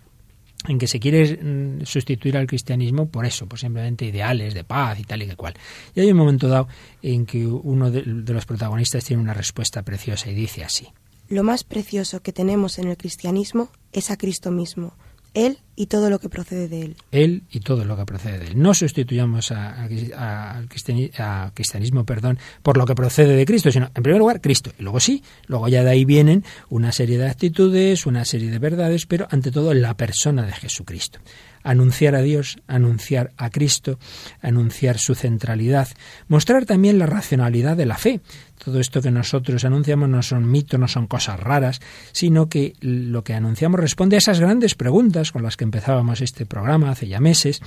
en 0.68 0.78
que 0.78 0.86
se 0.86 1.00
quiere 1.00 1.84
sustituir 1.84 2.36
al 2.36 2.46
cristianismo 2.46 3.08
por 3.08 3.26
eso, 3.26 3.46
por 3.46 3.58
simplemente 3.58 4.04
ideales 4.04 4.54
de 4.54 4.64
paz 4.64 4.98
y 5.00 5.04
tal 5.04 5.22
y 5.22 5.26
que 5.26 5.36
cual. 5.36 5.54
Y 5.94 6.00
hay 6.00 6.10
un 6.10 6.16
momento 6.16 6.48
dado 6.48 6.68
en 7.02 7.26
que 7.26 7.46
uno 7.46 7.90
de, 7.90 8.02
de 8.02 8.32
los 8.32 8.46
protagonistas 8.46 9.04
tiene 9.04 9.22
una 9.22 9.34
respuesta 9.34 9.82
preciosa 9.82 10.30
y 10.30 10.34
dice 10.34 10.64
así. 10.64 10.88
Lo 11.28 11.42
más 11.42 11.64
precioso 11.64 12.20
que 12.20 12.32
tenemos 12.32 12.78
en 12.78 12.88
el 12.88 12.96
cristianismo 12.96 13.70
es 13.92 14.10
a 14.10 14.16
Cristo 14.16 14.50
mismo. 14.50 14.94
Él 15.34 15.58
y 15.74 15.86
todo 15.86 16.10
lo 16.10 16.18
que 16.18 16.28
procede 16.28 16.68
de 16.68 16.82
él. 16.82 16.96
Él 17.10 17.42
y 17.50 17.60
todo 17.60 17.84
lo 17.84 17.96
que 17.96 18.04
procede 18.04 18.38
de 18.38 18.46
él. 18.48 18.60
No 18.60 18.74
sustituyamos 18.74 19.50
al 19.52 20.68
cristianismo, 20.68 22.04
perdón, 22.04 22.38
por 22.62 22.76
lo 22.76 22.86
que 22.86 22.94
procede 22.94 23.34
de 23.36 23.46
Cristo, 23.46 23.70
sino 23.70 23.90
en 23.94 24.02
primer 24.02 24.18
lugar 24.18 24.40
Cristo. 24.40 24.72
Y 24.78 24.82
luego 24.82 25.00
sí, 25.00 25.22
luego 25.46 25.68
ya 25.68 25.82
de 25.82 25.90
ahí 25.90 26.04
vienen 26.04 26.44
una 26.68 26.92
serie 26.92 27.18
de 27.18 27.28
actitudes, 27.28 28.06
una 28.06 28.24
serie 28.24 28.50
de 28.50 28.58
verdades, 28.58 29.06
pero 29.06 29.26
ante 29.30 29.50
todo 29.50 29.72
la 29.74 29.96
persona 29.96 30.44
de 30.44 30.52
Jesucristo 30.52 31.20
anunciar 31.62 32.14
a 32.14 32.22
Dios, 32.22 32.58
anunciar 32.66 33.32
a 33.36 33.50
Cristo, 33.50 33.98
anunciar 34.40 34.98
su 34.98 35.14
centralidad, 35.14 35.88
mostrar 36.28 36.66
también 36.66 36.98
la 36.98 37.06
racionalidad 37.06 37.76
de 37.76 37.86
la 37.86 37.98
fe. 37.98 38.20
Todo 38.62 38.78
esto 38.78 39.02
que 39.02 39.10
nosotros 39.10 39.64
anunciamos 39.64 40.08
no 40.08 40.22
son 40.22 40.48
mitos, 40.48 40.78
no 40.78 40.86
son 40.86 41.08
cosas 41.08 41.38
raras, 41.40 41.80
sino 42.12 42.48
que 42.48 42.74
lo 42.80 43.24
que 43.24 43.34
anunciamos 43.34 43.80
responde 43.80 44.16
a 44.16 44.18
esas 44.18 44.38
grandes 44.38 44.74
preguntas 44.76 45.32
con 45.32 45.42
las 45.42 45.56
que 45.56 45.61
empezábamos 45.64 46.20
este 46.20 46.46
programa 46.46 46.90
hace 46.90 47.08
ya 47.08 47.20
meses 47.20 47.60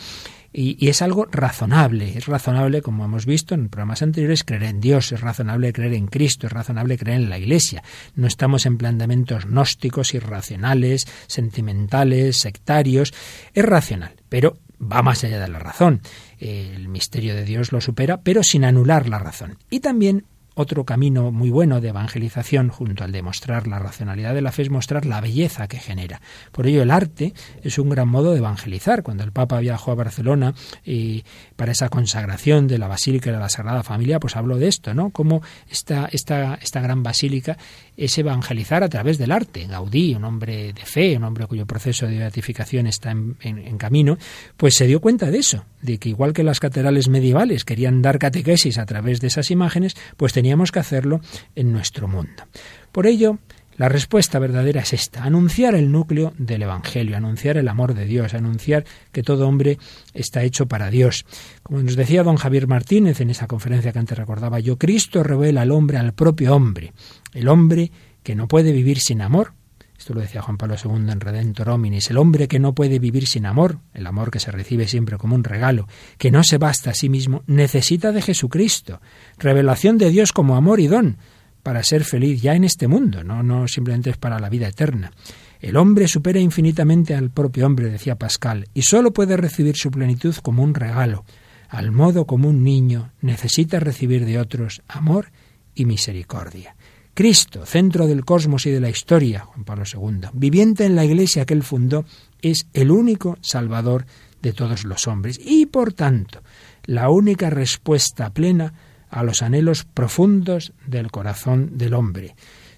y, 0.58 0.88
es 0.88 1.02
algo 1.02 1.26
razonable. 1.30 2.18
Es 2.18 2.28
razonable, 2.28 2.82
como 2.82 3.04
hemos 3.04 3.26
visto 3.26 3.56
en 3.56 3.68
programas 3.68 4.02
anteriores, 4.02 4.46
creer 4.46 4.64
en 4.64 4.80
Dios, 4.80 5.12
es 5.12 5.20
razonable 5.20 5.74
creer 5.74 5.94
en 5.94 6.08
Cristo, 6.08 6.48
es 6.48 6.54
razonable 6.54 6.98
creer 6.98 7.22
en 7.22 7.30
la 7.30 7.38
Iglesia. 7.38 7.84
No 8.16 8.26
estamos 8.26 8.66
en 8.66 8.78
planteamientos 8.78 9.46
gnósticos, 9.46 10.14
irracionales, 10.14 11.08
sentimentales, 11.28 12.38
sectarios. 12.38 13.14
Es 13.54 13.66
racional, 13.66 14.14
pero 14.30 14.58
va 14.82 15.02
más 15.02 15.26
allá 15.26 15.40
de 15.40 15.48
la 15.50 15.60
razón. 15.60 16.02
El 16.40 16.88
misterio 16.88 17.36
de 17.36 17.44
Dios 17.44 17.74
lo 17.74 17.82
supera, 17.82 18.22
pero 18.22 18.42
sin 18.42 18.64
anular 18.64 19.10
la 19.10 19.20
razón. 19.20 19.58
Y 19.70 19.82
también 19.82 20.26
otro 20.56 20.86
camino 20.86 21.32
muy 21.32 21.52
bueno 21.52 21.82
de 21.82 21.90
evangelización, 21.90 22.70
junto 22.70 23.04
al 23.04 23.12
de 23.12 23.22
mostrar 23.22 23.68
la 23.68 23.80
racionalidad 23.80 24.34
de 24.34 24.42
la 24.42 24.52
fe, 24.52 24.64
es 24.64 24.70
mostrar 24.70 25.06
la 25.06 25.22
belleza 25.22 25.68
que 25.68 25.78
genera. 25.78 26.22
Por 26.52 26.66
ello, 26.66 26.82
el 26.82 26.92
arte 26.92 27.34
es 27.62 27.78
un 27.78 27.90
gran 27.90 28.08
modo 28.08 28.32
de 28.32 28.40
evangelizar. 28.40 29.04
Cuando 29.04 29.24
el 29.24 29.32
Papa 29.32 29.60
viajó 29.60 29.92
a 29.92 29.96
Barcelona 29.96 30.56
y 30.84 31.24
para 31.56 31.74
esa 31.74 31.90
consagración 31.90 32.68
de 32.68 32.78
la 32.78 32.88
Basílica 32.88 33.32
de 33.32 33.38
la 33.38 33.50
Sagrada 33.50 33.84
Familia, 33.84 34.20
pues 34.20 34.36
habló 34.36 34.58
de 34.58 34.68
esto, 34.68 34.94
¿no? 34.94 35.10
Cómo 35.10 35.42
esta, 35.70 36.08
esta, 36.12 36.56
esta 36.56 36.82
gran 36.82 37.04
basílica 37.04 37.58
es 37.98 38.18
evangelizar 38.18 38.84
a 38.84 38.90
través 38.90 39.18
del 39.18 39.32
arte. 39.32 39.68
Gaudí, 39.68 40.16
un 40.16 40.24
hombre 40.24 40.74
de 40.74 40.86
fe, 40.86 41.18
un 41.18 41.24
hombre 41.24 41.48
cuyo 41.48 41.66
proceso 41.66 42.08
de 42.08 42.18
beatificación 42.18 42.88
está 42.88 43.12
en, 43.12 43.38
en 43.42 43.78
camino, 43.78 44.18
pues 44.58 44.76
se 44.76 44.88
dio 44.88 45.02
cuenta 45.02 45.32
de 45.32 45.40
eso, 45.40 45.66
de 45.82 45.98
que 45.98 46.10
igual 46.10 46.34
que 46.34 46.44
las 46.44 46.60
catedrales 46.60 47.08
medievales 47.08 47.66
querían 47.66 48.02
dar 48.02 48.20
catequesis 48.20 48.78
a 48.78 48.86
través 48.86 49.22
de 49.22 49.28
esas 49.28 49.52
imágenes, 49.52 49.96
pues 50.18 50.34
teníamos 50.34 50.72
que 50.72 50.80
hacerlo 50.80 51.22
en 51.56 51.72
nuestro 51.72 52.08
mundo. 52.08 52.44
Por 52.92 53.08
ello, 53.08 53.40
la 53.78 53.90
respuesta 53.90 54.40
verdadera 54.40 54.82
es 54.82 54.94
esta, 54.94 55.24
anunciar 55.24 55.76
el 55.76 55.92
núcleo 55.92 56.34
del 56.38 56.64
Evangelio, 56.64 57.18
anunciar 57.18 57.58
el 57.58 57.68
amor 57.68 57.94
de 57.94 58.06
Dios, 58.06 58.34
anunciar 58.34 58.86
que 59.12 59.24
todo 59.24 59.48
hombre 59.48 59.78
está 60.14 60.44
hecho 60.44 60.68
para 60.68 60.90
Dios. 60.90 61.26
Como 61.62 61.82
nos 61.82 61.96
decía 61.96 62.24
don 62.24 62.38
Javier 62.38 62.68
Martínez 62.68 63.20
en 63.22 63.30
esa 63.30 63.48
conferencia 63.48 63.92
que 63.92 64.00
antes 64.00 64.18
recordaba 64.18 64.60
yo, 64.60 64.78
Cristo 64.78 65.24
revela 65.24 65.62
al 65.62 65.72
hombre 65.72 65.98
al 65.98 66.14
propio 66.14 66.56
hombre, 66.56 66.94
el 67.34 67.48
hombre 67.48 67.92
que 68.24 68.36
no 68.36 68.48
puede 68.48 68.72
vivir 68.72 69.00
sin 69.00 69.22
amor, 69.22 69.54
esto 69.98 70.14
lo 70.14 70.22
decía 70.22 70.42
Juan 70.42 70.58
Pablo 70.58 70.76
II 70.84 71.10
en 71.10 71.20
Redentor 71.20 71.70
Hominis. 71.70 72.10
El 72.10 72.18
hombre 72.18 72.48
que 72.48 72.60
no 72.60 72.76
puede 72.76 73.00
vivir 73.00 73.28
sin 73.28 73.46
amor, 73.46 73.80
el 73.94 74.06
amor 74.06 74.30
que 74.30 74.40
se 74.40 74.52
recibe 74.52 74.88
siempre 74.88 75.18
como 75.18 75.36
un 75.36 75.44
regalo, 75.44 75.88
que 76.18 76.32
no 76.32 76.44
se 76.44 76.58
basta 76.58 76.92
a 76.92 76.94
sí 76.94 77.10
mismo, 77.10 77.44
necesita 77.48 78.12
de 78.12 78.22
Jesucristo, 78.22 79.02
revelación 79.38 79.98
de 79.98 80.10
Dios 80.10 80.34
como 80.34 80.56
amor 80.58 80.80
y 80.80 80.88
don, 80.88 81.18
para 81.66 81.82
ser 81.82 82.04
feliz 82.04 82.44
ya 82.44 82.54
en 82.54 82.64
este 82.64 82.88
mundo, 82.88 83.24
no, 83.24 83.42
no 83.42 83.68
simplemente 83.68 84.12
es 84.12 84.18
para 84.18 84.38
la 84.38 84.50
vida 84.50 84.68
eterna. 84.68 85.12
El 85.60 85.78
hombre 85.78 86.08
supera 86.08 86.40
infinitamente 86.40 87.16
al 87.16 87.32
propio 87.32 87.66
hombre, 87.66 87.90
decía 87.90 88.20
Pascal, 88.20 88.68
y 88.76 88.84
sólo 88.84 89.14
puede 89.14 89.36
recibir 89.36 89.76
su 89.76 89.90
plenitud 89.90 90.36
como 90.44 90.62
un 90.62 90.76
regalo. 90.76 91.26
Al 91.68 91.92
modo 91.92 92.28
como 92.28 92.50
un 92.50 92.64
niño 92.64 93.14
necesita 93.20 93.80
recibir 93.80 94.28
de 94.28 94.38
otros 94.38 94.84
amor 94.88 95.32
y 95.74 95.86
misericordia. 95.86 96.76
Cristo, 97.16 97.66
centro 97.66 98.06
del 98.06 98.26
cosmos 98.26 98.68
y 98.68 98.70
de 98.70 98.80
la 98.80 98.90
historia, 98.90 99.40
Juan 99.40 99.64
Pablo 99.64 99.86
II, 99.92 100.30
viviente 100.34 100.86
en 100.86 100.96
la 100.96 101.04
iglesia 101.04 101.48
que 101.48 101.56
él 101.56 101.64
fundó, 101.64 102.06
es 102.44 102.68
el 102.74 102.92
único 102.92 103.40
salvador 103.42 104.06
de 104.44 104.54
todos 104.54 104.84
los 104.84 105.08
hombres 105.08 105.40
y, 105.44 105.66
por 105.66 105.94
tanto, 105.94 106.44
la 106.84 107.10
única 107.10 107.50
respuesta 107.50 108.30
plena 108.30 108.72
a 109.16 109.24
los 109.24 109.42
anhelos 109.42 109.86
profundos 109.86 110.74
del 110.86 111.10
corazón 111.10 111.78
del 111.78 111.94
hombre 111.94 112.36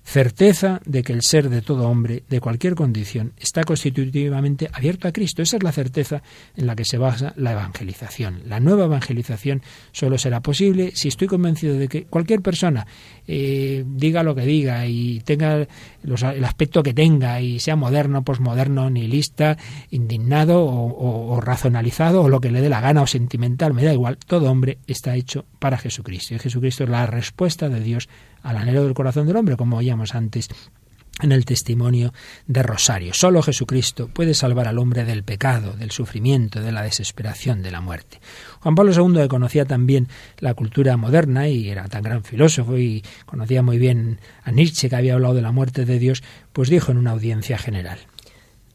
certeza 0.07 0.79
de 0.85 1.03
que 1.03 1.11
el 1.11 1.21
ser 1.21 1.49
de 1.49 1.61
todo 1.61 1.89
hombre, 1.89 2.23
de 2.29 2.39
cualquier 2.39 2.75
condición, 2.75 3.33
está 3.37 3.65
constitutivamente 3.65 4.69
abierto 4.71 5.09
a 5.09 5.11
Cristo. 5.11 5.41
Esa 5.41 5.57
es 5.57 5.63
la 5.63 5.73
certeza 5.73 6.23
en 6.55 6.65
la 6.65 6.77
que 6.77 6.85
se 6.85 6.97
basa 6.97 7.33
la 7.35 7.51
evangelización. 7.51 8.43
La 8.45 8.61
nueva 8.61 8.85
evangelización 8.85 9.61
solo 9.91 10.17
será 10.17 10.39
posible 10.39 10.91
si 10.95 11.09
estoy 11.09 11.27
convencido 11.27 11.77
de 11.77 11.89
que 11.89 12.05
cualquier 12.05 12.41
persona 12.41 12.87
eh, 13.27 13.83
diga 13.85 14.23
lo 14.23 14.33
que 14.33 14.45
diga 14.45 14.87
y 14.87 15.19
tenga 15.25 15.67
el 16.03 16.45
aspecto 16.45 16.83
que 16.83 16.93
tenga 16.93 17.41
y 17.41 17.59
sea 17.59 17.75
moderno, 17.75 18.23
posmoderno, 18.23 18.89
nihilista, 18.89 19.57
indignado 19.91 20.63
o, 20.63 21.33
o 21.33 21.41
razonalizado 21.41 22.21
o 22.21 22.29
lo 22.29 22.39
que 22.39 22.49
le 22.49 22.61
dé 22.61 22.69
la 22.69 22.79
gana 22.79 23.01
o 23.01 23.07
sentimental, 23.07 23.73
me 23.73 23.83
da 23.83 23.91
igual, 23.91 24.17
todo 24.25 24.49
hombre 24.49 24.77
está 24.87 25.17
hecho 25.17 25.43
para 25.59 25.77
Jesucristo. 25.77 26.33
Y 26.33 26.39
Jesucristo 26.39 26.85
es 26.85 26.89
la 26.89 27.05
respuesta 27.07 27.67
de 27.67 27.81
Dios 27.81 28.07
al 28.47 28.57
anhelo 28.57 28.85
del 28.85 28.93
corazón 28.93 29.27
del 29.27 29.35
hombre, 29.35 29.57
como 29.57 29.77
oíamos 29.77 30.15
antes 30.15 30.47
en 31.21 31.31
el 31.33 31.43
testimonio 31.43 32.13
de 32.45 32.63
Rosario. 32.63 33.13
Solo 33.13 33.41
Jesucristo 33.41 34.07
puede 34.07 34.33
salvar 34.33 34.67
al 34.67 34.77
hombre 34.77 35.03
del 35.03 35.23
pecado, 35.23 35.73
del 35.73 35.91
sufrimiento, 35.91 36.61
de 36.61 36.71
la 36.71 36.83
desesperación, 36.83 37.61
de 37.61 37.71
la 37.71 37.81
muerte. 37.81 38.21
Juan 38.61 38.75
Pablo 38.75 38.93
II, 38.93 39.21
que 39.23 39.27
conocía 39.27 39.65
también 39.65 40.07
la 40.39 40.53
cultura 40.53 40.95
moderna 40.95 41.49
y 41.49 41.69
era 41.69 41.87
tan 41.89 42.03
gran 42.03 42.23
filósofo 42.23 42.77
y 42.77 43.03
conocía 43.25 43.63
muy 43.63 43.79
bien 43.79 44.19
a 44.43 44.51
Nietzsche, 44.51 44.89
que 44.89 44.95
había 44.95 45.15
hablado 45.15 45.33
de 45.33 45.41
la 45.41 45.51
muerte 45.51 45.83
de 45.83 45.99
Dios, 45.99 46.23
pues 46.53 46.69
dijo 46.69 46.91
en 46.91 46.99
una 46.99 47.11
audiencia 47.11 47.57
general. 47.57 47.99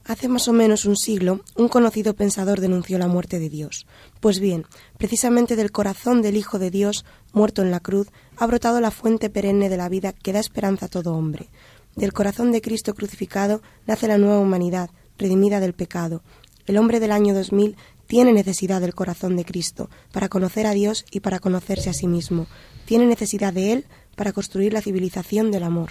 Hace 0.04 0.28
más 0.28 0.48
o 0.48 0.52
menos 0.52 0.84
un 0.84 0.96
siglo, 0.96 1.40
un 1.56 1.68
conocido 1.68 2.14
pensador 2.14 2.60
denunció 2.60 2.98
la 2.98 3.06
muerte 3.06 3.38
de 3.38 3.48
Dios. 3.48 3.86
Pues 4.20 4.40
bien, 4.40 4.66
precisamente 4.98 5.54
del 5.54 5.70
corazón 5.70 6.22
del 6.22 6.36
Hijo 6.36 6.58
de 6.58 6.70
Dios, 6.70 7.04
muerto 7.32 7.62
en 7.62 7.70
la 7.70 7.80
cruz, 7.80 8.08
ha 8.36 8.46
brotado 8.46 8.80
la 8.80 8.90
fuente 8.90 9.30
perenne 9.30 9.68
de 9.68 9.76
la 9.76 9.88
vida 9.88 10.12
que 10.12 10.32
da 10.32 10.40
esperanza 10.40 10.86
a 10.86 10.88
todo 10.88 11.14
hombre. 11.14 11.50
Del 11.94 12.12
corazón 12.12 12.50
de 12.50 12.60
Cristo 12.60 12.94
crucificado 12.94 13.62
nace 13.86 14.08
la 14.08 14.18
nueva 14.18 14.40
humanidad, 14.40 14.90
redimida 15.18 15.60
del 15.60 15.74
pecado. 15.74 16.22
El 16.66 16.78
hombre 16.78 16.98
del 16.98 17.12
año 17.12 17.34
2000 17.34 17.76
tiene 18.06 18.32
necesidad 18.32 18.80
del 18.80 18.94
corazón 18.94 19.36
de 19.36 19.44
Cristo 19.44 19.88
para 20.12 20.28
conocer 20.28 20.66
a 20.66 20.72
Dios 20.72 21.04
y 21.10 21.20
para 21.20 21.38
conocerse 21.38 21.90
a 21.90 21.94
sí 21.94 22.06
mismo. 22.06 22.46
Tiene 22.86 23.06
necesidad 23.06 23.52
de 23.52 23.72
Él 23.72 23.84
para 24.16 24.32
construir 24.32 24.72
la 24.72 24.82
civilización 24.82 25.50
del 25.50 25.62
amor. 25.62 25.90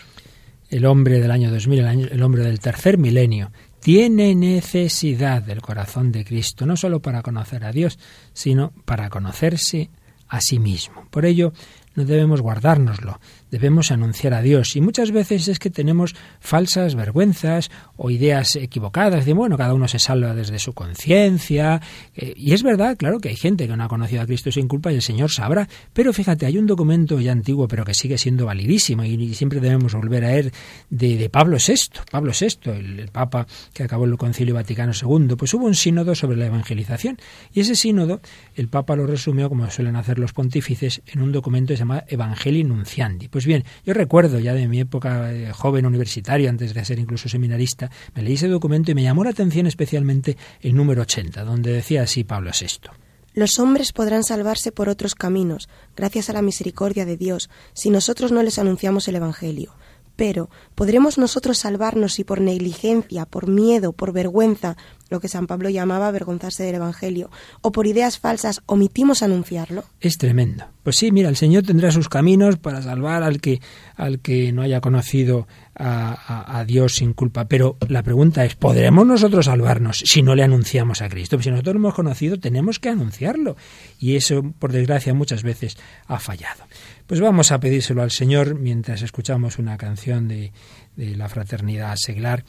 El 0.69 0.85
hombre 0.85 1.19
del 1.19 1.31
año 1.31 1.51
2000, 1.51 1.79
el, 2.11 2.23
hombre 2.23 2.43
del 2.43 2.59
tercer 2.59 2.97
milenio, 2.97 3.51
tiene 3.81 4.35
necesidad 4.35 5.41
del 5.41 5.61
corazón 5.61 6.11
de 6.11 6.23
Cristo, 6.23 6.65
no 6.65 6.77
solo 6.77 7.01
para 7.01 7.23
conocer 7.23 7.65
a 7.65 7.71
Dios, 7.71 7.99
sino 8.33 8.71
para 8.85 9.09
conocerse 9.09 9.89
a 10.27 10.39
sí 10.39 10.59
mismo. 10.59 11.07
Por 11.09 11.25
ello, 11.25 11.51
no 11.95 12.05
debemos 12.05 12.41
guardárnoslo, 12.41 13.19
debemos 13.51 13.91
anunciar 13.91 14.33
a 14.33 14.41
Dios. 14.41 14.75
Y 14.75 14.81
muchas 14.81 15.11
veces 15.11 15.47
es 15.47 15.59
que 15.59 15.69
tenemos 15.69 16.15
falsas 16.39 16.95
vergüenzas 16.95 17.69
o 17.97 18.09
ideas 18.09 18.55
equivocadas 18.55 19.25
de, 19.25 19.33
bueno, 19.33 19.57
cada 19.57 19.73
uno 19.73 19.87
se 19.87 19.99
salva 19.99 20.33
desde 20.33 20.57
su 20.57 20.73
conciencia. 20.73 21.81
Eh, 22.15 22.33
y 22.35 22.53
es 22.53 22.63
verdad, 22.63 22.97
claro, 22.97 23.19
que 23.19 23.29
hay 23.29 23.35
gente 23.35 23.67
que 23.67 23.75
no 23.75 23.83
ha 23.83 23.87
conocido 23.87 24.21
a 24.21 24.25
Cristo 24.25 24.51
sin 24.51 24.67
culpa 24.67 24.91
y 24.91 24.95
el 24.95 25.01
Señor 25.01 25.29
sabrá. 25.29 25.67
Pero 25.93 26.13
fíjate, 26.13 26.45
hay 26.45 26.57
un 26.57 26.65
documento 26.65 27.19
ya 27.19 27.33
antiguo, 27.33 27.67
pero 27.67 27.85
que 27.85 27.93
sigue 27.93 28.17
siendo 28.17 28.45
validísimo 28.45 29.03
y, 29.03 29.35
siempre 29.35 29.59
debemos 29.59 29.93
volver 29.93 30.25
a 30.25 30.35
él 30.35 30.51
de, 30.89 31.29
Pablo 31.29 31.57
VI. 31.57 32.01
Pablo 32.09 32.31
VI, 32.37 32.71
el, 32.71 32.99
el 32.99 33.07
Papa 33.09 33.45
que 33.73 33.83
acabó 33.83 34.05
el 34.05 34.17
Concilio 34.17 34.55
Vaticano 34.55 34.93
II, 34.93 35.35
pues 35.35 35.53
hubo 35.53 35.65
un 35.65 35.75
sínodo 35.75 36.15
sobre 36.15 36.37
la 36.37 36.45
evangelización. 36.45 37.17
Y 37.53 37.59
ese 37.59 37.75
sínodo, 37.75 38.21
el 38.55 38.67
Papa 38.69 38.95
lo 38.95 39.05
resumió, 39.05 39.49
como 39.49 39.69
suelen 39.69 39.95
hacer 39.95 40.19
los 40.19 40.33
pontífices, 40.33 41.01
en 41.07 41.21
un 41.21 41.31
documento 41.31 41.73
que 41.73 41.77
se 41.77 41.81
llama 41.81 42.03
Evangelii 42.07 42.63
Nunciandi. 42.63 43.27
Pues 43.27 43.40
bien, 43.45 43.63
yo 43.85 43.93
recuerdo 43.93 44.39
ya 44.39 44.53
de 44.53 44.67
mi 44.67 44.79
época 44.79 45.27
de 45.27 45.51
joven 45.53 45.85
universitario, 45.85 46.49
antes 46.49 46.73
de 46.73 46.85
ser 46.85 46.99
incluso 46.99 47.29
seminarista, 47.29 47.89
me 48.15 48.21
leí 48.21 48.33
ese 48.33 48.47
documento 48.47 48.91
y 48.91 48.95
me 48.95 49.03
llamó 49.03 49.23
la 49.23 49.29
atención 49.31 49.67
especialmente 49.67 50.37
el 50.61 50.75
número 50.75 51.01
80, 51.03 51.43
donde 51.43 51.71
decía 51.71 52.03
así 52.03 52.23
Pablo 52.23 52.51
VI. 52.59 52.91
Los 53.33 53.59
hombres 53.59 53.93
podrán 53.93 54.23
salvarse 54.23 54.73
por 54.73 54.89
otros 54.89 55.15
caminos, 55.15 55.69
gracias 55.95 56.29
a 56.29 56.33
la 56.33 56.41
misericordia 56.41 57.05
de 57.05 57.15
Dios, 57.15 57.49
si 57.73 57.89
nosotros 57.89 58.31
no 58.31 58.43
les 58.43 58.59
anunciamos 58.59 59.07
el 59.07 59.15
Evangelio. 59.15 59.73
Pero, 60.17 60.49
¿podremos 60.75 61.17
nosotros 61.17 61.57
salvarnos 61.57 62.13
si 62.13 62.25
por 62.25 62.41
negligencia, 62.41 63.25
por 63.25 63.47
miedo, 63.47 63.93
por 63.93 64.11
vergüenza, 64.11 64.75
lo 65.11 65.19
que 65.19 65.27
San 65.27 65.45
Pablo 65.45 65.69
llamaba 65.69 66.07
avergonzarse 66.07 66.63
del 66.63 66.75
Evangelio, 66.75 67.29
o 67.61 67.71
por 67.71 67.85
ideas 67.85 68.17
falsas 68.17 68.61
omitimos 68.65 69.21
anunciarlo? 69.21 69.83
Es 69.99 70.17
tremendo. 70.17 70.65
Pues 70.83 70.95
sí, 70.95 71.11
mira, 71.11 71.29
el 71.29 71.35
Señor 71.35 71.63
tendrá 71.63 71.91
sus 71.91 72.09
caminos 72.09 72.57
para 72.57 72.81
salvar 72.81 73.21
al 73.21 73.39
que, 73.39 73.61
al 73.95 74.19
que 74.19 74.51
no 74.51 74.63
haya 74.63 74.81
conocido 74.81 75.47
a, 75.75 76.63
Dios 76.65 76.95
sin 76.95 77.13
culpa. 77.13 77.45
Pero 77.45 77.77
la 77.87 78.03
pregunta 78.03 78.45
es, 78.45 78.55
¿podremos 78.55 79.05
nosotros 79.05 79.45
salvarnos 79.45 80.03
si 80.05 80.21
no 80.21 80.33
le 80.33 80.43
anunciamos 80.43 81.01
a 81.01 81.09
Cristo? 81.09 81.39
Si 81.41 81.51
nosotros 81.51 81.75
lo 81.75 81.79
hemos 81.79 81.93
conocido, 81.93 82.39
tenemos 82.39 82.79
que 82.79 82.89
anunciarlo. 82.89 83.55
Y 83.99 84.15
eso, 84.15 84.43
por 84.57 84.71
desgracia, 84.71 85.13
muchas 85.13 85.43
veces 85.43 85.77
ha 86.07 86.19
fallado. 86.19 86.63
Pues 87.11 87.19
vamos 87.19 87.51
a 87.51 87.59
pedírselo 87.59 88.03
al 88.03 88.09
Señor 88.09 88.55
mientras 88.55 89.01
escuchamos 89.01 89.59
una 89.59 89.77
canción 89.77 90.29
de, 90.29 90.53
la 90.95 91.27
fraternidad 91.27 91.93
seglar, 91.97 92.45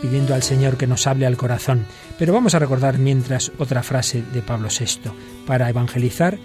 pidiendo 0.00 0.36
al 0.36 0.44
Señor 0.44 0.76
que 0.76 0.86
nos 0.86 1.08
hable 1.08 1.26
al 1.26 1.36
corazón. 1.36 1.84
Pero 2.16 2.32
vamos 2.32 2.54
a 2.54 2.60
recordar 2.60 2.98
mientras 2.98 3.50
otra 3.58 3.82
frase 3.82 4.22
de 4.32 4.40
Pablo 4.40 4.68
VI. 4.68 5.10
Para 5.48 5.68
evangelizar, 5.68 6.38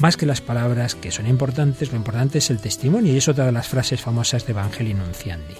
más 0.00 0.16
que 0.16 0.26
las 0.26 0.40
palabras, 0.40 0.96
que 0.96 1.12
son 1.12 1.28
importantes, 1.28 1.92
lo 1.92 1.96
importante 1.96 2.38
es 2.38 2.50
el 2.50 2.58
testimonio, 2.58 3.14
y 3.14 3.18
es 3.18 3.28
otra 3.28 3.46
de 3.46 3.52
las 3.52 3.68
frases 3.68 4.00
famosas 4.00 4.44
de 4.44 4.50
Evangelii 4.50 4.94
Nunciandi. 4.94 5.54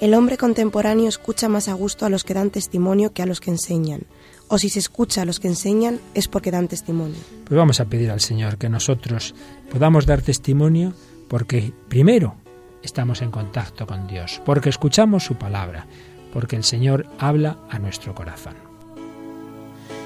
El 0.00 0.14
hombre 0.14 0.38
contemporáneo 0.38 1.10
escucha 1.10 1.46
más 1.50 1.68
a 1.68 1.74
gusto 1.74 2.06
a 2.06 2.08
los 2.08 2.24
que 2.24 2.32
dan 2.32 2.48
testimonio 2.48 3.12
que 3.12 3.20
a 3.20 3.26
los 3.26 3.40
que 3.40 3.50
enseñan. 3.50 4.06
O 4.52 4.58
si 4.58 4.68
se 4.68 4.80
escucha 4.80 5.22
a 5.22 5.24
los 5.24 5.40
que 5.40 5.48
enseñan 5.48 5.98
es 6.12 6.28
porque 6.28 6.50
dan 6.50 6.68
testimonio. 6.68 7.16
Pues 7.46 7.56
vamos 7.56 7.80
a 7.80 7.86
pedir 7.86 8.10
al 8.10 8.20
Señor 8.20 8.58
que 8.58 8.68
nosotros 8.68 9.34
podamos 9.70 10.04
dar 10.04 10.20
testimonio 10.20 10.92
porque 11.26 11.72
primero 11.88 12.34
estamos 12.82 13.22
en 13.22 13.30
contacto 13.30 13.86
con 13.86 14.06
Dios, 14.06 14.42
porque 14.44 14.68
escuchamos 14.68 15.24
su 15.24 15.36
palabra, 15.36 15.86
porque 16.34 16.56
el 16.56 16.64
Señor 16.64 17.06
habla 17.18 17.60
a 17.70 17.78
nuestro 17.78 18.14
corazón. 18.14 18.52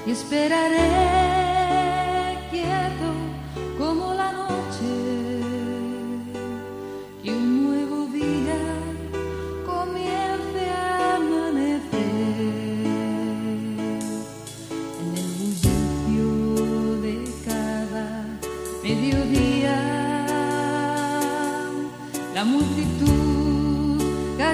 Y 0.05 0.11
esperaré 0.11 0.77
quieto 2.49 2.86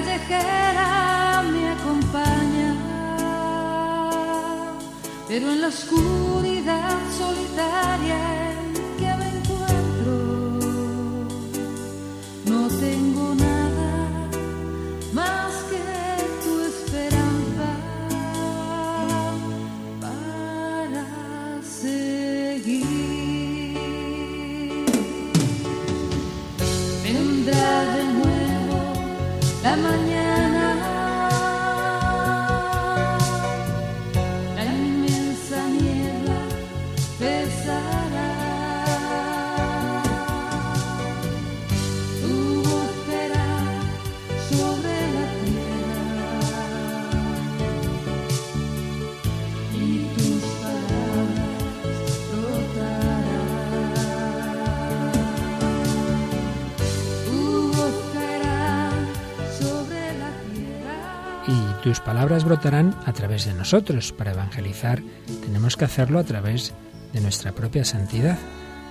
callejera 0.04 1.42
me 1.50 1.70
acompaña, 1.70 2.74
pero 5.28 5.50
en 5.50 5.60
la 5.62 5.68
oscuridad 5.68 6.98
solitaria 7.16 8.43
la 29.64 29.76
mañana. 29.76 30.33
Tus 61.84 62.00
palabras 62.00 62.44
brotarán 62.44 62.96
a 63.04 63.12
través 63.12 63.44
de 63.44 63.52
nosotros. 63.52 64.10
Para 64.10 64.32
evangelizar 64.32 65.02
tenemos 65.44 65.76
que 65.76 65.84
hacerlo 65.84 66.18
a 66.18 66.24
través 66.24 66.72
de 67.12 67.20
nuestra 67.20 67.52
propia 67.52 67.84
santidad. 67.84 68.38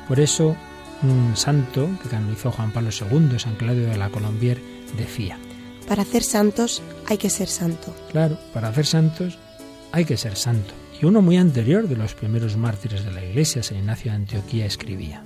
Por 0.08 0.20
eso 0.20 0.56
un 1.02 1.36
santo 1.36 1.90
que 2.04 2.10
canonizó 2.10 2.52
Juan 2.52 2.72
Pablo 2.72 2.92
II, 2.92 3.40
San 3.40 3.56
Claudio 3.56 3.90
de 3.90 3.98
la 3.98 4.10
Colombier, 4.10 4.62
decía, 4.96 5.40
Para 5.88 6.04
hacer 6.04 6.22
santos 6.22 6.84
hay 7.08 7.18
que 7.18 7.32
ser 7.32 7.48
santo. 7.48 7.96
claro, 8.12 8.38
para 8.54 8.68
hacer 8.68 8.86
santos 8.86 9.40
hay 9.92 10.06
que 10.06 10.16
ser 10.16 10.36
santo. 10.36 10.76
Y 11.02 11.06
uno 11.06 11.24
muy 11.24 11.38
anterior 11.38 11.88
de 11.88 11.96
los 11.96 12.14
primeros 12.14 12.58
mártires 12.58 13.04
de 13.04 13.12
la 13.12 13.26
Iglesia, 13.26 13.64
San 13.64 13.80
Ignacio 13.80 14.12
de 14.12 14.18
Antioquía, 14.18 14.68
escribía, 14.68 15.24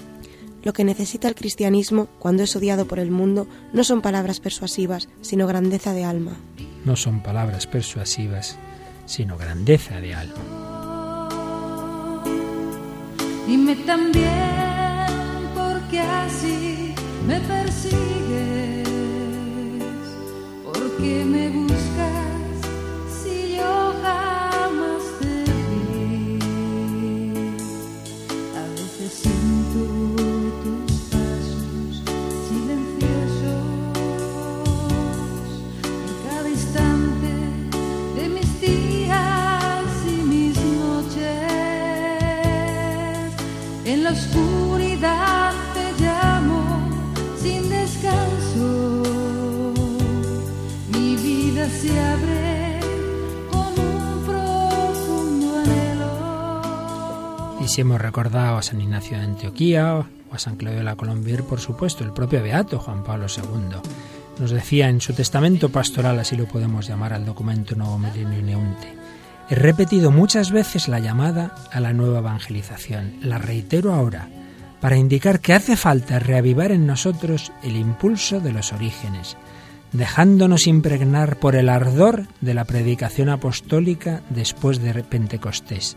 Lo 0.63 0.71
que 0.71 0.85
necesita 0.85 1.27
el 1.27 1.35
cristianismo 1.35 2.07
cuando 2.17 2.43
es 2.43 2.55
odiado 2.55 2.87
por 2.87 2.99
el 2.99 3.11
mundo 3.11 3.45
no 3.73 3.83
son 3.83 4.01
palabras 4.01 4.39
persuasivas, 4.39 5.09
sino 5.19 5.47
grandeza 5.47 5.91
de 5.91 6.05
alma. 6.05 6.37
No 6.87 6.95
son 6.95 7.19
palabras 7.19 7.67
persuasivas, 7.67 8.57
sino 9.05 9.37
grandeza 9.37 9.99
de 9.99 10.15
alma. 10.15 10.33
Dime 13.45 13.75
también 13.75 15.07
porque 15.53 15.99
así 15.99 16.95
me 17.27 17.41
persigues, 17.41 18.87
porque 20.63 21.25
me 21.25 21.66
la 44.07 44.13
oscuridad 44.13 45.53
te 45.73 47.41
sin 47.41 47.69
descanso. 47.69 49.03
Mi 50.93 51.15
vida 51.17 51.67
se 51.69 51.99
abre. 51.99 52.79
Y 57.59 57.67
si 57.67 57.81
hemos 57.81 57.99
recordado 57.99 58.57
a 58.57 58.61
San 58.61 58.79
Ignacio 58.79 59.17
de 59.17 59.25
Antioquía 59.25 59.95
o 59.95 60.05
a 60.31 60.39
San 60.39 60.55
Claudio 60.55 60.79
de 60.79 60.85
la 60.85 60.95
Colombier, 60.95 61.43
por 61.43 61.59
supuesto, 61.59 62.05
el 62.05 62.13
propio 62.13 62.41
Beato 62.41 62.79
Juan 62.79 63.03
Pablo 63.03 63.25
II 63.27 63.77
nos 64.39 64.51
decía 64.51 64.87
en 64.87 65.01
su 65.01 65.13
testamento 65.13 65.67
pastoral, 65.67 66.17
así 66.19 66.37
lo 66.37 66.45
podemos 66.45 66.87
llamar 66.87 67.11
al 67.11 67.25
documento 67.25 67.75
Nuevo 67.75 67.97
Milenio 67.97 68.41
Neunte, 68.41 68.93
he 69.49 69.55
repetido 69.55 70.11
muchas 70.11 70.51
veces 70.51 70.87
la 70.87 70.99
llamada 70.99 71.55
a 71.71 71.79
la 71.79 71.93
nueva 71.93 72.19
evangelización. 72.19 73.15
La 73.21 73.37
reitero 73.37 73.93
ahora 73.93 74.29
para 74.79 74.97
indicar 74.97 75.39
que 75.39 75.53
hace 75.53 75.75
falta 75.75 76.19
reavivar 76.19 76.71
en 76.71 76.85
nosotros 76.85 77.51
el 77.63 77.75
impulso 77.75 78.39
de 78.39 78.53
los 78.53 78.73
orígenes, 78.73 79.37
dejándonos 79.91 80.67
impregnar 80.67 81.39
por 81.39 81.55
el 81.55 81.69
ardor 81.69 82.27
de 82.41 82.53
la 82.53 82.65
predicación 82.65 83.29
apostólica 83.29 84.21
después 84.29 84.79
de 84.79 84.93
Pentecostés. 85.03 85.95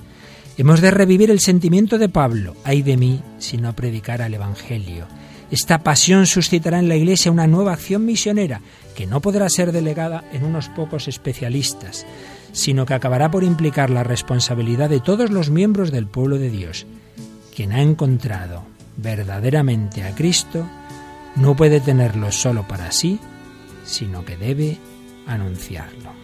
Hemos 0.56 0.80
de 0.80 0.90
revivir 0.90 1.30
el 1.30 1.40
sentimiento 1.40 1.98
de 1.98 2.08
Pablo, 2.08 2.56
ay 2.64 2.82
de 2.82 2.96
mí 2.96 3.22
si 3.38 3.56
no 3.56 3.74
predicara 3.74 4.26
el 4.26 4.34
Evangelio. 4.34 5.06
Esta 5.50 5.78
pasión 5.78 6.26
suscitará 6.26 6.78
en 6.78 6.88
la 6.88 6.96
Iglesia 6.96 7.32
una 7.32 7.46
nueva 7.46 7.72
acción 7.72 8.04
misionera 8.04 8.60
que 8.94 9.06
no 9.06 9.20
podrá 9.20 9.48
ser 9.48 9.72
delegada 9.72 10.24
en 10.32 10.44
unos 10.44 10.68
pocos 10.68 11.08
especialistas, 11.08 12.06
sino 12.52 12.86
que 12.86 12.94
acabará 12.94 13.30
por 13.30 13.44
implicar 13.44 13.90
la 13.90 14.04
responsabilidad 14.04 14.90
de 14.90 15.00
todos 15.00 15.30
los 15.30 15.50
miembros 15.50 15.90
del 15.90 16.06
pueblo 16.06 16.38
de 16.38 16.50
Dios. 16.50 16.86
Quien 17.54 17.72
ha 17.72 17.82
encontrado 17.82 18.62
verdaderamente 18.96 20.04
a 20.04 20.14
Cristo 20.14 20.66
no 21.36 21.56
puede 21.56 21.80
tenerlo 21.80 22.32
solo 22.32 22.66
para 22.66 22.92
sí, 22.92 23.18
sino 23.84 24.24
que 24.24 24.36
debe 24.36 24.78
anunciarlo. 25.26 26.19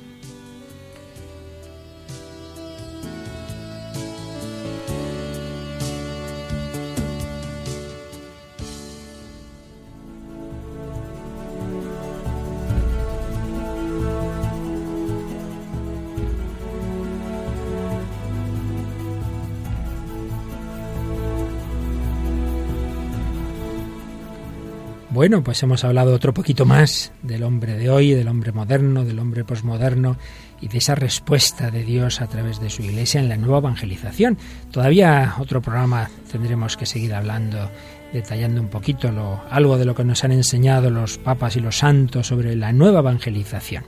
Bueno, 25.27 25.43
pues 25.43 25.61
hemos 25.64 25.83
hablado 25.83 26.14
otro 26.14 26.33
poquito 26.33 26.66
más 26.66 27.11
del 27.20 27.43
hombre 27.43 27.77
de 27.77 27.91
hoy, 27.91 28.12
del 28.12 28.29
hombre 28.29 28.53
moderno, 28.53 29.05
del 29.05 29.18
hombre 29.18 29.43
posmoderno 29.45 30.18
y 30.61 30.68
de 30.68 30.79
esa 30.79 30.95
respuesta 30.95 31.72
de 31.72 31.83
Dios 31.83 32.20
a 32.20 32.29
través 32.29 32.61
de 32.61 32.70
su 32.70 32.83
iglesia 32.83 33.20
en 33.20 33.29
la 33.29 33.37
nueva 33.37 33.59
evangelización. 33.59 34.39
Todavía 34.70 35.35
otro 35.41 35.61
programa 35.61 36.09
tendremos 36.31 36.77
que 36.77 36.87
seguir 36.87 37.12
hablando, 37.12 37.72
detallando 38.12 38.61
un 38.61 38.68
poquito 38.68 39.11
lo, 39.11 39.43
algo 39.51 39.77
de 39.79 39.85
lo 39.85 39.97
que 39.97 40.05
nos 40.05 40.22
han 40.22 40.31
enseñado 40.31 40.91
los 40.91 41.18
papas 41.18 41.57
y 41.57 41.61
los 41.61 41.79
santos 41.79 42.29
sobre 42.29 42.55
la 42.55 42.72
nueva 42.72 43.01
evangelización. 43.01 43.83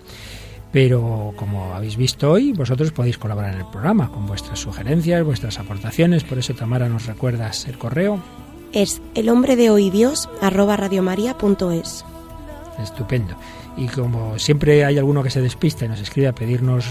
Pero 0.72 1.34
como 1.36 1.72
habéis 1.72 1.97
visto 1.97 2.32
hoy, 2.32 2.51
vosotros 2.51 2.91
podéis 2.91 3.16
colaborar 3.16 3.55
en 3.55 3.61
el 3.61 3.66
programa 3.70 4.11
con 4.11 4.26
vuestras 4.26 4.59
sugerencias, 4.59 5.24
vuestras 5.24 5.61
aportaciones. 5.61 6.24
Por 6.24 6.39
eso, 6.39 6.55
Tamara, 6.55 6.89
nos 6.89 7.07
recuerdas 7.07 7.68
el 7.68 7.78
correo. 7.78 8.20
Es 8.72 9.00
el 9.14 9.28
hombre 9.28 9.56
de 9.56 9.70
hoy 9.70 9.90
Dios 9.90 10.28
arroba 10.40 10.76
radiomaria.es. 10.76 12.04
Estupendo. 12.82 13.34
Y 13.76 13.86
como 13.86 14.38
siempre 14.38 14.84
hay 14.84 14.98
alguno 14.98 15.22
que 15.22 15.30
se 15.30 15.40
despista 15.40 15.84
y 15.84 15.88
nos 15.88 16.00
escribe 16.00 16.28
a 16.28 16.34
pedirnos 16.34 16.84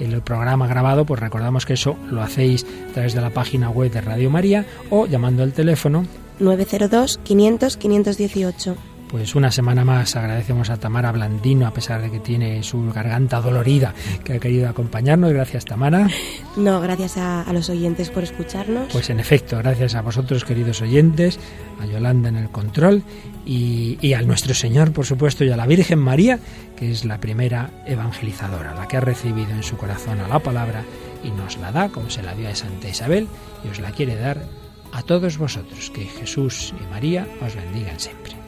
el 0.00 0.20
programa 0.22 0.66
grabado, 0.66 1.04
pues 1.04 1.20
recordamos 1.20 1.64
que 1.66 1.74
eso 1.74 1.96
lo 2.10 2.22
hacéis 2.22 2.66
a 2.90 2.92
través 2.92 3.14
de 3.14 3.20
la 3.20 3.30
página 3.30 3.70
web 3.70 3.90
de 3.92 4.00
Radio 4.00 4.30
María 4.30 4.66
o 4.90 5.06
llamando 5.06 5.42
al 5.42 5.52
teléfono 5.52 6.04
902 6.40 7.20
500 7.22 7.76
518. 7.76 8.93
Pues 9.08 9.34
una 9.36 9.52
semana 9.52 9.84
más 9.84 10.16
agradecemos 10.16 10.70
a 10.70 10.76
Tamara 10.76 11.12
Blandino, 11.12 11.68
a 11.68 11.70
pesar 11.72 12.02
de 12.02 12.10
que 12.10 12.18
tiene 12.18 12.62
su 12.64 12.90
garganta 12.92 13.40
dolorida, 13.40 13.94
que 14.24 14.34
ha 14.34 14.38
querido 14.40 14.68
acompañarnos. 14.68 15.32
Gracias, 15.32 15.64
Tamara. 15.64 16.08
No, 16.56 16.80
gracias 16.80 17.16
a, 17.16 17.42
a 17.42 17.52
los 17.52 17.70
oyentes 17.70 18.10
por 18.10 18.24
escucharnos. 18.24 18.88
Pues 18.92 19.10
en 19.10 19.20
efecto, 19.20 19.56
gracias 19.58 19.94
a 19.94 20.02
vosotros, 20.02 20.44
queridos 20.44 20.82
oyentes, 20.82 21.38
a 21.80 21.86
Yolanda 21.86 22.28
en 22.28 22.36
el 22.36 22.50
control 22.50 23.04
y, 23.46 23.98
y 24.00 24.14
a 24.14 24.22
nuestro 24.22 24.52
Señor, 24.52 24.92
por 24.92 25.06
supuesto, 25.06 25.44
y 25.44 25.50
a 25.50 25.56
la 25.56 25.66
Virgen 25.66 26.00
María, 26.00 26.40
que 26.76 26.90
es 26.90 27.04
la 27.04 27.20
primera 27.20 27.70
evangelizadora, 27.86 28.74
la 28.74 28.88
que 28.88 28.96
ha 28.96 29.00
recibido 29.00 29.50
en 29.50 29.62
su 29.62 29.76
corazón 29.76 30.20
a 30.20 30.28
la 30.28 30.40
palabra 30.40 30.82
y 31.22 31.30
nos 31.30 31.56
la 31.58 31.70
da, 31.70 31.88
como 31.88 32.10
se 32.10 32.22
la 32.22 32.34
dio 32.34 32.48
a 32.48 32.54
Santa 32.54 32.88
Isabel, 32.88 33.28
y 33.64 33.68
os 33.68 33.78
la 33.78 33.92
quiere 33.92 34.16
dar 34.16 34.42
a 34.92 35.02
todos 35.02 35.38
vosotros. 35.38 35.90
Que 35.90 36.04
Jesús 36.04 36.74
y 36.80 36.92
María 36.92 37.26
os 37.40 37.54
bendigan 37.54 38.00
siempre. 38.00 38.43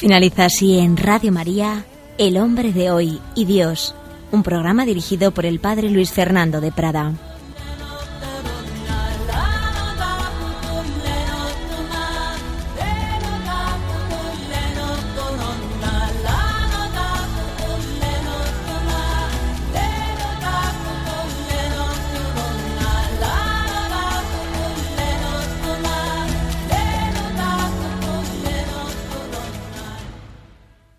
Finaliza 0.00 0.46
así 0.46 0.78
en 0.78 0.96
Radio 0.96 1.30
María, 1.30 1.84
El 2.16 2.38
hombre 2.38 2.72
de 2.72 2.90
hoy 2.90 3.20
y 3.34 3.44
Dios, 3.44 3.94
un 4.32 4.42
programa 4.42 4.86
dirigido 4.86 5.30
por 5.30 5.44
el 5.44 5.60
Padre 5.60 5.90
Luis 5.90 6.10
Fernando 6.10 6.62
de 6.62 6.72
Prada. 6.72 7.29